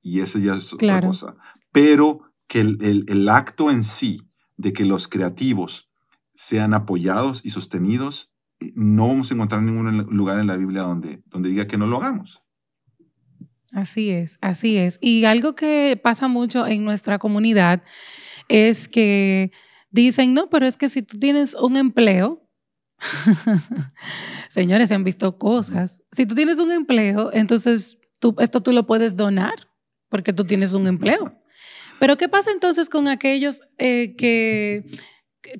y 0.00 0.20
eso 0.20 0.38
ya 0.38 0.54
es 0.54 0.72
otra 0.72 1.00
cosa. 1.00 1.36
Pero 1.72 2.20
que 2.46 2.60
el, 2.60 3.06
el, 3.08 3.28
acto 3.28 3.70
en 3.70 3.82
sí 3.82 4.26
de 4.56 4.72
que 4.72 4.84
los 4.84 5.08
creativos 5.08 5.90
sean 6.34 6.74
apoyados 6.74 7.44
y 7.44 7.50
sostenidos, 7.50 8.34
eh, 8.60 8.72
no 8.74 9.08
vamos 9.08 9.30
a 9.30 9.34
encontrar 9.34 9.62
ningún 9.62 9.98
lugar 10.10 10.38
en 10.38 10.46
la 10.46 10.56
Biblia 10.56 10.82
donde, 10.82 11.22
donde 11.26 11.48
diga 11.48 11.66
que 11.66 11.78
no 11.78 11.86
lo 11.86 11.96
hagamos. 11.96 12.42
Así 13.74 14.10
es, 14.10 14.38
así 14.40 14.76
es. 14.76 14.98
Y 15.00 15.24
algo 15.24 15.54
que 15.54 15.98
pasa 16.02 16.28
mucho 16.28 16.66
en 16.66 16.84
nuestra 16.84 17.18
comunidad 17.18 17.82
es 18.48 18.88
que 18.88 19.50
dicen, 19.90 20.34
no, 20.34 20.50
pero 20.50 20.66
es 20.66 20.76
que 20.76 20.88
si 20.88 21.02
tú 21.02 21.18
tienes 21.18 21.54
un 21.54 21.76
empleo, 21.76 22.46
señores, 24.48 24.88
se 24.88 24.94
han 24.94 25.04
visto 25.04 25.38
cosas. 25.38 26.02
Si 26.12 26.26
tú 26.26 26.34
tienes 26.34 26.58
un 26.58 26.70
empleo, 26.70 27.30
entonces 27.32 27.98
esto 28.38 28.62
tú 28.62 28.72
lo 28.72 28.86
puedes 28.86 29.16
donar 29.16 29.68
porque 30.08 30.32
tú 30.32 30.44
tienes 30.44 30.74
un 30.74 30.86
empleo. 30.86 31.38
Pero 31.98 32.16
¿qué 32.16 32.28
pasa 32.28 32.50
entonces 32.50 32.88
con 32.88 33.08
aquellos 33.08 33.62
eh, 33.78 34.14
que 34.16 34.84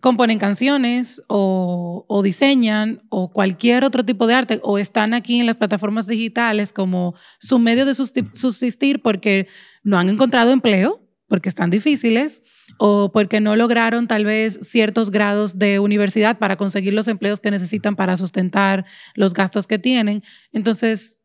componen 0.01 0.39
canciones 0.39 1.23
o, 1.29 2.21
diseñan 2.23 3.03
o 3.09 3.33
cualquier 3.33 3.85
otro 3.85 4.05
tipo 4.05 4.27
de 4.27 4.35
arte 4.35 4.61
o 4.63 4.79
están 4.79 5.15
aquí 5.15 5.41
en 5.41 5.47
las 5.47 5.57
plataformas 5.57 6.07
digitales 6.07 6.73
como 6.73 7.15
su 7.41 7.59
medio 7.59 7.85
de 7.85 7.95
subsistir 7.95 9.03
porque 9.03 9.49
no 9.83 9.99
han 9.99 10.09
encontrado 10.09 10.53
empleo 10.53 11.01
porque 11.27 11.49
están 11.49 11.71
difíciles 11.71 12.43
o 12.77 13.11
porque 13.11 13.41
no 13.41 13.57
lograron 13.57 14.07
tal 14.07 14.25
vez 14.25 14.61
ciertos 14.63 15.11
grados 15.11 15.59
de 15.59 15.79
universidad 15.79 16.39
para 16.39 16.57
conseguir 16.57 16.93
los 16.93 17.09
empleos 17.09 17.41
que 17.41 17.51
necesitan 17.51 17.97
para 17.97 18.19
sustentar 18.19 18.85
los 19.15 19.33
gastos 19.33 19.67
que 19.67 19.79
tienen. 19.79 20.23
Entonces, 20.53 21.22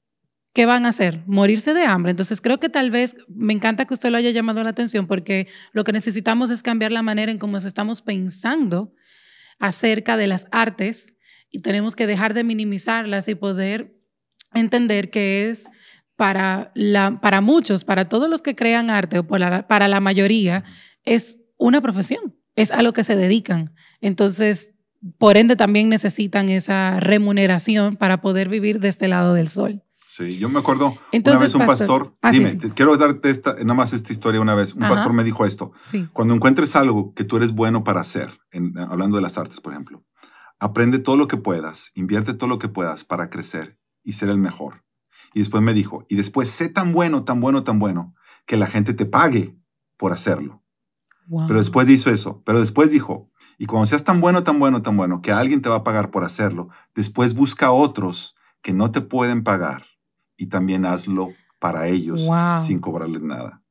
¿qué 0.58 0.66
van 0.66 0.88
a 0.88 0.90
hacer? 0.90 1.22
Morirse 1.28 1.76
de 1.76 1.84
hambre. 1.84 2.10
Entonces, 2.10 2.42
creo 2.42 2.60
que 2.60 2.68
tal 2.68 2.90
vez, 2.90 3.16
me 3.28 3.54
encanta 3.54 3.86
que 3.86 3.94
usted 3.94 4.10
lo 4.10 4.18
haya 4.18 4.32
llamado 4.32 4.64
la 4.64 4.72
atención 4.72 5.06
porque 5.06 5.48
lo 5.72 5.84
que 5.84 5.94
necesitamos 5.94 6.50
es 6.50 6.64
cambiar 6.64 6.92
la 6.92 7.04
manera 7.04 7.32
en 7.32 7.38
cómo 7.38 7.58
estamos 7.58 8.02
pensando 8.02 8.92
acerca 9.60 10.18
de 10.18 10.26
las 10.26 10.48
artes 10.52 11.14
y 11.52 11.60
tenemos 11.60 11.96
que 11.96 12.08
dejar 12.08 12.34
de 12.34 12.44
minimizarlas 12.44 13.28
y 13.28 13.36
poder 13.36 14.00
entender 14.52 15.12
que 15.12 15.48
es 15.48 15.70
para, 16.16 16.72
la, 16.74 17.20
para 17.22 17.40
muchos, 17.40 17.84
para 17.86 18.10
todos 18.10 18.28
los 18.28 18.42
que 18.42 18.56
crean 18.56 18.90
arte 18.90 19.20
o 19.20 19.28
para, 19.28 19.68
para 19.68 19.88
la 19.88 20.00
mayoría, 20.00 20.64
es 21.04 21.40
una 21.58 21.82
profesión, 21.82 22.36
es 22.56 22.72
a 22.72 22.82
lo 22.82 22.94
que 22.94 23.04
se 23.04 23.16
dedican. 23.16 23.76
Entonces, 24.02 24.74
por 25.20 25.38
ende, 25.38 25.56
también 25.56 25.88
necesitan 25.88 26.50
esa 26.50 27.00
remuneración 27.00 27.96
para 27.96 28.22
poder 28.22 28.50
vivir 28.50 28.80
de 28.80 28.88
este 28.88 29.08
lado 29.08 29.36
del 29.36 29.50
sol. 29.50 29.84
Sí, 30.18 30.40
yo 30.40 30.50
me 30.50 30.58
acuerdo 30.58 30.98
una 31.14 31.40
vez 31.40 31.54
un 31.54 31.68
pastor, 31.68 32.16
ah, 32.24 32.32
dime, 32.32 32.58
quiero 32.74 32.98
darte 32.98 33.30
esta, 33.30 33.54
nada 33.54 33.76
más 33.76 33.94
esta 33.94 34.12
historia 34.12 34.42
una 34.42 34.56
vez. 34.56 34.74
Un 34.74 34.80
pastor 34.80 35.14
me 35.14 35.24
dijo 35.24 35.46
esto: 35.46 35.74
cuando 36.12 36.34
encuentres 36.34 36.76
algo 36.76 37.14
que 37.14 37.24
tú 37.24 37.38
eres 37.38 37.52
bueno 37.54 37.84
para 37.84 38.02
hacer, 38.02 38.40
hablando 38.90 39.18
de 39.18 39.22
las 39.22 39.38
artes, 39.38 39.62
por 39.62 39.74
ejemplo, 39.74 40.04
aprende 40.58 40.98
todo 40.98 41.18
lo 41.18 41.28
que 41.28 41.38
puedas, 41.38 41.92
invierte 41.94 42.34
todo 42.34 42.50
lo 42.50 42.58
que 42.58 42.68
puedas 42.68 43.04
para 43.04 43.30
crecer 43.30 43.78
y 44.02 44.14
ser 44.14 44.30
el 44.30 44.40
mejor. 44.40 44.84
Y 45.36 45.40
después 45.40 45.62
me 45.62 45.76
dijo, 45.76 46.04
y 46.10 46.16
después 46.16 46.50
sé 46.50 46.70
tan 46.70 46.94
bueno, 46.94 47.24
tan 47.24 47.40
bueno, 47.40 47.64
tan 47.64 47.78
bueno, 47.78 48.16
que 48.48 48.58
la 48.58 48.66
gente 48.66 48.96
te 48.96 49.06
pague 49.06 49.56
por 49.98 50.14
hacerlo. 50.14 50.64
Pero 51.48 51.60
después 51.60 51.88
hizo 51.90 52.10
eso, 52.10 52.42
pero 52.44 52.60
después 52.60 52.90
dijo, 52.90 53.30
y 53.60 53.68
cuando 53.68 53.86
seas 53.86 54.04
tan 54.04 54.20
bueno, 54.20 54.42
tan 54.42 54.58
bueno, 54.58 54.82
tan 54.82 54.98
bueno, 54.98 55.22
que 55.22 55.32
alguien 55.32 55.62
te 55.62 55.70
va 55.70 55.76
a 55.76 55.84
pagar 55.84 56.10
por 56.10 56.24
hacerlo, 56.24 56.70
después 56.96 57.36
busca 57.36 57.68
a 57.68 57.72
otros 57.72 58.36
que 58.64 58.74
no 58.74 58.90
te 58.90 59.02
pueden 59.02 59.44
pagar 59.44 59.86
y 60.38 60.48
también 60.48 60.86
hazlo 60.86 61.30
para 61.60 61.88
ellos 61.88 62.28
sin 62.66 62.80
cobrarles 62.80 63.22
nada. 63.22 63.62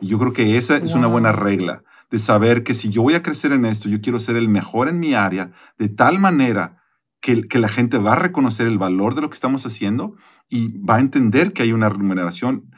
Y 0.00 0.08
yo 0.08 0.18
creo 0.18 0.32
que 0.32 0.56
esa 0.56 0.76
es 0.76 0.94
una 0.94 1.06
buena 1.06 1.32
regla 1.32 1.82
de 2.10 2.18
saber 2.18 2.62
que 2.62 2.74
si 2.74 2.90
yo 2.90 3.02
voy 3.02 3.14
a 3.14 3.22
crecer 3.22 3.52
en 3.52 3.64
esto, 3.64 3.88
yo 3.88 4.00
quiero 4.00 4.20
ser 4.20 4.36
el 4.36 4.48
mejor 4.48 4.88
en 4.88 5.00
mi 5.00 5.14
área, 5.14 5.52
de 5.78 5.88
tal 5.88 6.18
manera 6.18 6.82
que, 7.22 7.58
la 7.58 7.68
gente 7.68 7.98
va 7.98 8.12
a 8.12 8.16
reconocer 8.16 8.66
el 8.66 8.78
valor 8.78 9.14
de 9.14 9.22
lo 9.22 9.30
que 9.30 9.34
estamos 9.34 9.64
haciendo 9.64 10.16
y 10.48 10.76
va 10.78 10.96
a 10.96 11.00
entender 11.00 11.52
que 11.52 11.62
hay 11.62 11.72
una 11.72 11.88
remuneración, 11.88 12.70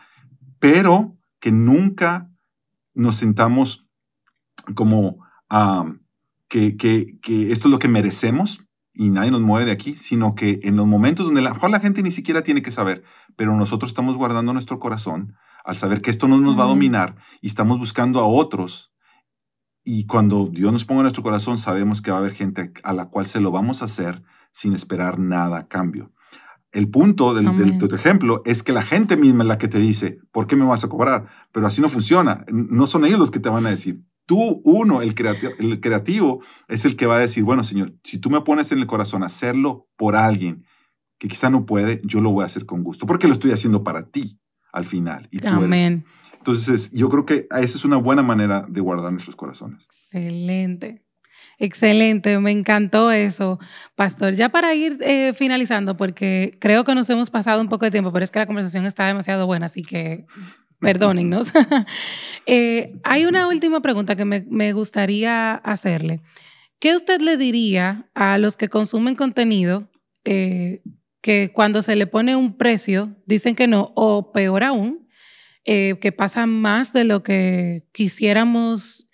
pero 0.61 1.17
que 1.41 1.51
nunca 1.51 2.31
nos 2.95 3.17
sentamos 3.17 3.89
como 4.75 5.19
que, 6.49 6.77
esto 7.51 7.69
es 7.69 7.71
lo 7.71 7.79
que 7.79 7.89
merecemos 7.89 8.65
y 8.93 9.09
nadie 9.09 9.33
nos 9.33 9.41
mueve 9.41 9.67
de 9.67 9.73
aquí, 9.73 9.97
sino 9.97 10.35
que 10.35 10.61
en 10.63 10.77
los 10.77 10.87
momentos 10.87 11.27
donde 11.27 11.43
la, 11.43 11.55
mejor 11.55 11.71
la 11.71 11.81
gente 11.81 12.03
ni 12.03 12.13
siquiera 12.13 12.43
tiene 12.43 12.63
que 12.63 12.71
saber, 12.71 13.03
pero 13.37 13.57
nosotros 13.57 13.91
estamos 13.91 14.17
guardando 14.17 14.53
nuestro 14.53 14.79
corazón 14.79 15.37
al 15.65 15.77
saber 15.77 16.03
que 16.03 16.11
esto 16.11 16.29
no 16.29 16.39
nos 16.41 16.59
va 16.59 16.65
a 16.65 16.69
dominar 16.69 17.17
y 17.41 17.47
estamos 17.47 17.79
buscando 17.79 18.21
a 18.21 18.27
otros 18.27 18.95
y 19.85 20.07
cuando 20.07 20.49
Dios 20.51 20.73
nos 20.73 20.87
ponga 20.87 21.01
en 21.01 21.05
nuestro 21.05 21.23
corazón, 21.23 21.59
sabemos 21.59 22.01
que 22.01 22.11
va 22.11 22.17
a 22.17 22.21
haber 22.21 22.33
gente 22.33 22.73
a 22.83 22.93
la 22.95 23.11
cual 23.11 23.27
se 23.27 23.41
lo 23.41 23.51
vamos 23.51 23.83
a 23.83 23.85
hacer 23.85 24.23
sin 24.51 24.73
esperar 24.73 25.19
nada 25.19 25.59
a 25.59 25.69
cambio. 25.69 26.11
El 26.73 26.89
punto 26.89 27.35
del, 27.35 27.45
del, 27.57 27.95
ejemplo 27.95 28.43
es 28.47 28.63
que 28.63 28.73
la 28.73 28.83
gente 28.83 29.17
misma 29.17 29.45
es 29.45 29.49
la 29.49 29.59
que 29.59 29.69
te 29.69 29.79
dice, 29.79 30.19
¿por 30.33 30.47
qué 30.47 30.57
me 30.57 30.65
vas 30.65 30.83
a 30.85 30.89
cobrar? 30.89 31.29
Pero 31.53 31.67
así 31.67 31.81
no 31.81 31.89
funciona. 31.89 32.45
No 32.51 32.87
son 32.87 33.05
ellos 33.05 33.19
los 33.19 33.31
que 33.31 33.39
te 33.39 33.51
van 33.51 33.67
a 33.67 33.71
decir. 33.71 34.03
Tú, 34.27 34.63
uno, 34.65 35.03
el 35.03 35.15
creativo, 35.15 35.53
el 35.59 35.81
creativo 35.81 36.43
es 36.67 36.85
el 36.85 36.97
que 36.97 37.07
va 37.07 37.17
a 37.17 37.21
decir, 37.21 37.45
bueno, 37.45 37.63
Señor, 37.63 37.95
si 38.03 38.19
tú 38.19 38.31
me 38.31 38.41
pones 38.41 38.73
en 38.73 38.79
el 38.79 38.87
corazón 38.87 39.23
hacerlo 39.23 39.87
por 39.97 40.17
alguien 40.17 40.65
que 41.25 41.29
quizá 41.29 41.49
no 41.49 41.65
puede, 41.65 42.03
yo 42.05 42.21
lo 42.21 42.33
voy 42.33 42.43
a 42.43 42.47
hacer 42.47 42.67
con 42.67 42.83
gusto, 42.83 43.07
porque 43.07 43.27
lo 43.27 43.33
estoy 43.33 43.51
haciendo 43.53 43.83
para 43.83 44.11
ti 44.11 44.39
al 44.75 44.85
final. 44.85 45.27
Y 45.31 45.45
Amén. 45.47 46.05
Entonces, 46.37 46.93
yo 46.93 47.09
creo 47.09 47.25
que 47.25 47.49
esa 47.51 47.79
es 47.79 47.85
una 47.87 47.97
buena 47.97 48.23
manera 48.23 48.67
de 48.69 48.83
guardar 48.83 49.11
nuestros 49.11 49.35
corazones. 49.35 49.85
Excelente. 49.85 51.03
Excelente, 51.59 52.39
me 52.41 52.51
encantó 52.51 53.11
eso, 53.11 53.59
Pastor. 53.95 54.35
Ya 54.35 54.51
para 54.51 54.75
ir 54.75 54.99
eh, 55.01 55.33
finalizando, 55.33 55.97
porque 55.97 56.59
creo 56.61 56.85
que 56.85 56.95
nos 56.95 57.09
hemos 57.09 57.31
pasado 57.31 57.63
un 57.63 57.71
poco 57.71 57.87
de 57.87 57.91
tiempo, 57.91 58.13
pero 58.13 58.23
es 58.23 58.31
que 58.31 58.41
la 58.41 58.47
conversación 58.47 58.85
está 58.85 59.07
demasiado 59.07 59.47
buena, 59.47 59.65
así 59.65 59.81
que 59.81 60.27
perdónennos. 60.79 61.53
Eh, 62.47 62.93
hay 63.05 63.25
una 63.25 63.49
última 63.49 63.81
pregunta 63.81 64.17
que 64.17 64.27
me, 64.27 64.45
me, 64.51 64.75
gustaría 64.75 65.55
hacerle. 65.55 66.21
¿Qué 66.79 66.95
usted 66.95 67.23
le 67.23 67.39
diría 67.39 68.11
a 68.15 68.37
los 68.37 68.59
que 68.59 68.69
consumen 68.69 69.15
contenido 69.15 69.89
eh, 70.25 70.83
que 71.25 71.53
cuando 71.55 71.81
se 71.81 71.97
le 71.97 72.07
pone 72.07 72.37
un 72.37 72.59
precio 72.59 73.17
dicen 73.25 73.55
que 73.55 73.67
no, 73.67 73.93
o 73.97 74.31
peor 74.31 74.63
aún, 74.63 75.09
eh, 75.65 75.97
que 75.99 76.13
pasa 76.13 76.45
más 76.45 76.93
de 76.93 77.05
lo 77.05 77.23
que 77.23 77.89
quisiéramos 77.93 79.09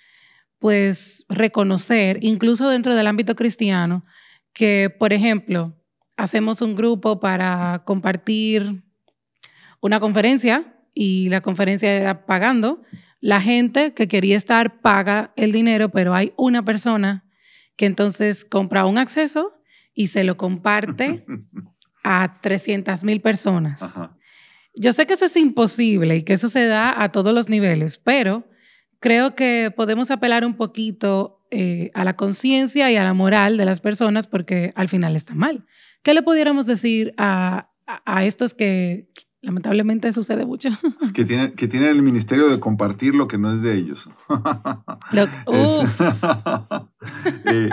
pues 0.59 1.25
reconocer, 1.29 2.19
incluso 2.21 2.69
dentro 2.69 2.97
del 2.97 3.07
ámbito 3.07 3.37
cristiano, 3.37 4.05
que 4.53 4.91
por 4.91 5.13
ejemplo 5.13 5.77
hacemos 6.17 6.63
un 6.63 6.75
grupo 6.75 7.21
para 7.21 7.85
compartir 7.87 8.83
una 9.81 10.01
conferencia 10.01 10.65
y 10.93 11.29
la 11.29 11.43
conferencia 11.43 11.93
era 11.93 12.27
pagando. 12.27 12.83
La 13.21 13.41
gente 13.41 13.95
que 13.95 14.09
quería 14.09 14.37
estar 14.37 14.81
paga 14.81 15.33
el 15.37 15.53
dinero, 15.53 15.91
pero 15.91 16.13
hay 16.13 16.33
una 16.37 16.65
persona 16.65 17.25
que 17.77 17.87
entonces 17.87 18.45
compra 18.45 18.85
un 18.85 18.99
acceso 18.99 19.61
y 19.95 20.09
se 20.09 20.25
lo 20.25 20.37
comparte 20.37 21.25
a 22.03 22.39
300 22.41 23.05
mil 23.05 23.21
personas. 23.21 24.01
Yo 24.75 24.93
sé 24.93 25.07
que 25.07 25.15
eso 25.15 25.25
es 25.25 25.37
imposible 25.37 26.17
y 26.17 26.23
que 26.23 26.33
eso 26.33 26.49
se 26.49 26.67
da 26.67 27.03
a 27.03 27.11
todos 27.11 27.35
los 27.35 27.49
niveles, 27.49 27.99
pero 27.99 28.49
creo 29.01 29.35
que 29.35 29.73
podemos 29.75 30.11
apelar 30.11 30.45
un 30.45 30.55
poquito 30.55 31.45
eh, 31.51 31.91
a 31.95 32.05
la 32.05 32.15
conciencia 32.15 32.91
y 32.91 32.97
a 32.97 33.05
la 33.05 33.15
moral 33.15 33.57
de 33.57 33.65
las 33.65 33.81
personas 33.81 34.27
porque 34.27 34.73
al 34.77 34.89
final 34.89 35.17
está 35.17 35.35
mal. 35.35 35.67
¿Qué 36.03 36.15
le 36.15 36.23
pudiéramos 36.23 36.67
decir 36.67 37.13
a, 37.17 37.71
a 37.87 38.25
estos 38.25 38.55
que 38.55 39.11
Lamentablemente 39.43 40.13
sucede 40.13 40.45
mucho. 40.45 40.69
Que 41.15 41.25
tienen, 41.25 41.53
que 41.53 41.67
tienen 41.67 41.89
el 41.91 42.03
ministerio 42.03 42.49
de 42.49 42.61
compartir 42.61 43.15
lo 43.15 43.27
que 43.27 43.39
no 43.39 43.53
es 43.53 43.63
de 43.63 43.75
ellos. 43.75 44.09
Eh, 47.47 47.71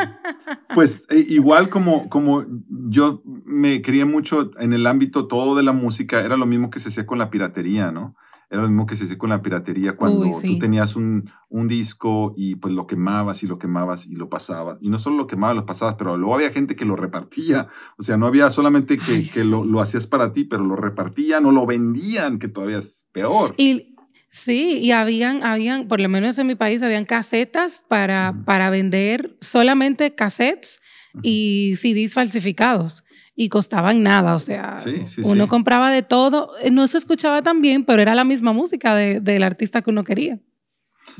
pues 0.73 1.05
eh, 1.09 1.25
igual 1.27 1.69
como, 1.69 2.09
como 2.09 2.45
yo 2.69 3.21
me 3.45 3.81
crié 3.81 4.05
mucho 4.05 4.51
en 4.59 4.71
el 4.73 4.87
ámbito 4.87 5.27
todo 5.27 5.55
de 5.55 5.63
la 5.63 5.73
música, 5.73 6.21
era 6.21 6.37
lo 6.37 6.45
mismo 6.45 6.69
que 6.69 6.79
se 6.79 6.89
hacía 6.89 7.05
con 7.05 7.19
la 7.19 7.29
piratería, 7.29 7.91
¿no? 7.91 8.15
Era 8.49 8.61
lo 8.61 8.69
mismo 8.69 8.85
que 8.85 8.95
se 8.95 9.03
hacía 9.03 9.17
con 9.17 9.29
la 9.29 9.41
piratería 9.41 9.97
cuando 9.97 10.29
tú 10.41 10.57
tenías 10.57 10.95
un, 10.95 11.29
un, 11.49 11.67
disco 11.67 12.33
y 12.37 12.55
pues 12.55 12.73
lo 12.73 12.87
quemabas 12.87 13.43
y 13.43 13.47
lo 13.47 13.59
quemabas 13.59 14.05
y 14.05 14.15
lo 14.15 14.29
pasabas. 14.29 14.77
Y 14.79 14.89
no 14.89 14.99
solo 14.99 15.17
lo 15.17 15.27
quemabas, 15.27 15.57
lo 15.57 15.65
pasabas, 15.65 15.95
pero 15.95 16.17
luego 16.17 16.35
había 16.35 16.51
gente 16.51 16.77
que 16.77 16.85
lo 16.85 16.95
repartía. 16.95 17.67
O 17.97 18.03
sea, 18.03 18.15
no 18.15 18.25
había 18.25 18.49
solamente 18.49 18.97
que, 18.97 19.25
que 19.33 19.43
lo, 19.43 19.65
lo, 19.65 19.81
hacías 19.81 20.07
para 20.07 20.31
ti, 20.31 20.45
pero 20.45 20.63
lo 20.63 20.77
repartían 20.77 21.45
o 21.45 21.51
lo 21.51 21.65
vendían, 21.65 22.39
que 22.39 22.47
todavía 22.47 22.77
es 22.77 23.09
peor. 23.11 23.53
Y 23.57 23.95
sí, 24.29 24.79
y 24.79 24.91
habían, 24.91 25.43
habían, 25.43 25.89
por 25.89 25.99
lo 25.99 26.07
menos 26.07 26.37
en 26.37 26.47
mi 26.47 26.55
país, 26.55 26.81
habían 26.81 27.03
casetas 27.03 27.83
para, 27.89 28.43
para 28.45 28.69
vender 28.69 29.37
solamente 29.41 30.15
cassettes 30.15 30.79
y 31.21 31.73
CDs 31.75 32.13
falsificados 32.13 33.03
y 33.39 33.49
costaban 33.49 34.01
nada, 34.01 34.33
o 34.33 34.39
sea, 34.39 34.77
uno 35.23 35.47
compraba 35.47 35.91
de 35.91 36.01
todo, 36.01 36.53
no 36.71 36.87
se 36.87 36.97
escuchaba 36.97 37.43
tan 37.43 37.61
bien, 37.61 37.85
pero 37.85 38.01
era 38.01 38.15
la 38.15 38.23
misma 38.23 38.51
música 38.51 38.95
del 38.95 39.43
artista 39.43 39.83
que 39.83 39.91
uno 39.91 40.03
quería. 40.03 40.39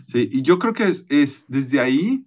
Sí, 0.07 0.27
y 0.31 0.41
yo 0.41 0.57
creo 0.57 0.73
que 0.73 0.87
es, 0.87 1.45
desde 1.47 1.79
ahí, 1.79 2.25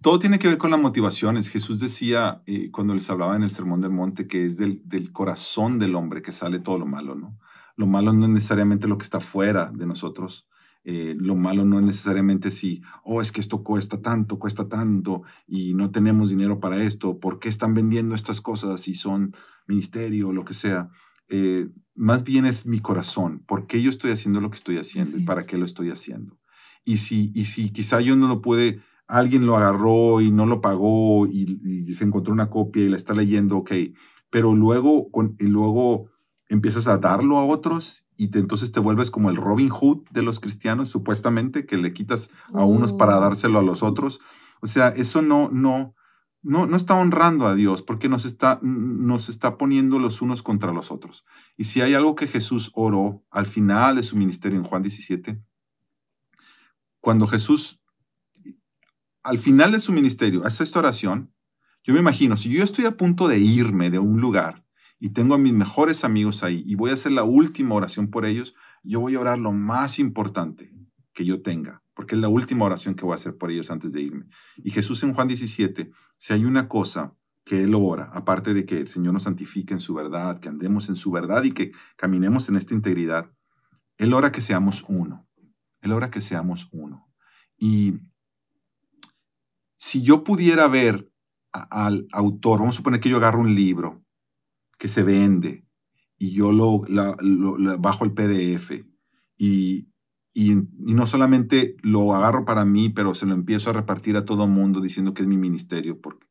todo 0.00 0.20
tiene 0.20 0.38
que 0.38 0.46
ver 0.46 0.56
con 0.56 0.70
las 0.70 0.78
motivaciones. 0.78 1.48
Jesús 1.48 1.80
decía 1.80 2.42
eh, 2.46 2.70
cuando 2.70 2.94
les 2.94 3.10
hablaba 3.10 3.34
en 3.34 3.42
el 3.42 3.50
Sermón 3.50 3.80
del 3.80 3.90
Monte 3.90 4.28
que 4.28 4.46
es 4.46 4.56
del, 4.56 4.80
del 4.84 5.10
corazón 5.10 5.80
del 5.80 5.96
hombre 5.96 6.22
que 6.22 6.30
sale 6.30 6.60
todo 6.60 6.78
lo 6.78 6.86
malo, 6.86 7.16
¿no? 7.16 7.36
Lo 7.74 7.88
malo 7.88 8.12
no 8.12 8.26
es 8.26 8.30
necesariamente 8.30 8.86
lo 8.86 8.98
que 8.98 9.04
está 9.04 9.18
fuera 9.18 9.72
de 9.74 9.84
nosotros, 9.84 10.46
eh, 10.84 11.14
lo 11.16 11.36
malo 11.36 11.64
no 11.64 11.78
es 11.78 11.84
necesariamente 11.84 12.50
si, 12.50 12.82
oh, 13.04 13.22
es 13.22 13.30
que 13.30 13.40
esto 13.40 13.62
cuesta 13.62 14.02
tanto, 14.02 14.38
cuesta 14.38 14.68
tanto 14.68 15.22
y 15.46 15.74
no 15.74 15.92
tenemos 15.92 16.30
dinero 16.30 16.58
para 16.58 16.82
esto, 16.82 17.20
¿por 17.20 17.38
qué 17.38 17.48
están 17.48 17.74
vendiendo 17.74 18.14
estas 18.14 18.40
cosas 18.40 18.80
si 18.80 18.94
son 18.94 19.34
ministerio 19.68 20.28
o 20.28 20.32
lo 20.32 20.44
que 20.44 20.54
sea? 20.54 20.90
Eh, 21.28 21.68
más 21.94 22.24
bien 22.24 22.46
es 22.46 22.66
mi 22.66 22.80
corazón, 22.80 23.44
¿por 23.46 23.66
qué 23.66 23.80
yo 23.80 23.90
estoy 23.90 24.10
haciendo 24.10 24.40
lo 24.40 24.50
que 24.50 24.56
estoy 24.58 24.78
haciendo 24.78 25.16
y 25.16 25.22
para 25.22 25.44
qué 25.44 25.56
lo 25.56 25.64
estoy 25.64 25.90
haciendo? 25.90 26.38
Y 26.84 26.96
si, 26.96 27.30
y 27.34 27.44
si 27.44 27.70
quizá 27.70 28.00
yo 28.00 28.16
no 28.16 28.26
lo 28.26 28.42
puede, 28.42 28.80
alguien 29.06 29.46
lo 29.46 29.56
agarró 29.56 30.20
y 30.20 30.32
no 30.32 30.46
lo 30.46 30.60
pagó 30.60 31.28
y, 31.28 31.60
y 31.64 31.94
se 31.94 32.04
encontró 32.04 32.32
una 32.32 32.50
copia 32.50 32.82
y 32.82 32.88
la 32.88 32.96
está 32.96 33.14
leyendo, 33.14 33.58
ok, 33.58 33.72
pero 34.30 34.54
luego, 34.54 35.10
con, 35.12 35.36
y 35.38 35.46
luego 35.46 36.10
empiezas 36.48 36.88
a 36.88 36.98
darlo 36.98 37.38
a 37.38 37.44
otros 37.44 38.01
y 38.16 38.36
entonces 38.36 38.72
te 38.72 38.80
vuelves 38.80 39.10
como 39.10 39.30
el 39.30 39.36
Robin 39.36 39.68
Hood 39.68 40.08
de 40.10 40.22
los 40.22 40.40
cristianos, 40.40 40.88
supuestamente, 40.88 41.66
que 41.66 41.76
le 41.76 41.92
quitas 41.92 42.30
a 42.52 42.64
unos 42.64 42.92
para 42.92 43.18
oh. 43.18 43.20
dárselo 43.20 43.58
a 43.58 43.62
los 43.62 43.82
otros. 43.82 44.20
O 44.60 44.66
sea, 44.66 44.88
eso 44.88 45.22
no, 45.22 45.48
no, 45.50 45.94
no, 46.42 46.66
no 46.66 46.76
está 46.76 46.94
honrando 46.94 47.46
a 47.46 47.54
Dios 47.54 47.82
porque 47.82 48.08
nos 48.08 48.24
está, 48.24 48.58
nos 48.62 49.28
está 49.28 49.56
poniendo 49.56 49.98
los 49.98 50.22
unos 50.22 50.42
contra 50.42 50.72
los 50.72 50.90
otros. 50.90 51.24
Y 51.56 51.64
si 51.64 51.80
hay 51.80 51.94
algo 51.94 52.14
que 52.14 52.26
Jesús 52.26 52.70
oró 52.74 53.24
al 53.30 53.46
final 53.46 53.96
de 53.96 54.02
su 54.02 54.16
ministerio 54.16 54.58
en 54.58 54.64
Juan 54.64 54.82
17, 54.82 55.42
cuando 57.00 57.26
Jesús, 57.26 57.80
al 59.22 59.38
final 59.38 59.72
de 59.72 59.80
su 59.80 59.92
ministerio, 59.92 60.44
hace 60.44 60.62
esta 60.62 60.78
oración, 60.78 61.32
yo 61.82 61.94
me 61.94 62.00
imagino, 62.00 62.36
si 62.36 62.50
yo 62.50 62.62
estoy 62.62 62.84
a 62.84 62.96
punto 62.96 63.26
de 63.26 63.40
irme 63.40 63.90
de 63.90 63.98
un 63.98 64.20
lugar, 64.20 64.61
y 65.02 65.10
tengo 65.10 65.34
a 65.34 65.38
mis 65.38 65.52
mejores 65.52 66.04
amigos 66.04 66.44
ahí 66.44 66.62
y 66.64 66.76
voy 66.76 66.90
a 66.90 66.94
hacer 66.94 67.10
la 67.10 67.24
última 67.24 67.74
oración 67.74 68.08
por 68.08 68.24
ellos, 68.24 68.54
yo 68.84 69.00
voy 69.00 69.16
a 69.16 69.20
orar 69.20 69.36
lo 69.36 69.50
más 69.50 69.98
importante 69.98 70.72
que 71.12 71.24
yo 71.24 71.42
tenga, 71.42 71.82
porque 71.92 72.14
es 72.14 72.20
la 72.20 72.28
última 72.28 72.66
oración 72.66 72.94
que 72.94 73.04
voy 73.04 73.14
a 73.14 73.16
hacer 73.16 73.36
por 73.36 73.50
ellos 73.50 73.72
antes 73.72 73.92
de 73.92 74.00
irme. 74.00 74.26
Y 74.58 74.70
Jesús 74.70 75.02
en 75.02 75.12
Juan 75.12 75.26
17, 75.26 75.90
si 76.18 76.32
hay 76.32 76.44
una 76.44 76.68
cosa 76.68 77.16
que 77.44 77.64
Él 77.64 77.74
ora, 77.74 78.12
aparte 78.14 78.54
de 78.54 78.64
que 78.64 78.78
el 78.78 78.86
Señor 78.86 79.12
nos 79.12 79.24
santifique 79.24 79.74
en 79.74 79.80
su 79.80 79.92
verdad, 79.92 80.38
que 80.38 80.48
andemos 80.48 80.88
en 80.88 80.94
su 80.94 81.10
verdad 81.10 81.42
y 81.42 81.50
que 81.50 81.72
caminemos 81.96 82.48
en 82.48 82.54
esta 82.54 82.72
integridad, 82.72 83.28
Él 83.98 84.14
ora 84.14 84.30
que 84.30 84.40
seamos 84.40 84.84
uno. 84.86 85.26
Él 85.80 85.90
ora 85.90 86.12
que 86.12 86.20
seamos 86.20 86.68
uno. 86.70 87.08
Y 87.58 87.94
si 89.76 90.02
yo 90.02 90.22
pudiera 90.22 90.68
ver 90.68 91.10
al 91.50 92.06
autor, 92.12 92.60
vamos 92.60 92.76
a 92.76 92.78
suponer 92.78 93.00
que 93.00 93.08
yo 93.08 93.16
agarro 93.16 93.40
un 93.40 93.56
libro 93.56 94.01
que 94.82 94.88
se 94.88 95.04
vende 95.04 95.64
y 96.18 96.32
yo 96.32 96.50
lo, 96.50 96.82
bajo 97.78 98.04
el 98.04 98.14
PDF 98.14 98.72
y, 99.38 99.86
y, 100.34 100.56
no 100.76 101.06
solamente 101.06 101.76
lo 101.82 102.12
agarro 102.16 102.44
para 102.44 102.64
mí, 102.64 102.88
pero 102.88 103.14
se 103.14 103.24
lo 103.24 103.32
empiezo 103.32 103.70
a 103.70 103.74
repartir 103.74 104.16
a 104.16 104.24
todo 104.24 104.48
mundo 104.48 104.80
diciendo 104.80 105.14
que 105.14 105.22
es 105.22 105.28
mi 105.28 105.36
ministerio. 105.36 106.00
Porque 106.00 106.26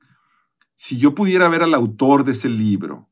si 0.76 0.98
yo 0.98 1.16
pudiera 1.16 1.48
ver 1.48 1.64
al 1.64 1.74
autor 1.74 2.26
de 2.26 2.34
ese 2.34 2.50
libro 2.50 3.10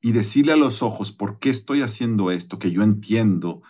y 0.00 0.12
decirle 0.12 0.54
a 0.54 0.56
los 0.56 0.82
ojos 0.82 1.12
por 1.12 1.38
qué 1.38 1.50
estoy 1.50 1.82
haciendo 1.82 2.30
esto, 2.30 2.58
que 2.58 2.70
yo 2.70 2.82
entiendo, 2.82 3.60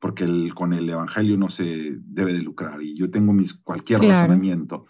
porque 0.00 0.24
el, 0.24 0.54
con 0.54 0.74
el 0.74 0.86
Evangelio 0.90 1.38
no 1.38 1.48
se 1.48 1.96
debe 1.98 2.34
de 2.34 2.42
lucrar 2.42 2.82
y 2.82 2.94
yo 2.94 3.10
tengo 3.10 3.32
mis, 3.32 3.54
cualquier 3.54 4.02
razonamiento. 4.02 4.84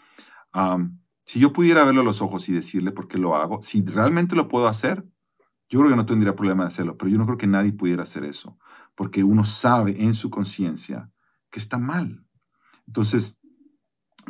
si 1.25 1.39
yo 1.39 1.53
pudiera 1.53 1.85
verlo 1.85 2.01
a 2.01 2.05
los 2.05 2.21
ojos 2.21 2.49
y 2.49 2.53
decirle 2.53 2.91
por 2.91 3.07
qué 3.07 3.17
lo 3.17 3.37
hago, 3.37 3.63
si 3.63 3.85
realmente 3.85 4.35
lo 4.35 4.49
puedo 4.49 4.67
hacer, 4.67 5.05
yo 5.73 5.79
creo 5.79 5.91
que 5.91 5.97
no 5.97 6.05
tendría 6.05 6.37
problema 6.37 6.65
de 6.65 6.69
hacerlo, 6.69 6.99
pero 6.99 7.11
yo 7.11 7.17
no 7.17 7.25
creo 7.25 7.39
que 7.39 7.47
nadie 7.47 7.73
pudiera 7.73 8.03
hacer 8.03 8.25
eso, 8.25 8.59
porque 8.95 9.25
uno 9.25 9.43
sabe 9.47 10.05
en 10.05 10.13
su 10.13 10.29
conciencia 10.29 11.11
que 11.51 11.59
está 11.59 11.79
mal. 11.79 12.27
Entonces, 12.87 13.41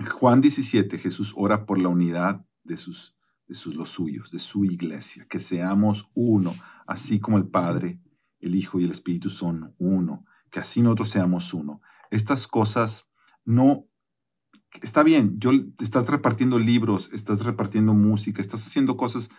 Juan 0.08 0.40
17, 0.40 0.98
Jesús 0.98 1.34
ora 1.36 1.66
por 1.66 1.80
la 1.80 1.88
unidad 1.88 2.46
de 2.62 2.76
sus, 2.76 3.16
de 3.48 3.56
sus 3.56 3.74
los 3.74 3.88
suyos, 3.88 4.30
de 4.30 4.38
su 4.38 4.64
iglesia, 4.64 5.26
que 5.28 5.40
seamos 5.40 6.12
uno, 6.14 6.54
así 6.86 7.18
como 7.18 7.38
el 7.38 7.48
Padre, 7.48 8.00
el 8.38 8.54
Hijo 8.54 8.78
y 8.78 8.84
el 8.84 8.92
Espíritu 8.92 9.28
son 9.28 9.74
uno, 9.78 10.24
que 10.48 10.60
así 10.60 10.80
nosotros 10.80 11.10
seamos 11.10 11.52
uno. 11.52 11.80
Estas 12.12 12.46
cosas 12.46 13.10
no 13.44 13.88
está 14.80 15.02
bien, 15.02 15.40
yo 15.40 15.50
estás 15.80 16.08
repartiendo 16.08 16.60
libros, 16.60 17.10
estás 17.12 17.42
repartiendo 17.42 17.94
música, 17.94 18.40
estás 18.40 18.64
haciendo 18.64 18.96
cosas 18.96 19.30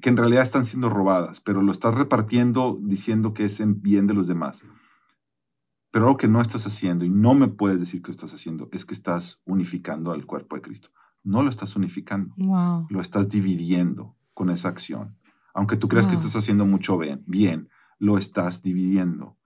que 0.00 0.08
en 0.08 0.16
realidad 0.16 0.42
están 0.42 0.64
siendo 0.64 0.90
robadas, 0.90 1.40
pero 1.40 1.62
lo 1.62 1.72
estás 1.72 1.94
repartiendo 1.94 2.78
diciendo 2.80 3.34
que 3.34 3.44
es 3.44 3.60
en 3.60 3.80
bien 3.80 4.06
de 4.06 4.14
los 4.14 4.26
demás. 4.26 4.64
Pero 5.90 6.06
algo 6.06 6.18
que 6.18 6.28
no 6.28 6.40
estás 6.40 6.66
haciendo, 6.66 7.04
y 7.04 7.10
no 7.10 7.34
me 7.34 7.48
puedes 7.48 7.80
decir 7.80 8.02
que 8.02 8.10
estás 8.10 8.34
haciendo, 8.34 8.68
es 8.72 8.84
que 8.84 8.94
estás 8.94 9.40
unificando 9.46 10.12
al 10.12 10.26
cuerpo 10.26 10.56
de 10.56 10.62
Cristo. 10.62 10.90
No 11.24 11.42
lo 11.42 11.50
estás 11.50 11.76
unificando, 11.76 12.34
lo 12.88 13.00
estás 13.00 13.28
dividiendo 13.28 14.16
con 14.34 14.50
esa 14.50 14.68
acción. 14.68 15.18
Aunque 15.54 15.76
tú 15.76 15.88
creas 15.88 16.06
que 16.06 16.14
estás 16.14 16.36
haciendo 16.36 16.66
mucho 16.66 16.98
bien, 16.98 17.24
bien, 17.26 17.68
lo 17.98 18.18
estás 18.18 18.62
dividiendo. 18.62 19.36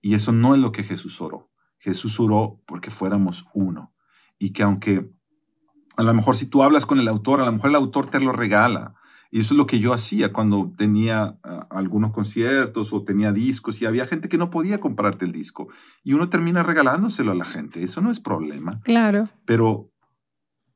Y 0.00 0.14
eso 0.14 0.32
no 0.32 0.54
es 0.54 0.60
lo 0.60 0.72
que 0.72 0.82
Jesús 0.82 1.20
oró. 1.20 1.50
Jesús 1.78 2.18
oró 2.20 2.60
porque 2.66 2.90
fuéramos 2.90 3.46
uno. 3.54 3.94
Y 4.38 4.52
que 4.52 4.64
aunque 4.64 5.10
a 5.96 6.02
lo 6.02 6.14
mejor 6.14 6.36
si 6.36 6.46
tú 6.46 6.62
hablas 6.62 6.84
con 6.84 6.98
el 6.98 7.08
autor, 7.08 7.40
a 7.40 7.44
lo 7.44 7.52
mejor 7.52 7.70
el 7.70 7.76
autor 7.76 8.08
te 8.08 8.20
lo 8.20 8.32
regala, 8.32 8.94
y 9.34 9.40
eso 9.40 9.54
es 9.54 9.58
lo 9.58 9.66
que 9.66 9.80
yo 9.80 9.94
hacía 9.94 10.30
cuando 10.30 10.70
tenía 10.76 11.38
ah, 11.42 11.66
algunos 11.70 12.12
conciertos 12.12 12.92
o 12.92 13.02
tenía 13.02 13.32
discos 13.32 13.80
y 13.80 13.86
había 13.86 14.06
gente 14.06 14.28
que 14.28 14.36
no 14.36 14.50
podía 14.50 14.78
comprarte 14.78 15.24
el 15.24 15.32
disco. 15.32 15.68
Y 16.04 16.12
uno 16.12 16.28
termina 16.28 16.62
regalándoselo 16.62 17.32
a 17.32 17.34
la 17.34 17.46
gente. 17.46 17.82
Eso 17.82 18.02
no 18.02 18.10
es 18.10 18.20
problema. 18.20 18.82
Claro. 18.84 19.30
Pero, 19.46 19.90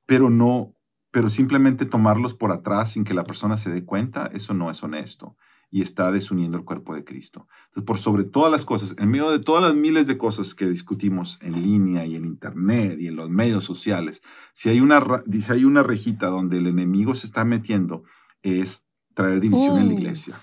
pero 0.07 0.31
no, 0.31 0.73
pero 1.11 1.29
simplemente 1.29 1.85
tomarlos 1.85 2.33
por 2.33 2.51
atrás 2.51 2.93
sin 2.93 3.05
que 3.05 3.13
la 3.13 3.25
persona 3.25 3.59
se 3.59 3.69
dé 3.69 3.85
cuenta, 3.85 4.31
eso 4.33 4.55
no 4.55 4.71
es 4.71 4.83
honesto. 4.83 5.37
Y 5.71 5.83
está 5.83 6.11
desuniendo 6.11 6.57
el 6.57 6.65
cuerpo 6.65 6.95
de 6.95 7.05
Cristo. 7.05 7.49
Entonces, 7.67 7.85
por 7.85 7.99
sobre 7.99 8.25
todas 8.25 8.51
las 8.51 8.65
cosas, 8.65 8.97
en 8.99 9.11
medio 9.11 9.31
de 9.31 9.41
todas 9.41 9.63
las 9.63 9.75
miles 9.75 10.07
de 10.07 10.17
cosas 10.17 10.55
que 10.55 10.67
discutimos 10.67 11.39
en 11.43 11.61
línea 11.63 12.07
y 12.07 12.17
en 12.17 12.25
Internet 12.25 12.97
y 13.01 13.09
en 13.09 13.17
los 13.17 13.29
medios 13.29 13.65
sociales, 13.65 14.23
si 14.55 14.71
hay 14.71 14.81
una, 14.81 15.05
si 15.31 15.53
hay 15.53 15.67
una 15.67 15.83
rejita 15.83 16.29
donde 16.29 16.57
el 16.57 16.69
enemigo 16.69 17.15
se 17.15 17.27
está 17.27 17.45
metiendo, 17.45 18.05
es 18.43 18.87
traer 19.15 19.41
división 19.41 19.79
en 19.79 19.89
la 19.89 19.95
oh. 19.95 19.99
iglesia. 19.99 20.35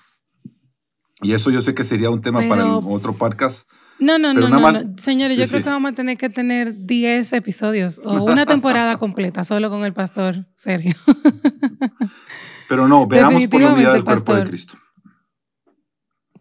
Y 1.21 1.33
eso 1.33 1.51
yo 1.51 1.61
sé 1.61 1.73
que 1.73 1.83
sería 1.83 2.09
un 2.09 2.21
tema 2.21 2.41
para 2.47 2.63
el 2.63 2.79
otro 2.83 3.13
podcast. 3.13 3.69
No, 3.99 4.17
no, 4.17 4.33
no, 4.33 4.49
no, 4.49 4.93
Señores, 4.97 5.37
yo 5.37 5.47
creo 5.47 5.63
que 5.63 5.69
vamos 5.69 5.91
a 5.91 5.95
tener 5.95 6.17
que 6.17 6.29
tener 6.29 6.75
10 6.85 7.33
episodios 7.33 8.01
o 8.03 8.23
una 8.23 8.45
temporada 8.47 8.97
completa 8.97 9.43
solo 9.43 9.69
con 9.69 9.85
el 9.85 9.93
pastor 9.93 10.47
Sergio. 10.55 10.93
Pero 12.67 12.87
no, 12.87 13.07
veamos 13.07 13.47
por 13.47 13.61
la 13.61 13.73
unidad 13.73 13.93
del 13.93 14.03
cuerpo 14.03 14.35
de 14.35 14.43
Cristo. 14.43 14.77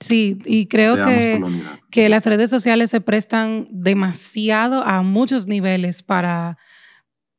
Sí, 0.00 0.38
y 0.44 0.66
creo 0.66 0.96
que, 0.96 1.38
la 1.38 1.80
que 1.90 2.09
las 2.09 2.26
redes 2.26 2.50
sociales 2.50 2.90
se 2.90 3.00
prestan 3.00 3.68
demasiado 3.70 4.82
a 4.82 5.03
muchos 5.03 5.46
niveles 5.46 6.03
para, 6.03 6.59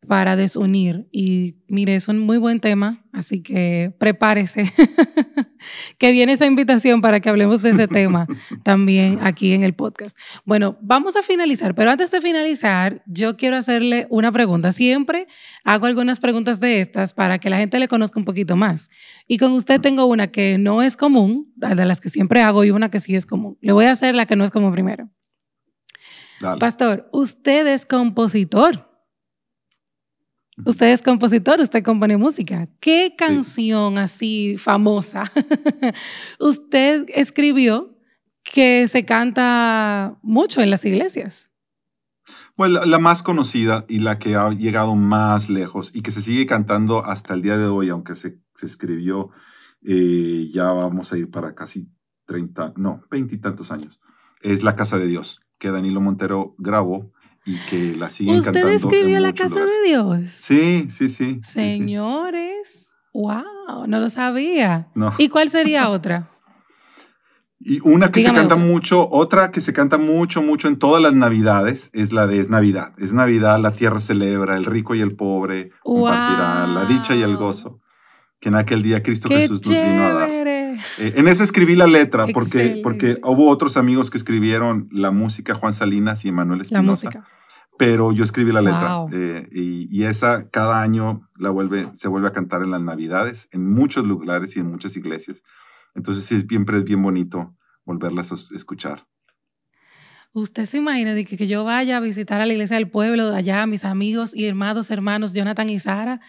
para 0.08 0.36
desunir. 0.36 1.08
Y 1.12 1.56
mire, 1.68 1.96
es 1.96 2.08
un 2.08 2.20
muy 2.20 2.38
buen 2.38 2.60
tema, 2.60 3.04
así 3.12 3.42
que 3.42 3.94
prepárese, 3.98 4.64
que 5.98 6.12
viene 6.12 6.34
esa 6.34 6.46
invitación 6.46 7.02
para 7.02 7.20
que 7.20 7.30
hablemos 7.30 7.62
de 7.62 7.72
ese 7.72 7.88
tema 7.88 8.28
también 8.64 9.20
aquí 9.22 9.54
en 9.54 9.64
el 9.64 9.74
podcast. 9.74 10.18
Bueno, 10.46 10.78
vamos 10.82 11.16
a 11.16 11.24
finalizar, 11.24 11.76
pero 11.76 11.92
antes 11.92 12.12
de 12.12 12.22
finalizar, 12.22 13.04
yo 13.06 13.38
quiero 13.38 13.58
hacerle 13.58 14.08
una 14.10 14.32
pregunta. 14.32 14.72
Siempre 14.74 15.28
hago 15.64 15.86
algunas 15.86 16.20
preguntas 16.20 16.60
de 16.60 16.82
estas 16.82 17.14
para 17.14 17.40
que 17.40 17.50
la 17.50 17.58
gente 17.58 17.80
le 17.80 17.88
conozca 17.88 18.20
un 18.20 18.26
poquito 18.26 18.56
más. 18.56 18.90
Y 19.28 19.38
con 19.38 19.52
usted 19.54 19.82
tengo 19.82 20.06
una 20.06 20.28
que 20.28 20.58
no 20.58 20.82
es 20.82 20.98
común, 20.98 21.52
de 21.56 21.86
las 21.86 22.02
que 22.02 22.10
siempre 22.10 22.42
hago, 22.42 22.64
y 22.64 22.72
una 22.72 22.90
que 22.90 23.00
sí 23.00 23.16
es 23.16 23.26
común. 23.26 23.58
Le 23.62 23.74
voy 23.74 23.86
a 23.86 23.92
hacer 23.92 24.16
la 24.16 24.26
que 24.26 24.36
no 24.36 24.44
es 24.44 24.52
común 24.52 24.72
primero. 24.72 25.10
Dale. 26.42 26.60
Pastor, 26.60 27.10
usted 27.12 27.68
es 27.68 27.86
compositor. 27.86 28.93
Usted 30.66 30.88
es 30.88 31.02
compositor, 31.02 31.60
usted 31.60 31.84
compone 31.84 32.18
música. 32.18 32.68
¿Qué 32.80 33.16
canción 33.18 33.98
así 33.98 34.58
famosa 34.58 35.24
usted 36.40 37.06
escribió 37.10 37.98
que 38.44 38.88
se 38.88 39.06
canta 39.06 40.18
mucho 40.22 40.62
en 40.62 40.70
las 40.70 40.86
iglesias? 40.86 41.52
Bueno, 42.56 42.80
la, 42.80 42.86
la 42.86 43.00
más 43.00 43.24
conocida 43.24 43.86
y 43.88 44.00
la 44.00 44.20
que 44.20 44.36
ha 44.36 44.50
llegado 44.52 44.96
más 44.96 45.50
lejos 45.50 45.94
y 45.96 46.02
que 46.02 46.12
se 46.12 46.22
sigue 46.22 46.46
cantando 46.46 47.04
hasta 47.04 47.34
el 47.34 47.42
día 47.42 47.58
de 47.58 47.66
hoy, 47.66 47.90
aunque 47.90 48.16
se, 48.16 48.40
se 48.56 48.66
escribió, 48.68 49.32
eh, 49.82 50.50
ya 50.54 50.72
vamos 50.72 51.12
a 51.12 51.18
ir 51.18 51.32
para 51.32 51.56
casi 51.56 51.90
30, 52.26 52.74
no, 52.78 53.04
20 53.10 53.36
y 53.36 53.38
tantos 53.40 53.72
años, 53.72 54.00
es 54.42 54.64
La 54.64 54.76
Casa 54.76 54.98
de 54.98 55.08
Dios, 55.08 55.42
que 55.58 55.72
Danilo 55.72 56.00
Montero 56.00 56.56
grabó 56.58 57.12
y 57.46 57.58
que 57.70 57.96
la 57.96 58.10
siguen 58.10 58.36
¿Usted 58.36 58.46
cantando. 58.54 58.70
en 58.70 58.76
escribió 58.76 59.20
La 59.20 59.34
Casa 59.34 59.66
de 59.66 59.82
Dios? 59.86 60.32
Sí, 60.32 60.88
sí, 60.90 61.10
sí. 61.10 61.10
sí, 61.10 61.40
sí. 61.44 61.50
Señores, 61.52 62.94
wow, 63.14 63.86
no 63.88 64.00
lo 64.00 64.10
sabía. 64.10 64.88
No. 64.96 65.14
¿Y 65.18 65.30
cuál 65.30 65.50
sería 65.50 65.90
otra? 65.90 66.30
Y 67.66 67.80
una 67.88 68.12
que 68.12 68.20
Dígame 68.20 68.40
se 68.40 68.42
canta 68.42 68.56
otra. 68.56 68.66
mucho, 68.68 69.10
otra 69.10 69.52
que 69.52 69.62
se 69.62 69.72
canta 69.72 69.98
mucho, 69.98 70.42
mucho 70.42 70.68
en 70.68 70.78
todas 70.78 71.02
las 71.02 71.14
navidades, 71.14 71.92
es 71.94 72.12
la 72.12 72.28
de 72.28 72.40
Es 72.40 72.50
Navidad. 72.50 72.94
Es 72.98 73.14
Navidad, 73.14 73.58
la 73.60 73.72
tierra 73.72 74.02
celebra, 74.02 74.58
el 74.58 74.66
rico 74.66 74.96
y 74.96 75.00
el 75.02 75.16
pobre 75.16 75.72
compartirán 75.82 76.76
la 76.76 76.86
dicha 76.86 77.16
y 77.16 77.22
el 77.22 77.38
Wow. 77.38 77.46
gozo. 77.48 77.80
Que 78.44 78.50
en 78.50 78.56
aquel 78.56 78.82
día 78.82 79.02
Cristo 79.02 79.30
¡Qué 79.30 79.38
Jesús 79.38 79.66
nos 79.66 79.70
vino 79.70 80.04
a 80.04 80.12
dar. 80.12 80.30
Eh, 80.30 80.76
en 80.98 81.30
esa 81.30 81.46
escribí 81.46 81.78
la 81.78 81.88
letra 81.88 82.28
porque, 82.34 82.58
Excelente. 82.58 82.82
porque 82.82 83.18
hubo 83.24 83.48
otros 83.48 83.78
amigos 83.78 84.12
que 84.12 84.18
escribieron 84.18 84.90
la 84.92 85.12
música, 85.12 85.56
Juan 85.56 85.72
Salinas 85.72 86.26
y 86.26 86.28
Emanuel 86.28 86.58
La 86.58 86.64
Espinosa, 86.64 87.26
pero 87.78 88.12
yo 88.12 88.26
escribí 88.26 88.52
la 88.52 88.62
letra. 88.62 88.98
Wow. 88.98 89.10
eh, 89.14 89.48
y, 89.50 89.88
y 89.90 90.04
esa 90.04 90.50
cada 90.50 90.82
año 90.82 91.30
la 91.38 91.52
vuelve, 91.52 91.90
se 91.96 92.10
vuelve 92.10 92.28
a 92.28 92.32
cantar 92.34 92.64
en 92.64 92.72
las 92.72 92.82
navidades, 92.82 93.48
en 93.54 93.72
muchos 93.72 94.04
lugares 94.04 94.58
y 94.58 94.60
en 94.60 94.68
muchas 94.68 94.98
iglesias. 94.98 95.42
Entonces 95.96 96.26
sí, 96.26 96.38
siempre 96.42 96.80
es 96.80 96.84
bien 96.84 97.02
bonito 97.02 97.56
volverlas 97.86 98.34
a 98.34 98.36
escuchar. 98.58 99.08
Usted 100.34 100.66
se 100.66 100.80
imagina 100.80 101.14
de 101.14 101.24
que, 101.24 101.38
que 101.38 101.48
yo 101.48 101.64
vaya 101.64 101.96
a 101.96 102.00
visitar 102.02 102.42
a 102.42 102.46
la 102.46 102.52
iglesia 102.52 102.76
del 102.76 102.90
pueblo 102.90 103.30
de 103.30 103.38
allá, 103.38 103.66
mis 103.68 103.86
amigos 103.86 104.36
y 104.36 104.48
hermanos, 104.48 104.92
hermanos 104.92 105.34
Jonathan 105.34 105.70
y 105.70 105.80
Sara, 105.80 106.20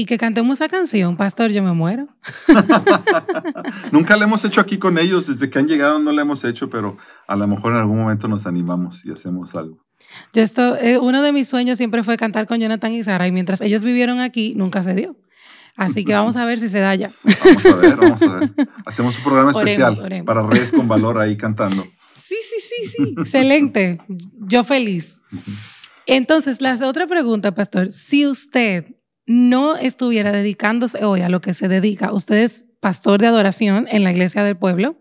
y 0.00 0.06
que 0.06 0.16
cantemos 0.16 0.58
esa 0.58 0.68
canción, 0.68 1.16
Pastor, 1.16 1.50
yo 1.50 1.60
me 1.60 1.72
muero. 1.72 2.06
Nunca 3.90 4.16
la 4.16 4.26
hemos 4.26 4.44
hecho 4.44 4.60
aquí 4.60 4.78
con 4.78 4.96
ellos, 4.96 5.26
desde 5.26 5.50
que 5.50 5.58
han 5.58 5.66
llegado 5.66 5.98
no 5.98 6.12
la 6.12 6.22
hemos 6.22 6.44
hecho, 6.44 6.70
pero 6.70 6.96
a 7.26 7.34
lo 7.34 7.48
mejor 7.48 7.72
en 7.72 7.78
algún 7.78 7.98
momento 7.98 8.28
nos 8.28 8.46
animamos 8.46 9.04
y 9.04 9.10
hacemos 9.10 9.56
algo. 9.56 9.84
Yo 10.32 10.42
esto, 10.42 10.76
eh, 10.76 10.98
uno 10.98 11.20
de 11.20 11.32
mis 11.32 11.48
sueños 11.48 11.78
siempre 11.78 12.04
fue 12.04 12.16
cantar 12.16 12.46
con 12.46 12.60
Jonathan 12.60 12.92
y 12.92 13.02
Sara, 13.02 13.26
y 13.26 13.32
mientras 13.32 13.60
ellos 13.60 13.82
vivieron 13.82 14.20
aquí, 14.20 14.54
nunca 14.54 14.84
se 14.84 14.94
dio. 14.94 15.16
Así 15.76 16.04
que 16.04 16.12
vamos 16.12 16.36
a 16.36 16.44
ver 16.44 16.60
si 16.60 16.68
se 16.68 16.78
da 16.78 16.94
ya. 16.94 17.10
Vamos 17.44 17.66
a 17.66 17.74
ver, 17.74 17.96
vamos 17.96 18.22
a 18.22 18.34
ver. 18.36 18.52
Hacemos 18.86 19.18
un 19.18 19.24
programa 19.24 19.50
Oremos, 19.50 19.68
especial 19.68 20.04
oremos. 20.04 20.26
para 20.26 20.46
redes 20.46 20.70
con 20.70 20.86
valor 20.86 21.18
ahí 21.18 21.36
cantando. 21.36 21.82
Sí, 22.14 22.36
sí, 22.48 22.60
sí, 22.60 22.88
sí. 22.88 23.14
Excelente. 23.18 24.00
Yo 24.46 24.62
feliz. 24.62 25.20
Entonces, 26.06 26.60
la 26.60 26.74
otra 26.86 27.08
pregunta, 27.08 27.52
Pastor, 27.52 27.90
si 27.90 28.26
usted 28.28 28.86
no 29.28 29.76
estuviera 29.76 30.32
dedicándose 30.32 31.04
hoy 31.04 31.20
a 31.20 31.28
lo 31.28 31.40
que 31.40 31.54
se 31.54 31.68
dedica, 31.68 32.12
usted 32.12 32.36
es 32.38 32.66
pastor 32.80 33.20
de 33.20 33.26
adoración 33.28 33.86
en 33.90 34.02
la 34.02 34.10
iglesia 34.10 34.42
del 34.42 34.56
pueblo, 34.56 34.96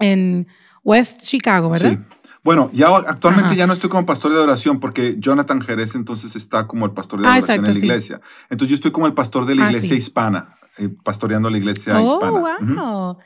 en 0.00 0.46
West 0.84 1.22
Chicago, 1.22 1.70
¿verdad? 1.70 1.92
Sí. 1.92 1.98
Bueno, 2.44 2.70
ya 2.72 2.88
actualmente 2.94 3.48
Ajá. 3.48 3.54
ya 3.56 3.66
no 3.66 3.72
estoy 3.72 3.90
como 3.90 4.06
pastor 4.06 4.30
de 4.30 4.36
adoración 4.36 4.78
porque 4.78 5.16
Jonathan 5.18 5.60
Jerez 5.60 5.94
entonces 5.96 6.36
está 6.36 6.66
como 6.68 6.86
el 6.86 6.92
pastor 6.92 7.20
de 7.20 7.26
Ah, 7.26 7.32
adoración 7.32 7.64
exacto, 7.64 7.70
en 7.70 7.74
la 7.74 7.80
sí. 7.80 7.86
iglesia. 7.86 8.20
Entonces 8.50 8.70
yo 8.70 8.74
estoy 8.76 8.92
como 8.92 9.06
el 9.08 9.14
pastor 9.14 9.46
de 9.46 9.54
la 9.56 9.64
Ah, 9.64 9.68
iglesia 9.70 9.88
sí. 9.88 9.94
hispana, 9.96 10.54
eh, 10.78 10.88
pastoreando 11.02 11.50
la 11.50 11.58
iglesia 11.58 12.00
Oh, 12.00 12.04
hispana. 12.04 12.58
wow. 12.76 13.16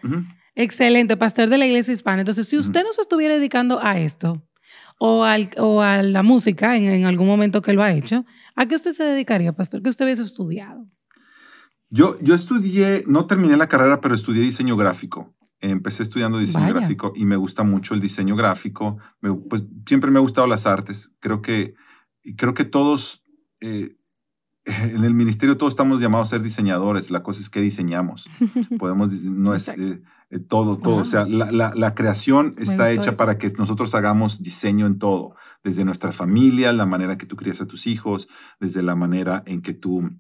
Excelente, 0.55 1.17
pastor 1.17 1.49
de 1.49 1.59
la 1.59 1.67
iglesia 1.67 1.93
hispana. 1.93 2.21
Entonces, 2.23 2.49
si 2.49 2.57
usted 2.59 2.83
no 2.83 2.93
se 2.93 3.03
estuviera 3.03 3.35
dedicando 3.35 3.79
a 3.83 3.99
esto 3.99 4.43
o, 4.99 5.25
al- 5.25 5.51
o 5.59 5.81
a 5.83 6.03
la 6.03 6.23
música 6.23 6.77
en, 6.77 6.87
en 6.87 7.05
algún 7.07 7.27
momento 7.27 7.61
que 7.63 7.73
lo 7.73 7.83
ha 7.83 7.93
hecho, 7.93 8.25
¿a 8.57 8.67
qué 8.67 8.75
usted 8.75 8.93
se 8.93 9.05
dedicaría, 9.05 9.53
pastor? 9.55 9.83
¿Qué 9.83 9.89
usted 9.89 10.05
hubiese 10.05 10.23
estudiado? 10.23 10.87
Yo, 11.91 12.17
yo 12.21 12.35
estudié, 12.35 13.05
no 13.07 13.27
terminé 13.27 13.57
la 13.57 13.69
carrera, 13.69 14.01
pero 14.01 14.15
estudié 14.15 14.43
diseño 14.43 14.77
gráfico. 14.77 15.35
Empecé 15.61 16.03
estudiando 16.05 16.39
diseño 16.39 16.61
Vaya. 16.67 16.75
gráfico 16.81 17.13
y 17.15 17.25
me 17.27 17.37
gusta 17.37 17.65
mucho 17.65 17.95
el 17.95 18.01
diseño 18.01 18.37
gráfico. 18.37 18.99
Me- 19.21 19.35
pues 19.35 19.65
siempre 19.87 20.11
me 20.11 20.19
ha 20.19 20.23
gustado 20.23 20.47
las 20.47 20.67
artes. 20.67 21.13
Creo 21.21 21.43
que, 21.43 21.75
creo 22.37 22.55
que 22.55 22.65
todos 22.65 23.25
eh, 23.61 23.97
en 24.65 25.05
el 25.05 25.15
ministerio 25.15 25.57
todos 25.57 25.73
estamos 25.73 26.01
llamados 26.01 26.29
a 26.29 26.31
ser 26.31 26.43
diseñadores. 26.43 27.11
La 27.11 27.23
cosa 27.23 27.41
es 27.41 27.51
que 27.51 27.61
diseñamos. 27.61 28.29
Podemos, 28.79 29.13
no 29.23 29.55
es 29.55 29.69
eh, 29.69 30.01
eh, 30.31 30.39
todo, 30.39 30.79
todo. 30.79 30.95
Wow. 30.95 31.03
O 31.03 31.05
sea, 31.05 31.27
la, 31.27 31.51
la- 31.51 31.73
la 31.75 31.95
creación 31.95 32.55
está 32.57 32.91
hecha 32.93 33.11
eso. 33.11 33.17
para 33.17 33.37
que 33.37 33.51
nosotros 33.59 33.95
hagamos 33.97 34.43
diseño 34.43 34.87
en 34.87 34.99
todo. 34.99 35.35
Desde 35.63 35.85
nuestra 35.85 36.13
familia, 36.13 36.73
la 36.73 36.87
manera 36.87 37.19
que 37.19 37.27
tú 37.27 37.37
crías 37.37 37.61
a 37.61 37.67
tus 37.67 37.87
hijos, 37.87 38.29
desde 38.61 38.83
la 38.83 38.95
manera 38.95 39.43
en 39.47 39.61
que 39.61 39.75
tú 39.75 40.11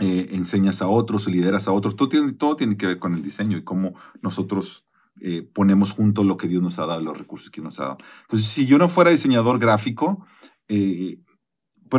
eh, 0.00 0.30
enseñas 0.32 0.82
a 0.82 0.88
otros 0.88 1.26
o 1.26 1.30
lideras 1.30 1.68
a 1.68 1.72
otros. 1.72 1.94
Todo 1.94 2.08
tiene, 2.08 2.32
todo 2.32 2.56
tiene 2.56 2.76
que 2.76 2.86
ver 2.86 2.98
con 2.98 3.14
el 3.14 3.22
diseño 3.22 3.56
y 3.56 3.62
cómo 3.62 3.94
nosotros 4.22 4.84
eh, 5.20 5.42
ponemos 5.42 5.92
junto 5.92 6.24
lo 6.24 6.36
que 6.36 6.48
Dios 6.48 6.60
nos 6.60 6.80
ha 6.80 6.86
dado, 6.86 7.00
los 7.00 7.16
recursos 7.16 7.50
que 7.50 7.60
nos 7.60 7.78
ha 7.78 7.84
dado. 7.84 7.98
Entonces, 8.22 8.48
si 8.48 8.66
yo 8.66 8.76
no 8.78 8.88
fuera 8.88 9.12
diseñador 9.12 9.60
gráfico, 9.60 10.26
eh, 10.66 11.20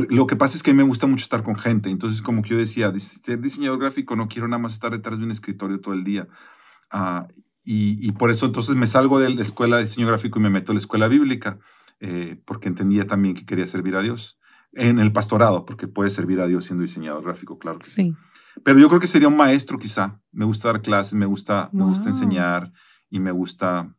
lo 0.10 0.28
que 0.28 0.36
pasa 0.36 0.58
es 0.58 0.64
que 0.64 0.72
a 0.72 0.74
mí 0.74 0.78
me 0.80 0.90
gusta 0.90 1.08
mucho 1.08 1.24
estar 1.24 1.42
con 1.42 1.56
gente. 1.56 1.90
Entonces, 1.90 2.22
como 2.22 2.42
que 2.42 2.50
yo 2.50 2.58
decía, 2.58 2.92
de 2.92 3.00
ser 3.00 3.40
diseñador 3.40 3.80
gráfico 3.80 4.18
no 4.18 4.28
quiero 4.28 4.50
nada 4.50 4.62
más 4.62 4.74
estar 4.74 4.92
detrás 4.92 5.18
de 5.18 5.24
un 5.24 5.32
escritorio 5.32 5.80
todo 5.80 5.94
el 5.94 6.04
día. 6.04 6.28
Ah, 6.92 7.30
y 7.68 8.12
por 8.12 8.30
eso 8.30 8.46
entonces 8.46 8.76
me 8.76 8.86
salgo 8.86 9.20
de 9.20 9.30
la 9.30 9.42
escuela 9.42 9.78
de 9.78 9.84
diseño 9.84 10.06
gráfico 10.06 10.38
y 10.38 10.44
me 10.44 10.52
meto 10.52 10.72
a 10.72 10.76
la 10.76 10.80
escuela 10.80 11.08
bíblica, 11.08 11.60
eh, 12.00 12.42
porque 12.46 12.68
entendía 12.68 13.08
también 13.08 13.36
que 13.36 13.46
quería 13.46 13.68
servir 13.68 13.96
a 13.96 14.02
Dios. 14.02 14.38
En 14.74 15.00
el 15.00 15.12
pastorado, 15.14 15.66
porque 15.66 15.88
puede 15.88 16.10
servir 16.10 16.42
a 16.42 16.48
Dios 16.48 16.66
siendo 16.66 16.84
diseñador 16.84 17.24
gráfico, 17.24 17.58
claro. 17.58 17.80
que 17.80 17.86
sí. 17.88 17.92
Sí. 17.94 18.16
Pero 18.64 18.80
yo 18.80 18.88
creo 18.90 19.00
que 19.00 19.08
sería 19.08 19.28
un 19.28 19.38
maestro 19.38 19.78
quizá. 19.80 20.22
Me 20.32 20.46
gusta 20.46 20.68
dar 20.70 20.82
clases, 20.82 21.14
me 21.14 21.26
gusta, 21.26 21.70
me 21.74 21.84
gusta 21.86 22.06
Wow. 22.10 22.14
enseñar 22.14 22.72
y 23.10 23.20
me 23.20 23.32
gusta, 23.32 23.96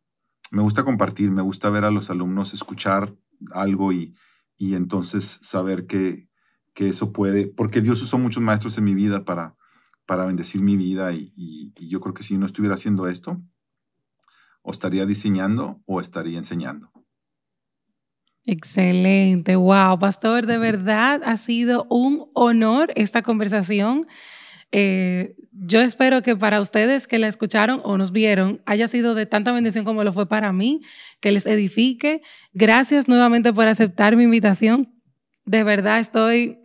me 0.51 0.61
gusta 0.61 0.83
compartir, 0.83 1.31
me 1.31 1.41
gusta 1.41 1.69
ver 1.69 1.83
a 1.85 1.91
los 1.91 2.09
alumnos 2.09 2.53
escuchar 2.53 3.15
algo 3.51 3.91
y, 3.91 4.13
y 4.57 4.73
entonces 4.75 5.39
saber 5.41 5.85
que, 5.87 6.27
que 6.73 6.89
eso 6.89 7.11
puede, 7.11 7.47
porque 7.47 7.81
Dios 7.81 8.01
usó 8.01 8.17
muchos 8.17 8.41
maestros 8.43 8.77
en 8.77 8.83
mi 8.83 8.93
vida 8.95 9.25
para, 9.25 9.55
para 10.05 10.25
bendecir 10.25 10.61
mi 10.61 10.75
vida 10.77 11.11
y, 11.13 11.33
y- 11.35 11.73
y 11.77 11.87
yo 11.87 11.99
creo 11.99 12.13
que 12.13 12.23
si 12.23 12.37
no 12.37 12.45
estuviera 12.45 12.75
haciendo 12.75 13.07
esto, 13.07 13.41
o 14.61 14.71
estaría 14.71 15.05
diseñando 15.05 15.81
o 15.85 16.01
estaría 16.01 16.37
enseñando. 16.37 16.91
Excelente, 18.49 19.57
wow, 19.57 19.99
pastor, 19.99 20.45
de 20.45 20.57
verdad 20.57 21.21
ha 21.25 21.35
sido 21.35 21.85
un 21.89 22.29
honor 22.33 22.93
esta 22.95 23.21
conversación. 23.21 24.07
Eh, 24.71 25.35
yo 25.51 25.81
espero 25.81 26.21
que 26.21 26.33
para 26.37 26.61
ustedes 26.61 27.07
que 27.07 27.19
la 27.19 27.27
escucharon 27.27 27.81
o 27.83 27.97
nos 27.97 28.13
vieron 28.13 28.61
haya 28.65 28.87
sido 28.87 29.15
de 29.15 29.25
tanta 29.25 29.51
bendición 29.51 29.83
como 29.83 30.05
lo 30.05 30.13
fue 30.13 30.29
para 30.29 30.53
mí, 30.53 30.79
que 31.19 31.33
les 31.33 31.45
edifique. 31.45 32.21
Gracias 32.53 33.09
nuevamente 33.09 33.51
por 33.51 33.67
aceptar 33.67 34.15
mi 34.15 34.23
invitación. 34.23 34.93
De 35.45 35.65
verdad 35.65 35.99
estoy, 35.99 36.59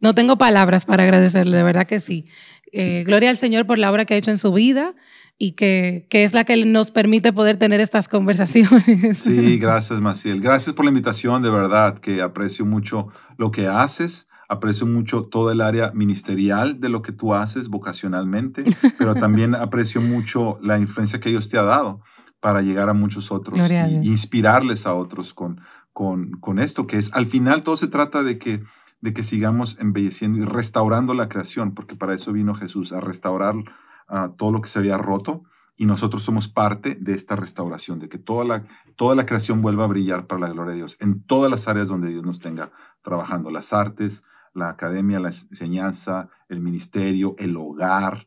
no 0.00 0.16
tengo 0.16 0.36
palabras 0.36 0.84
para 0.84 1.04
agradecerle, 1.04 1.56
de 1.56 1.62
verdad 1.62 1.86
que 1.86 2.00
sí. 2.00 2.26
Eh, 2.72 3.04
gloria 3.06 3.30
al 3.30 3.36
Señor 3.36 3.66
por 3.66 3.78
la 3.78 3.90
obra 3.90 4.04
que 4.04 4.14
ha 4.14 4.16
hecho 4.16 4.30
en 4.30 4.38
su 4.38 4.52
vida 4.52 4.94
y 5.38 5.52
que, 5.52 6.06
que 6.10 6.24
es 6.24 6.34
la 6.34 6.44
que 6.44 6.64
nos 6.64 6.90
permite 6.90 7.32
poder 7.32 7.56
tener 7.56 7.80
estas 7.80 8.08
conversaciones. 8.08 9.18
Sí, 9.18 9.58
gracias, 9.58 10.00
Maciel. 10.00 10.40
Gracias 10.40 10.74
por 10.74 10.84
la 10.84 10.90
invitación, 10.90 11.42
de 11.42 11.50
verdad, 11.50 11.98
que 11.98 12.20
aprecio 12.22 12.66
mucho 12.66 13.08
lo 13.36 13.50
que 13.50 13.68
haces. 13.68 14.28
aprecio 14.48 14.86
mucho 14.86 15.24
todo 15.24 15.52
el 15.52 15.60
área 15.60 15.92
ministerial 15.92 16.80
de 16.80 16.88
lo 16.88 17.02
que 17.02 17.12
tú 17.12 17.34
haces 17.34 17.68
vocacionalmente, 17.68 18.64
pero 18.98 19.14
también 19.26 19.54
aprecio 19.54 20.00
mucho 20.00 20.58
la 20.62 20.78
influencia 20.78 21.20
que 21.20 21.28
Dios 21.28 21.48
te 21.48 21.58
ha 21.58 21.62
dado 21.62 22.02
para 22.40 22.62
llegar 22.62 22.88
a 22.88 22.94
muchos 22.94 23.30
otros 23.30 23.58
y 23.70 24.08
inspirarles 24.08 24.86
a 24.86 24.94
otros 24.94 25.34
con, 25.34 25.60
con, 25.92 26.32
con, 26.40 26.58
esto, 26.58 26.86
que 26.86 26.96
es 26.96 27.12
al 27.12 27.26
final 27.26 27.62
todo 27.62 27.76
se 27.76 27.88
trata 27.88 28.22
de 28.22 28.38
que, 28.38 28.62
de 29.00 29.12
que 29.12 29.22
sigamos 29.22 29.78
embelleciendo 29.78 30.38
y 30.38 30.44
restaurando 30.44 31.14
la 31.14 31.28
creación, 31.28 31.74
porque 31.74 31.96
para 31.96 32.14
eso 32.14 32.32
vino 32.32 32.54
Jesús, 32.54 32.92
a 32.92 33.00
restaurar 33.00 33.56
uh, 33.56 34.30
todo 34.36 34.50
lo 34.52 34.60
que 34.60 34.68
se 34.68 34.78
había 34.78 34.98
roto 34.98 35.44
y 35.76 35.86
nosotros 35.86 36.24
somos 36.24 36.48
parte 36.48 36.96
de 37.00 37.14
esta 37.14 37.36
restauración, 37.36 38.00
de 38.00 38.08
que 38.08 38.18
toda 38.18 38.44
la, 38.44 38.64
toda 38.96 39.14
la 39.14 39.26
creación 39.26 39.62
vuelva 39.62 39.84
a 39.84 39.88
brillar 39.88 40.26
para 40.26 40.40
la 40.40 40.48
gloria 40.48 40.72
de 40.72 40.78
Dios, 40.78 40.96
en 41.00 41.22
todas 41.22 41.50
las 41.50 41.68
áreas 41.68 41.86
donde 41.86 42.08
Dios 42.08 42.24
nos 42.24 42.40
tenga 42.40 42.72
trabajando, 43.02 43.50
las 43.50 43.72
artes, 43.72 44.24
la 44.54 44.70
academia, 44.70 45.20
la 45.20 45.28
enseñanza, 45.28 46.30
el 46.48 46.60
ministerio, 46.60 47.36
el 47.38 47.56
hogar, 47.56 48.26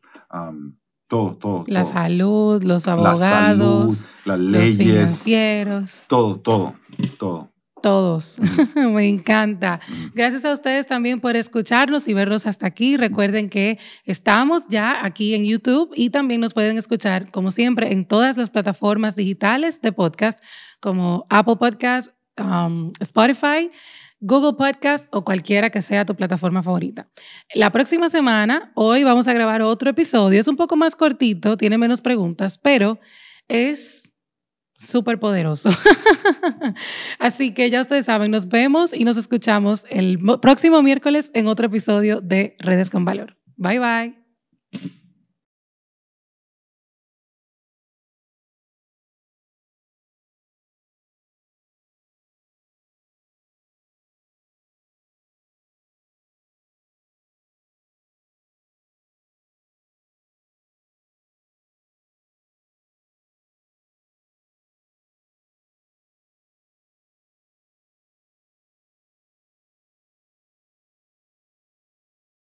todo, 1.06 1.36
todo. 1.36 1.64
La 1.66 1.84
salud, 1.84 2.62
los 2.64 2.88
abogados, 2.88 3.20
la 3.20 3.28
salud, 3.28 3.96
las 4.24 4.38
leyes, 4.38 4.78
los 4.78 4.86
financieros. 4.86 6.02
Todo, 6.06 6.40
todo, 6.40 6.74
todo. 7.18 7.51
Todos. 7.82 8.38
Me 8.76 9.08
encanta. 9.08 9.80
Gracias 10.14 10.44
a 10.44 10.52
ustedes 10.52 10.86
también 10.86 11.20
por 11.20 11.34
escucharnos 11.34 12.06
y 12.06 12.14
vernos 12.14 12.46
hasta 12.46 12.66
aquí. 12.66 12.96
Recuerden 12.96 13.50
que 13.50 13.78
estamos 14.04 14.68
ya 14.68 15.04
aquí 15.04 15.34
en 15.34 15.44
YouTube 15.44 15.92
y 15.96 16.10
también 16.10 16.40
nos 16.40 16.54
pueden 16.54 16.78
escuchar, 16.78 17.32
como 17.32 17.50
siempre, 17.50 17.92
en 17.92 18.06
todas 18.06 18.36
las 18.36 18.50
plataformas 18.50 19.16
digitales 19.16 19.80
de 19.80 19.90
podcast, 19.90 20.42
como 20.80 21.26
Apple 21.28 21.56
Podcast, 21.56 22.12
um, 22.38 22.92
Spotify. 23.00 23.70
Google 24.24 24.52
Podcast 24.52 25.12
o 25.12 25.24
cualquiera 25.24 25.70
que 25.70 25.82
sea 25.82 26.04
tu 26.04 26.14
plataforma 26.14 26.62
favorita. 26.62 27.08
La 27.54 27.70
próxima 27.70 28.08
semana, 28.08 28.70
hoy 28.76 29.02
vamos 29.02 29.26
a 29.26 29.32
grabar 29.32 29.62
otro 29.62 29.90
episodio. 29.90 30.38
Es 30.38 30.46
un 30.46 30.54
poco 30.54 30.76
más 30.76 30.94
cortito, 30.94 31.56
tiene 31.56 31.76
menos 31.76 32.02
preguntas, 32.02 32.56
pero 32.56 33.00
es 33.48 34.01
súper 34.82 35.18
poderoso. 35.18 35.70
Así 37.18 37.52
que 37.52 37.70
ya 37.70 37.80
ustedes 37.80 38.06
saben, 38.06 38.30
nos 38.30 38.48
vemos 38.48 38.92
y 38.92 39.04
nos 39.04 39.16
escuchamos 39.16 39.84
el 39.90 40.18
próximo 40.40 40.82
miércoles 40.82 41.30
en 41.34 41.46
otro 41.46 41.66
episodio 41.66 42.20
de 42.20 42.56
Redes 42.58 42.90
con 42.90 43.04
Valor. 43.04 43.36
Bye 43.56 43.78
bye. 43.78 44.21